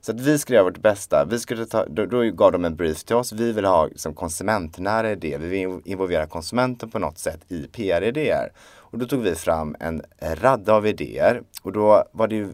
Så 0.00 0.12
att 0.12 0.20
vi 0.20 0.38
skulle 0.38 0.56
göra 0.56 0.64
vårt 0.64 0.82
bästa. 0.82 1.24
Vi 1.30 1.38
skulle 1.38 1.66
ta, 1.66 1.86
då, 1.86 2.06
då 2.06 2.22
gav 2.30 2.52
de 2.52 2.64
en 2.64 2.76
brief 2.76 3.04
till 3.04 3.16
oss. 3.16 3.32
Vi 3.32 3.52
vill 3.52 3.64
ha 3.64 3.86
liksom, 3.86 4.14
konsumentnära 4.14 5.12
idéer. 5.12 5.38
Vi 5.38 5.48
vill 5.48 5.80
involvera 5.84 6.26
konsumenten 6.26 6.90
på 6.90 6.98
något 6.98 7.18
sätt 7.18 7.40
i 7.48 7.62
PR-idéer. 7.62 8.52
Och 8.76 8.98
då 8.98 9.06
tog 9.06 9.22
vi 9.22 9.34
fram 9.34 9.76
en 9.80 10.02
radda 10.20 10.74
av 10.74 10.86
idéer. 10.86 11.42
Och 11.62 11.72
då 11.72 12.04
var 12.12 12.28
det 12.28 12.34
ju 12.34 12.48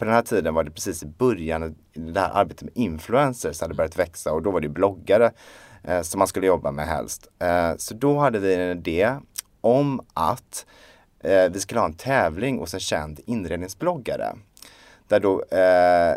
på 0.00 0.04
den 0.04 0.14
här 0.14 0.22
tiden 0.22 0.54
var 0.54 0.64
det 0.64 0.70
precis 0.70 1.02
i 1.02 1.06
början, 1.06 1.74
det 1.92 2.20
här 2.20 2.30
arbetet 2.34 2.62
med 2.62 2.72
influencers 2.74 3.60
hade 3.60 3.74
börjat 3.74 3.98
växa 3.98 4.32
och 4.32 4.42
då 4.42 4.50
var 4.50 4.60
det 4.60 4.68
bloggare 4.68 5.30
eh, 5.84 6.02
som 6.02 6.18
man 6.18 6.28
skulle 6.28 6.46
jobba 6.46 6.70
med 6.70 6.86
helst. 6.86 7.28
Eh, 7.38 7.72
så 7.76 7.94
då 7.94 8.18
hade 8.18 8.38
vi 8.38 8.54
en 8.54 8.78
idé 8.78 9.16
om 9.60 10.00
att 10.14 10.66
eh, 11.20 11.50
vi 11.50 11.60
skulle 11.60 11.80
ha 11.80 11.86
en 11.86 11.94
tävling 11.94 12.58
hos 12.58 12.74
en 12.74 12.80
känd 12.80 13.20
inredningsbloggare. 13.26 14.36
Där 15.08 15.20
då 15.20 15.42
eh, 15.42 16.16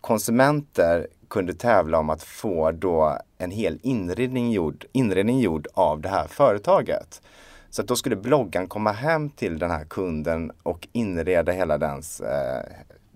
konsumenter 0.00 1.06
kunde 1.28 1.54
tävla 1.54 1.98
om 1.98 2.10
att 2.10 2.22
få 2.22 2.70
då 2.70 3.18
en 3.38 3.50
hel 3.50 3.78
inredning 3.82 4.50
gjord, 4.50 4.84
inredning 4.92 5.40
gjord 5.40 5.66
av 5.74 6.00
det 6.00 6.08
här 6.08 6.26
företaget. 6.26 7.22
Så 7.70 7.82
att 7.82 7.88
då 7.88 7.96
skulle 7.96 8.16
bloggan 8.16 8.68
komma 8.68 8.92
hem 8.92 9.30
till 9.30 9.58
den 9.58 9.70
här 9.70 9.84
kunden 9.84 10.52
och 10.62 10.88
inreda 10.92 11.52
hela 11.52 11.78
dens 11.78 12.20
eh, 12.20 12.64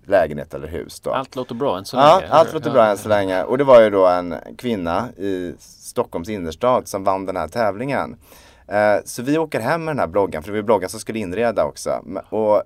lägenhet 0.08 0.54
eller 0.54 0.68
hus. 0.68 1.00
Då. 1.00 1.10
Allt 1.10 1.36
låter 1.36 1.54
bra 1.54 1.78
än 1.78 1.84
så 1.84 1.96
länge. 1.96 2.08
Ja, 2.08 2.22
allt 2.30 2.52
låter 2.52 2.70
bra 2.70 2.86
än 2.86 2.98
så 2.98 3.08
länge. 3.08 3.42
Och 3.42 3.58
det 3.58 3.64
var 3.64 3.82
ju 3.82 3.90
då 3.90 4.06
en 4.06 4.34
kvinna 4.58 5.08
i 5.16 5.54
Stockholms 5.58 6.28
innerstad 6.28 6.88
som 6.88 7.04
vann 7.04 7.26
den 7.26 7.36
här 7.36 7.48
tävlingen. 7.48 8.16
Eh, 8.68 8.96
så 9.04 9.22
vi 9.22 9.38
åker 9.38 9.60
hem 9.60 9.84
med 9.84 9.94
den 9.94 10.00
här 10.00 10.06
bloggan, 10.06 10.42
för 10.42 10.52
det 10.52 10.58
var 10.58 10.66
bloggan 10.66 10.90
som 10.90 11.00
skulle 11.00 11.18
inreda 11.18 11.64
också. 11.64 12.04
Och 12.30 12.62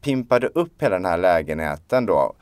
pimpade 0.00 0.46
upp 0.46 0.82
hela 0.82 0.96
den 0.96 1.04
här 1.04 1.18
lägenheten 1.18 2.06
då 2.06 2.34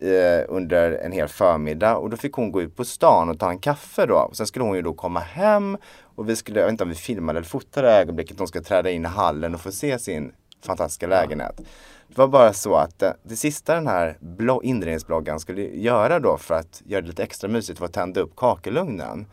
eh, 0.00 0.44
under 0.48 0.92
en 0.92 1.12
hel 1.12 1.28
förmiddag 1.28 1.96
och 1.96 2.10
då 2.10 2.16
fick 2.16 2.32
hon 2.32 2.52
gå 2.52 2.62
ut 2.62 2.76
på 2.76 2.84
stan 2.84 3.28
och 3.28 3.38
ta 3.38 3.50
en 3.50 3.58
kaffe 3.58 4.06
då. 4.06 4.14
Och 4.14 4.36
sen 4.36 4.46
skulle 4.46 4.64
hon 4.64 4.76
ju 4.76 4.82
då 4.82 4.92
komma 4.92 5.20
hem 5.20 5.78
och 6.02 6.28
vi 6.28 6.36
skulle, 6.36 6.60
jag 6.60 6.66
vet 6.66 6.72
inte 6.72 6.84
om 6.84 6.90
vi 6.90 6.96
filmade 6.96 7.38
eller 7.38 7.48
fotade 7.48 7.90
ögonblicket 7.90 8.38
hon 8.38 8.48
ska 8.48 8.60
träda 8.60 8.90
in 8.90 9.04
i 9.04 9.08
hallen 9.08 9.54
och 9.54 9.60
få 9.60 9.72
se 9.72 9.98
sin 9.98 10.32
fantastiska 10.66 11.06
lägenhet. 11.06 11.60
Det 12.08 12.18
var 12.18 12.28
bara 12.28 12.52
så 12.52 12.74
att 12.74 12.98
det, 12.98 13.16
det 13.22 13.36
sista 13.36 13.74
den 13.74 13.86
här 13.86 14.18
inredningsbloggen 14.62 15.40
skulle 15.40 15.62
göra 15.62 16.20
då 16.20 16.36
för 16.36 16.54
att 16.54 16.82
göra 16.86 17.00
det 17.00 17.08
lite 17.08 17.22
extra 17.22 17.48
mysigt 17.48 17.80
var 17.80 17.86
att 17.86 17.92
tända 17.92 18.20
upp 18.20 18.36
kakelugnen. 18.36 19.26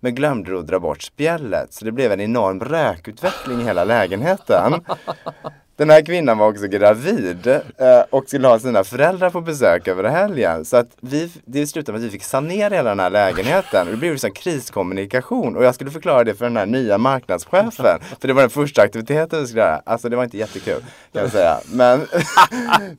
Men 0.00 0.14
glömde 0.14 0.50
då 0.50 0.62
dra 0.62 0.80
bort 0.80 1.02
spjället 1.02 1.72
så 1.72 1.84
det 1.84 1.92
blev 1.92 2.12
en 2.12 2.20
enorm 2.20 2.60
rökutveckling 2.60 3.60
i 3.60 3.64
hela 3.64 3.84
lägenheten. 3.84 4.72
Den 5.76 5.90
här 5.90 6.02
kvinnan 6.02 6.38
var 6.38 6.48
också 6.48 6.66
gravid 6.66 7.46
eh, 7.46 7.60
och 8.10 8.28
skulle 8.28 8.48
ha 8.48 8.58
sina 8.58 8.84
föräldrar 8.84 9.30
på 9.30 9.40
besök 9.40 9.88
över 9.88 10.04
helgen. 10.04 10.64
Så 10.64 10.76
att 10.76 10.88
vi, 11.00 11.32
det 11.44 11.66
slutade 11.66 11.92
med 11.92 11.98
att 11.98 12.06
vi 12.06 12.10
fick 12.10 12.24
sanera 12.24 12.74
hela 12.74 12.88
den 12.88 13.00
här 13.00 13.10
lägenheten. 13.10 13.86
Det 13.90 13.96
blev 13.96 14.12
liksom 14.12 14.30
kriskommunikation 14.30 15.56
och 15.56 15.64
jag 15.64 15.74
skulle 15.74 15.90
förklara 15.90 16.24
det 16.24 16.34
för 16.34 16.44
den 16.44 16.56
här 16.56 16.66
nya 16.66 16.98
marknadschefen. 16.98 18.00
För 18.20 18.28
det 18.28 18.32
var 18.32 18.42
den 18.42 18.50
första 18.50 18.82
aktiviteten 18.82 19.40
vi 19.40 19.46
skulle 19.46 19.62
göra. 19.62 19.82
Alltså 19.86 20.08
det 20.08 20.16
var 20.16 20.24
inte 20.24 20.38
jättekul 20.38 20.80
kan 21.12 21.22
jag 21.22 21.30
säga. 21.30 21.60
Men, 21.72 22.00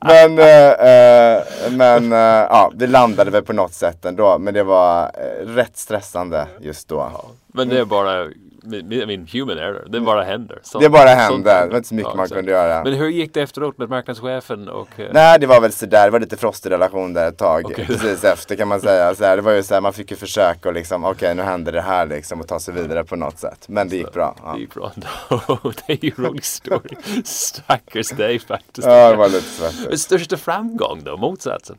men, 0.00 0.38
äh, 0.38 0.70
äh, 0.70 1.42
men 1.70 2.12
äh, 2.12 2.18
ja, 2.18 2.72
vi 2.74 2.86
landade 2.86 3.30
väl 3.30 3.42
på 3.42 3.52
något 3.52 3.74
sätt 3.74 4.04
ändå. 4.04 4.38
Men 4.38 4.54
det 4.54 4.62
var 4.62 5.10
rätt 5.44 5.76
stressande 5.76 6.46
just 6.60 6.88
då. 6.88 7.12
Men 7.46 7.68
det 7.68 7.78
är 7.78 7.84
bara 7.84 8.26
i 8.74 9.06
mean, 9.06 9.26
human 9.32 9.58
error. 9.58 9.86
Det 9.88 10.00
bara 10.00 10.22
händer. 10.22 10.58
Så, 10.62 10.78
det 10.78 10.88
bara 10.88 11.08
händer. 11.08 11.64
Det 11.64 11.70
var 11.70 11.76
inte 11.76 11.88
så 11.88 11.94
mycket 11.94 12.10
ja, 12.12 12.16
man 12.16 12.28
kunde 12.28 12.50
göra. 12.50 12.84
Men 12.84 12.92
hur 12.92 13.08
gick 13.08 13.34
det 13.34 13.42
efteråt 13.42 13.78
med 13.78 13.88
marknadschefen? 13.88 14.68
Och, 14.68 14.88
uh... 14.98 15.06
Nej, 15.12 15.40
det 15.40 15.46
var 15.46 15.60
väl 15.60 15.72
sådär. 15.72 16.04
Det 16.04 16.10
var 16.10 16.20
lite 16.20 16.36
frostig 16.36 16.70
relation 16.70 17.12
där 17.12 17.28
ett 17.28 17.38
tag. 17.38 17.66
Okay. 17.66 17.86
Precis 17.86 18.24
efter 18.24 18.56
kan 18.56 18.68
man 18.68 18.80
säga. 18.80 19.14
Så 19.14 19.36
det 19.36 19.42
var 19.42 19.52
ju 19.52 19.62
så 19.62 19.74
här, 19.74 19.80
man 19.80 19.92
fick 19.92 20.10
ju 20.10 20.16
försöka 20.16 20.68
och 20.68 20.74
liksom, 20.74 21.04
okej 21.04 21.12
okay, 21.12 21.34
nu 21.34 21.42
händer 21.42 21.72
det 21.72 21.80
här 21.80 22.06
liksom 22.06 22.40
och 22.40 22.48
ta 22.48 22.60
sig 22.60 22.74
vidare 22.74 23.04
på 23.04 23.16
något 23.16 23.38
sätt. 23.38 23.64
Men 23.68 23.88
det 23.88 23.96
gick 23.96 24.12
bra. 24.12 24.34
Ja. 24.44 24.52
Det 24.52 24.60
gick 24.60 24.74
bra 24.74 24.92
ändå. 24.94 25.72
det 25.86 25.92
är 25.92 26.04
ju 26.04 26.12
en 26.18 26.24
rolig 26.24 26.44
story. 26.44 26.96
Stackars 27.24 28.08
dig 28.08 28.38
faktiskt. 28.38 28.86
Ja, 28.88 29.10
det 29.10 29.16
var 29.16 29.28
lite 29.28 29.42
svettigt. 29.42 30.00
Största 30.00 30.36
framgång 30.36 31.00
då, 31.04 31.16
motsatsen? 31.16 31.76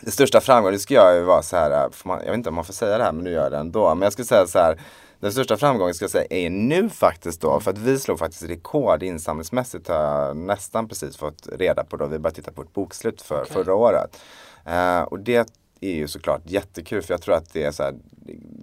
Det 0.00 0.10
största 0.10 0.40
framgången, 0.40 0.72
det 0.72 0.78
ska 0.78 0.94
jag 0.94 1.14
ju 1.14 1.22
vara 1.22 1.42
så 1.42 1.56
här, 1.56 1.88
man, 2.04 2.18
jag 2.18 2.26
vet 2.26 2.34
inte 2.34 2.48
om 2.48 2.54
man 2.54 2.64
får 2.64 2.72
säga 2.72 2.98
det 2.98 3.04
här 3.04 3.12
men 3.12 3.24
nu 3.24 3.30
gör 3.30 3.42
jag 3.42 3.52
det 3.52 3.58
ändå. 3.58 3.94
Men 3.94 4.02
jag 4.02 4.12
skulle 4.12 4.26
säga 4.26 4.46
så 4.46 4.58
här 4.58 4.78
den 5.20 5.32
största 5.32 5.56
framgången 5.56 5.94
ska 5.94 6.02
jag 6.02 6.10
säga 6.10 6.26
är 6.30 6.50
nu 6.50 6.88
faktiskt 6.88 7.40
då. 7.40 7.60
För 7.60 7.70
att 7.70 7.78
vi 7.78 7.98
slog 7.98 8.18
faktiskt 8.18 8.42
rekord 8.42 9.02
insamlingsmässigt 9.02 9.88
har 9.88 9.94
jag 9.94 10.36
nästan 10.36 10.88
precis 10.88 11.16
fått 11.16 11.48
reda 11.52 11.84
på 11.84 11.96
då. 11.96 12.06
Vi 12.06 12.18
bara 12.18 12.30
tittat 12.30 12.54
på 12.54 12.62
ett 12.62 12.72
bokslut 12.72 13.22
för 13.22 13.42
okay. 13.42 13.52
förra 13.52 13.74
året. 13.74 14.20
Uh, 14.68 15.00
och 15.00 15.20
det 15.20 15.50
är 15.80 15.94
ju 15.94 16.08
såklart 16.08 16.42
jättekul 16.44 17.02
för 17.02 17.14
jag 17.14 17.22
tror 17.22 17.34
att 17.34 17.52
det 17.52 17.64
är 17.64 17.70
så 17.70 17.82
här, 17.82 17.94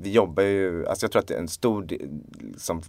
vi 0.01 0.11
jobbar 0.11 0.43
ju, 0.43 0.87
alltså 0.87 1.03
jag 1.03 1.11
tror 1.11 1.19
att 1.19 1.27
det 1.27 1.33
är 1.33 1.39
en 1.39 1.47
stor 1.47 1.87
som 2.57 2.81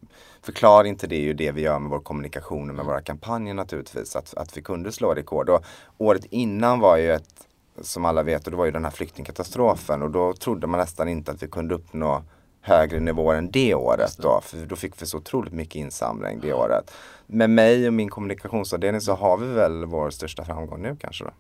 förklaring 0.43 0.97
till 0.97 1.09
det 1.09 1.17
är 1.17 1.21
ju 1.21 1.35
det 1.35 1.53
vi 1.53 1.61
gör 1.61 1.79
med 1.79 1.91
vår 1.91 2.01
kommunikation 2.01 2.71
och 2.71 2.77
med 2.77 2.85
våra 2.85 3.01
kampanjer 3.01 3.55
naturligtvis. 3.55 4.17
Att, 4.17 4.35
att 4.35 4.57
vi 4.57 4.63
kunde 4.63 4.93
slå 4.93 5.15
rekord. 5.15 5.49
Och 5.49 5.65
året 5.99 6.25
innan 6.31 6.81
var 6.81 6.97
ju 6.97 7.13
ett, 7.13 7.47
som 7.81 8.05
alla 8.05 8.23
vet, 8.23 8.45
och 8.45 8.51
det 8.51 8.57
var 8.57 8.65
ju 8.65 8.71
den 8.71 8.85
här 8.85 8.91
flyktingkatastrofen 8.91 10.03
och 10.03 10.11
då 10.11 10.33
trodde 10.33 10.67
man 10.67 10.81
nästan 10.81 11.09
inte 11.09 11.33
att 11.33 11.43
vi 11.43 11.49
kunde 11.49 11.75
uppnå 11.75 12.23
högre 12.67 13.01
nivåer 13.01 13.37
än 13.37 13.51
det 13.51 13.75
året 13.75 14.19
då. 14.19 14.41
För 14.43 14.67
då 14.67 14.77
fick 14.77 15.03
vi 15.03 15.07
så 15.07 15.19
otroligt 15.19 15.53
mycket 15.53 15.75
insamling 15.75 16.41
det 16.41 16.53
året. 16.53 16.93
Med 17.27 17.51
mig 17.51 17.87
och 17.87 17.93
min 17.93 18.09
kommunikationsavdelning 18.09 19.01
så 19.01 19.15
har 19.15 19.37
vi 19.37 19.47
väl 19.47 19.85
vår 19.85 20.11
största 20.11 20.45
framgång 20.45 20.83
nu 20.83 20.97
kanske 21.01 21.25
då. 21.25 21.31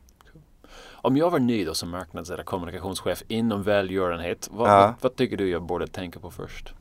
Om 1.06 1.16
jag 1.16 1.30
var 1.30 1.38
ny 1.38 1.64
då 1.64 1.74
som 1.74 1.90
marknads 1.90 2.30
eller 2.30 2.44
kommunikationschef 2.44 3.22
inom 3.28 3.62
välgörenhet, 3.62 4.48
vad, 4.52 4.70
ja. 4.70 4.76
vad, 4.76 4.94
vad, 5.00 5.16
tycker 5.16 5.36
du 5.36 5.50
jag 5.50 5.62
borde 5.62 5.86
tänka 5.86 6.20
på 6.20 6.30
först? 6.30 6.74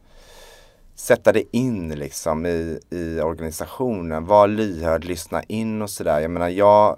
Sätta 0.95 1.31
det 1.31 1.57
in 1.57 1.95
liksom 1.95 2.45
i, 2.45 2.79
i 2.89 3.21
organisationen, 3.21 4.25
var 4.25 4.47
lyhörd, 4.47 5.03
lyssna 5.03 5.43
in 5.43 5.81
och 5.81 5.89
sådär. 5.89 6.19
Jag 6.19 6.31
menar 6.31 6.49
jag 6.49 6.97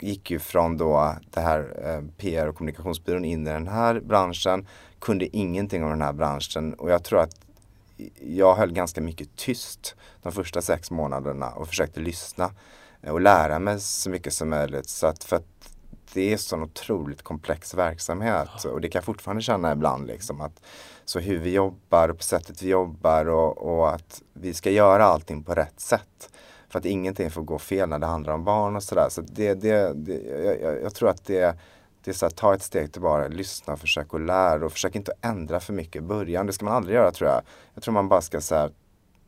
gick 0.00 0.30
ju 0.30 0.38
från 0.38 0.76
då 0.76 1.16
det 1.30 1.40
här 1.40 1.60
eh, 1.84 2.16
PR 2.16 2.46
och 2.46 2.56
kommunikationsbyrån 2.56 3.24
in 3.24 3.46
i 3.46 3.50
den 3.50 3.68
här 3.68 4.00
branschen 4.00 4.66
kunde 5.02 5.36
ingenting 5.36 5.84
om 5.84 5.90
den 5.90 6.02
här 6.02 6.12
branschen 6.12 6.74
och 6.74 6.90
jag 6.90 7.04
tror 7.04 7.20
att 7.20 7.40
jag 8.20 8.54
höll 8.54 8.72
ganska 8.72 9.00
mycket 9.00 9.36
tyst 9.36 9.94
de 10.22 10.32
första 10.32 10.62
sex 10.62 10.90
månaderna 10.90 11.50
och 11.50 11.68
försökte 11.68 12.00
lyssna 12.00 12.50
och 13.06 13.20
lära 13.20 13.58
mig 13.58 13.80
så 13.80 14.10
mycket 14.10 14.32
som 14.32 14.48
möjligt. 14.50 14.88
Så 14.88 15.06
att 15.06 15.24
för 15.24 15.36
att 15.36 15.46
det 16.12 16.28
är 16.28 16.32
en 16.32 16.38
sån 16.38 16.62
otroligt 16.62 17.22
komplex 17.22 17.74
verksamhet 17.74 18.64
och 18.64 18.80
det 18.80 18.88
kan 18.88 18.98
jag 18.98 19.04
fortfarande 19.04 19.42
känna 19.42 19.72
ibland 19.72 20.06
liksom 20.06 20.40
att 20.40 20.62
så 21.04 21.20
hur 21.20 21.38
vi 21.38 21.50
jobbar 21.50 22.08
och 22.08 22.16
på 22.16 22.22
sättet 22.22 22.62
vi 22.62 22.68
jobbar 22.68 23.28
och, 23.28 23.58
och 23.58 23.94
att 23.94 24.22
vi 24.32 24.54
ska 24.54 24.70
göra 24.70 25.04
allting 25.04 25.42
på 25.42 25.54
rätt 25.54 25.80
sätt. 25.80 26.30
För 26.68 26.78
att 26.78 26.84
ingenting 26.84 27.30
får 27.30 27.42
gå 27.42 27.58
fel 27.58 27.88
när 27.88 27.98
det 27.98 28.06
handlar 28.06 28.32
om 28.34 28.44
barn 28.44 28.76
och 28.76 28.82
sådär. 28.82 29.06
Så 29.10 29.20
det, 29.20 29.54
det, 29.54 29.92
det 29.94 30.12
jag, 30.62 30.82
jag, 30.82 30.94
tror 30.94 31.08
att 31.08 31.24
det 31.24 31.58
det 32.04 32.10
är 32.10 32.14
så 32.14 32.26
här, 32.26 32.30
ta 32.30 32.54
ett 32.54 32.62
steg 32.62 32.92
tillbaka, 32.92 33.28
lyssna, 33.28 33.76
försök 33.76 34.14
att 34.14 34.20
lära 34.20 34.64
och 34.66 34.72
försök 34.72 34.96
inte 34.96 35.12
ändra 35.20 35.60
för 35.60 35.72
mycket 35.72 35.96
i 35.96 36.00
början. 36.00 36.46
Det 36.46 36.52
ska 36.52 36.64
man 36.64 36.74
aldrig 36.74 36.96
göra 36.96 37.10
tror 37.10 37.30
jag. 37.30 37.42
Jag 37.74 37.82
tror 37.82 37.94
man 37.94 38.08
bara 38.08 38.20
ska 38.20 38.40
säga, 38.40 38.70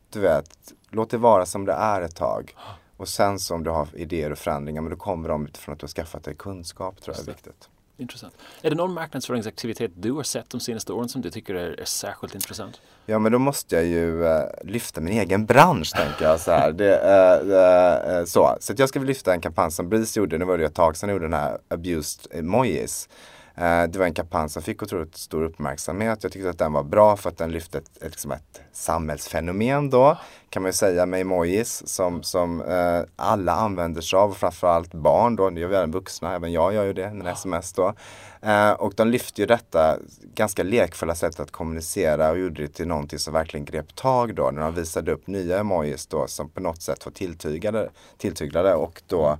du 0.09 0.19
vet, 0.19 0.73
låt 0.89 1.09
det 1.09 1.17
vara 1.17 1.45
som 1.45 1.65
det 1.65 1.73
är 1.73 2.01
ett 2.01 2.15
tag. 2.15 2.55
Och 2.97 3.07
sen 3.07 3.39
så 3.39 3.55
om 3.55 3.63
du 3.63 3.69
har 3.69 3.87
idéer 3.93 4.31
och 4.31 4.37
förändringar, 4.37 4.81
men 4.81 4.91
då 4.91 4.97
kommer 4.97 5.29
de 5.29 5.45
utifrån 5.45 5.73
att 5.73 5.79
du 5.79 5.83
har 5.83 5.89
skaffat 5.89 6.23
dig 6.23 6.35
kunskap, 6.35 7.01
tror 7.01 7.15
jag 7.15 7.27
är 7.27 7.31
viktigt. 7.31 7.69
Intressant. 7.97 8.33
Är 8.61 8.69
det 8.69 8.75
någon 8.75 8.93
marknadsföringsaktivitet 8.93 9.91
du 9.95 10.11
har 10.11 10.23
sett 10.23 10.49
de 10.49 10.59
senaste 10.59 10.93
åren 10.93 11.09
som 11.09 11.21
du 11.21 11.29
tycker 11.29 11.55
är, 11.55 11.79
är 11.79 11.85
särskilt 11.85 12.35
intressant? 12.35 12.81
Ja 13.05 13.19
men 13.19 13.31
då 13.31 13.39
måste 13.39 13.75
jag 13.75 13.85
ju 13.85 14.23
uh, 14.23 14.43
lyfta 14.63 15.01
min 15.01 15.19
egen 15.19 15.45
bransch 15.45 15.93
tänker 15.95 16.25
jag 16.25 16.39
så 16.39 16.51
här. 16.51 16.71
Det, 16.71 16.91
uh, 16.91 18.19
uh, 18.19 18.25
så. 18.25 18.57
så 18.59 18.73
jag 18.77 18.89
ska 18.89 18.99
väl 18.99 19.07
lyfta 19.07 19.33
en 19.33 19.41
kampanj 19.41 19.71
som 19.71 19.89
BRIS 19.89 20.17
gjorde, 20.17 20.37
nu 20.37 20.45
var 20.45 20.57
det 20.57 20.65
ett 20.65 20.73
tag 20.73 20.97
sedan 20.97 21.09
jag 21.09 21.15
gjorde 21.15 21.25
den 21.25 21.33
här 21.33 21.57
Abused 21.67 22.37
Emojis. 22.37 23.09
Eh, 23.09 23.34
det 23.57 23.95
var 23.97 24.05
en 24.05 24.13
kampanj 24.13 24.49
som 24.49 24.61
fick 24.61 24.83
otroligt 24.83 25.17
stor 25.17 25.43
uppmärksamhet. 25.43 26.23
Jag 26.23 26.31
tyckte 26.31 26.49
att 26.49 26.57
den 26.57 26.73
var 26.73 26.83
bra 26.83 27.17
för 27.17 27.29
att 27.29 27.37
den 27.37 27.51
lyfte 27.51 27.77
ett, 27.77 27.97
ett, 27.97 28.11
liksom 28.11 28.31
ett 28.31 28.61
samhällsfenomen 28.71 29.89
då, 29.89 30.17
kan 30.49 30.61
man 30.61 30.69
ju 30.69 30.73
säga 30.73 31.05
med 31.05 31.21
emojis 31.21 31.87
som, 31.87 32.23
som 32.23 32.61
eh, 32.61 33.01
alla 33.15 33.51
använder 33.51 34.01
sig 34.01 34.17
av, 34.17 34.31
framförallt 34.31 34.93
barn 34.93 35.35
då, 35.35 35.49
det 35.49 35.59
gör 35.59 35.67
vi 35.67 35.75
även 35.75 35.91
vuxna, 35.91 36.35
även 36.35 36.51
jag 36.51 36.73
gör 36.73 36.83
ju 36.83 36.93
det 36.93 37.13
med 37.13 37.33
sms 37.33 37.73
då. 37.73 37.93
Eh, 38.41 38.71
och 38.71 38.93
de 38.95 39.07
lyfte 39.07 39.41
ju 39.41 39.47
detta 39.47 39.97
ganska 40.33 40.63
lekfulla 40.63 41.15
sätt 41.15 41.39
att 41.39 41.51
kommunicera 41.51 42.31
och 42.31 42.39
gjorde 42.39 42.61
det 42.61 42.67
till 42.67 42.87
någonting 42.87 43.19
som 43.19 43.33
verkligen 43.33 43.65
grep 43.65 43.95
tag 43.95 44.35
då, 44.35 44.51
när 44.51 44.61
de 44.61 44.73
visade 44.73 45.11
upp 45.11 45.27
nya 45.27 45.59
emojis 45.59 46.07
då 46.07 46.27
som 46.27 46.49
på 46.49 46.61
något 46.61 46.81
sätt 46.81 47.05
var 47.05 47.11
tilltygade, 47.11 47.89
tilltyglade 48.17 48.75
och 48.75 49.01
då 49.07 49.27
Eh, 49.29 49.37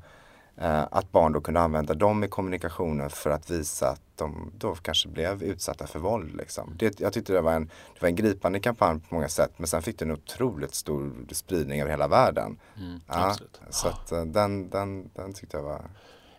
att 0.57 1.11
barn 1.11 1.33
då 1.33 1.41
kunde 1.41 1.59
använda 1.59 1.93
dem 1.93 2.23
i 2.23 2.27
kommunikationen 2.27 3.09
för 3.09 3.29
att 3.29 3.49
visa 3.49 3.89
att 3.89 4.01
de 4.15 4.51
då 4.57 4.75
kanske 4.75 5.09
blev 5.09 5.43
utsatta 5.43 5.87
för 5.87 5.99
våld. 5.99 6.35
Liksom. 6.35 6.73
Det, 6.77 6.99
jag 6.99 7.13
tyckte 7.13 7.33
det 7.33 7.41
var, 7.41 7.53
en, 7.53 7.65
det 7.65 8.01
var 8.01 8.09
en 8.09 8.15
gripande 8.15 8.59
kampanj 8.59 8.99
på 8.99 9.15
många 9.15 9.29
sätt 9.29 9.51
men 9.57 9.67
sen 9.67 9.81
fick 9.81 9.99
det 9.99 10.05
en 10.05 10.11
otroligt 10.11 10.75
stor 10.75 11.13
spridning 11.31 11.81
över 11.81 11.91
hela 11.91 12.07
världen. 12.07 12.59
Mm, 12.77 12.99
ja, 13.07 13.35
så 13.69 13.87
att, 13.87 14.11
eh, 14.11 14.25
den, 14.25 14.69
den, 14.69 15.09
den 15.13 15.33
tyckte 15.33 15.57
jag 15.57 15.63
var 15.63 15.81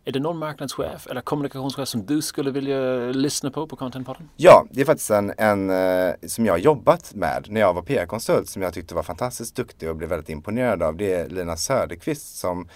är 0.08 0.12
det 0.12 0.20
någon 0.20 0.38
marknadschef 0.38 1.06
eller 1.06 1.20
kommunikationschef 1.20 1.88
som 1.88 2.06
du 2.06 2.22
skulle 2.22 2.50
vilja 2.50 2.98
lyssna 2.98 3.50
på 3.50 3.66
på 3.66 3.76
Contentpodden? 3.76 4.28
Ja, 4.36 4.66
det 4.70 4.80
är 4.80 4.84
faktiskt 4.84 5.10
en, 5.10 5.32
en 5.36 5.70
uh, 5.70 6.14
som 6.26 6.46
jag 6.46 6.52
har 6.52 6.58
jobbat 6.58 7.14
med 7.14 7.46
när 7.48 7.60
jag 7.60 7.74
var 7.74 7.82
PR-konsult 7.82 8.48
som 8.48 8.62
jag 8.62 8.74
tyckte 8.74 8.94
var 8.94 9.02
fantastiskt 9.02 9.56
duktig 9.56 9.90
och 9.90 9.96
blev 9.96 10.10
väldigt 10.10 10.28
imponerad 10.28 10.82
av. 10.82 10.96
Det 10.96 11.12
är 11.12 11.28
Lina 11.28 11.56
Söderqvist 11.56 12.38
som 12.38 12.68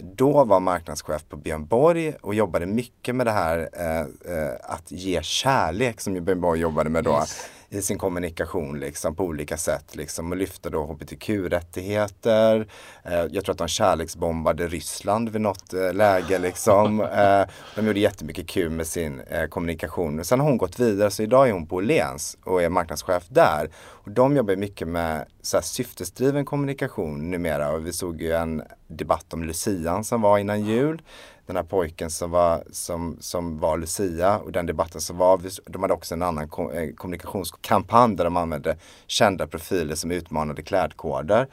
då 0.00 0.44
var 0.44 0.60
marknadschef 0.60 1.28
på 1.28 1.36
Björn 1.36 1.66
Borg 1.66 2.14
och 2.20 2.34
jobbade 2.34 2.66
mycket 2.66 3.14
med 3.14 3.26
det 3.26 3.32
här 3.32 3.68
eh, 3.72 4.00
eh, 4.00 4.54
att 4.62 4.92
ge 4.92 5.22
kärlek 5.22 6.00
som 6.00 6.24
Björn 6.24 6.40
Borg 6.40 6.60
jobbade 6.60 6.90
med 6.90 7.04
då. 7.04 7.12
Yes 7.12 7.48
i 7.68 7.82
sin 7.82 7.98
kommunikation 7.98 8.80
liksom, 8.80 9.14
på 9.14 9.24
olika 9.24 9.56
sätt. 9.56 9.96
Liksom, 9.96 10.30
och 10.30 10.36
lyfta 10.36 10.70
då 10.70 10.84
hbtq-rättigheter. 10.84 12.68
Eh, 13.04 13.24
jag 13.30 13.44
tror 13.44 13.50
att 13.50 13.58
de 13.58 13.68
kärleksbombade 13.68 14.68
Ryssland 14.68 15.28
vid 15.28 15.40
något 15.40 15.74
eh, 15.74 15.92
läge. 15.92 16.38
Liksom. 16.38 17.00
Eh, 17.14 17.46
de 17.74 17.86
gjorde 17.86 18.00
jättemycket 18.00 18.48
kul 18.48 18.70
med 18.70 18.86
sin 18.86 19.20
eh, 19.20 19.46
kommunikation. 19.46 20.24
Sen 20.24 20.40
har 20.40 20.46
hon 20.46 20.58
gått 20.58 20.80
vidare 20.80 21.10
så 21.10 21.22
idag 21.22 21.48
är 21.48 21.52
hon 21.52 21.66
på 21.66 21.76
Åhléns 21.76 22.36
och 22.44 22.62
är 22.62 22.68
marknadschef 22.68 23.22
där. 23.28 23.70
Och 23.76 24.10
de 24.10 24.36
jobbar 24.36 24.56
mycket 24.56 24.88
med 24.88 25.26
så 25.42 25.56
här, 25.56 25.62
syftesdriven 25.62 26.44
kommunikation 26.44 27.30
numera. 27.30 27.72
Och 27.72 27.86
vi 27.86 27.92
såg 27.92 28.22
ju 28.22 28.32
en 28.32 28.62
debatt 28.86 29.34
om 29.34 29.44
Lucian 29.44 30.04
som 30.04 30.22
var 30.22 30.38
innan 30.38 30.64
jul 30.64 31.02
den 31.46 31.56
här 31.56 31.62
pojken 31.62 32.10
som 32.10 32.30
var, 32.30 32.64
som, 32.70 33.16
som 33.20 33.58
var 33.58 33.78
Lucia 33.78 34.38
och 34.38 34.52
den 34.52 34.66
debatten 34.66 35.00
som 35.00 35.16
var. 35.16 35.40
De 35.70 35.82
hade 35.82 35.94
också 35.94 36.14
en 36.14 36.22
annan 36.22 36.44
eh, 36.44 36.94
kommunikationskampanj 36.96 38.16
där 38.16 38.24
de 38.24 38.36
använde 38.36 38.76
kända 39.06 39.46
profiler 39.46 39.94
som 39.94 40.10
utmanade 40.10 40.62
klädkoder. 40.62 41.48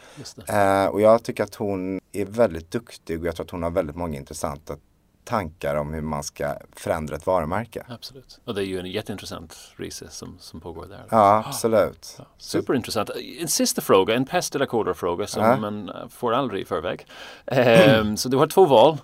Eh, 0.47 0.85
och 0.85 1.01
jag 1.01 1.23
tycker 1.23 1.43
att 1.43 1.55
hon 1.55 1.99
är 2.11 2.25
väldigt 2.25 2.71
duktig 2.71 3.19
och 3.21 3.27
jag 3.27 3.35
tror 3.35 3.45
att 3.45 3.51
hon 3.51 3.63
har 3.63 3.71
väldigt 3.71 3.95
många 3.95 4.17
intressanta 4.17 4.77
tankar 5.23 5.75
om 5.75 5.93
hur 5.93 6.01
man 6.01 6.23
ska 6.23 6.55
förändra 6.75 7.15
ett 7.15 7.25
varumärke. 7.25 7.85
Absolut. 7.89 8.39
Och 8.45 8.55
det 8.55 8.61
är 8.61 8.65
ju 8.65 8.79
en 8.79 8.85
jätteintressant 8.91 9.57
resa 9.75 10.09
som, 10.09 10.37
som 10.39 10.59
pågår 10.61 10.85
där. 10.85 11.05
Ja, 11.09 11.43
absolut. 11.47 12.15
Ja, 12.17 12.25
superintressant. 12.37 13.09
En 13.39 13.47
sista 13.47 13.81
fråga, 13.81 14.15
en 14.15 14.25
pest 14.25 14.55
eller 14.55 14.65
kolera-fråga 14.65 15.27
som 15.27 15.43
Ja. 15.43 15.57
man 15.57 15.91
får 16.09 16.33
aldrig 16.33 16.61
i 16.61 16.65
förväg. 16.65 17.07
Ehm, 17.45 18.17
så 18.17 18.29
du 18.29 18.37
har 18.37 18.47
två 18.47 18.65
val. 18.65 18.97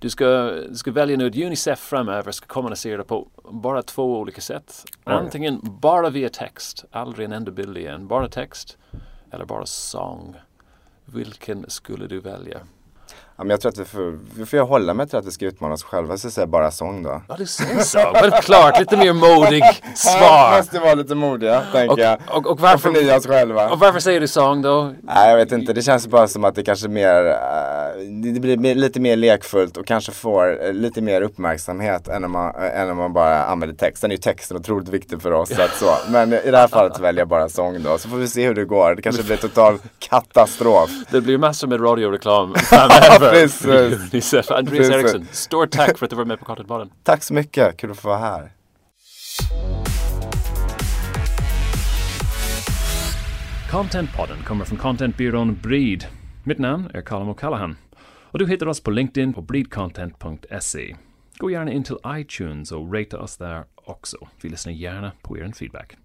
Du 0.00 0.10
ska, 0.10 0.26
du 0.68 0.74
ska 0.74 0.92
välja 0.92 1.16
nu 1.16 1.26
att 1.26 1.36
Unicef 1.36 1.78
framöver 1.78 2.32
ska 2.32 2.46
kommunicera 2.46 3.04
på 3.04 3.28
bara 3.50 3.82
två 3.82 4.18
olika 4.18 4.40
sätt. 4.40 4.84
Antingen 5.04 5.60
bara 5.62 6.10
via 6.10 6.28
text, 6.28 6.84
aldrig 6.90 7.24
en 7.24 7.32
enda 7.32 7.50
bild 7.50 7.78
igen, 7.78 8.08
bara 8.08 8.28
text. 8.28 8.78
Eller 9.30 9.44
bara 9.44 9.66
sång. 9.66 10.36
Vilken 11.04 11.70
skulle 11.70 12.06
du 12.06 12.20
välja? 12.20 12.60
Ja, 13.40 13.44
men 13.44 13.50
jag 13.50 13.60
tror 13.60 13.72
att 13.72 13.78
vi 13.78 13.84
får, 13.84 14.18
vi 14.36 14.46
får 14.46 14.58
hålla 14.58 14.94
mig 14.94 15.08
till 15.08 15.18
att 15.18 15.26
vi 15.26 15.30
ska 15.30 15.44
utmana 15.46 15.74
oss 15.74 15.82
själva, 15.82 16.16
så 16.16 16.26
jag 16.26 16.32
säger 16.32 16.46
bara 16.48 16.70
sång 16.70 17.02
då. 17.02 17.22
Ja, 17.28 17.34
du 17.38 17.46
säger 17.46 17.78
sång. 17.80 18.14
Självklart, 18.14 18.78
lite 18.80 18.96
mer 18.96 19.12
modig 19.12 19.62
Ja, 19.64 19.74
svar. 19.94 20.56
måste 20.56 20.78
vara 20.78 20.94
lite 20.94 21.14
modiga, 21.14 21.62
tänker 21.72 21.92
Och, 21.92 21.98
jag. 21.98 22.18
och, 22.28 22.36
och, 22.36 22.46
Och 22.46 22.60
varför, 22.60 22.92
förnya 22.92 23.16
oss 23.16 23.26
själva. 23.26 23.70
och 23.70 23.78
varför 23.78 24.00
säger 24.00 24.20
du 24.20 24.28
sång 24.28 24.62
då? 24.62 24.92
Nej 25.02 25.30
jag 25.30 25.36
vet 25.36 25.52
inte, 25.52 25.72
det 25.72 25.82
känns 25.82 26.06
bara 26.06 26.28
som 26.28 26.44
att 26.44 26.54
det 26.54 26.62
kanske 26.62 26.88
mer, 26.88 27.26
eh, 27.26 28.00
det 28.34 28.40
blir 28.56 28.74
lite 28.74 29.00
mer 29.00 29.16
lekfullt 29.16 29.76
och 29.76 29.86
kanske 29.86 30.12
får 30.12 30.66
eh, 30.66 30.72
lite 30.72 31.00
mer 31.00 31.22
uppmärksamhet 31.22 32.08
än 32.08 32.24
om 32.24 32.30
man, 32.32 32.54
eh, 32.54 32.80
än 32.80 32.90
om 32.90 32.96
man 32.96 33.12
bara 33.12 33.44
använder 33.44 33.76
text. 33.76 34.00
Sen 34.00 34.10
är 34.10 34.14
ju 34.14 34.20
texten 34.20 34.56
otroligt 34.56 34.88
viktig 34.88 35.22
för 35.22 35.32
oss. 35.32 35.48
Så 35.54 35.62
att 35.62 35.74
så. 35.74 35.94
Men 36.10 36.32
i 36.32 36.50
det 36.50 36.58
här 36.58 36.68
fallet 36.68 36.96
så 36.96 37.02
väljer 37.02 37.20
jag 37.20 37.28
bara 37.28 37.48
sång 37.48 37.82
då. 37.82 37.98
Så 37.98 38.08
får 38.08 38.16
vi 38.16 38.28
se 38.28 38.46
hur 38.46 38.54
det 38.54 38.64
går. 38.64 38.94
Det 38.94 39.02
kanske 39.02 39.22
blir 39.22 39.36
total 39.36 39.78
katastrof. 39.98 40.90
Det 41.10 41.20
blir 41.20 41.38
massor 41.38 41.68
med 41.68 41.80
radioreklam 41.84 42.54
framöver. 42.58 43.29
Precis. 43.30 44.12
Unicef. 44.12 44.50
Andreas. 44.50 44.90
Eriksson, 44.90 45.26
stort 45.32 45.70
tack 45.70 45.98
för 45.98 46.06
att 46.06 46.10
du 46.10 46.16
var 46.16 46.24
med 46.24 46.38
på 46.38 46.44
Contentpodden. 46.44 46.90
Tack 47.02 47.22
så 47.22 47.34
mycket, 47.34 47.76
kul 47.76 47.90
att 47.90 47.98
få 47.98 48.08
vara 48.08 48.18
här. 48.18 48.52
Contentpodden 53.70 54.42
kommer 54.44 54.64
från 54.64 54.78
contentbyrån 54.78 55.58
Breed. 55.62 56.04
Mitt 56.44 56.58
namn 56.58 56.90
är 56.94 57.02
Colin 57.02 57.28
O'Callaghan. 57.28 57.74
Och 58.02 58.38
du 58.38 58.46
hittar 58.46 58.66
oss 58.66 58.80
på 58.82 58.90
LinkedIn 58.90 59.32
på 59.32 59.42
breedcontent.se. 59.42 60.96
Gå 61.38 61.50
gärna 61.50 61.72
in 61.72 61.84
till 61.84 61.96
iTunes 62.06 62.72
och 62.72 62.94
rata 62.94 63.20
oss 63.20 63.36
där 63.36 63.64
också. 63.74 64.28
Vi 64.42 64.48
lyssnar 64.48 64.72
gärna 64.72 65.12
på 65.22 65.38
er 65.38 65.52
feedback. 65.58 65.96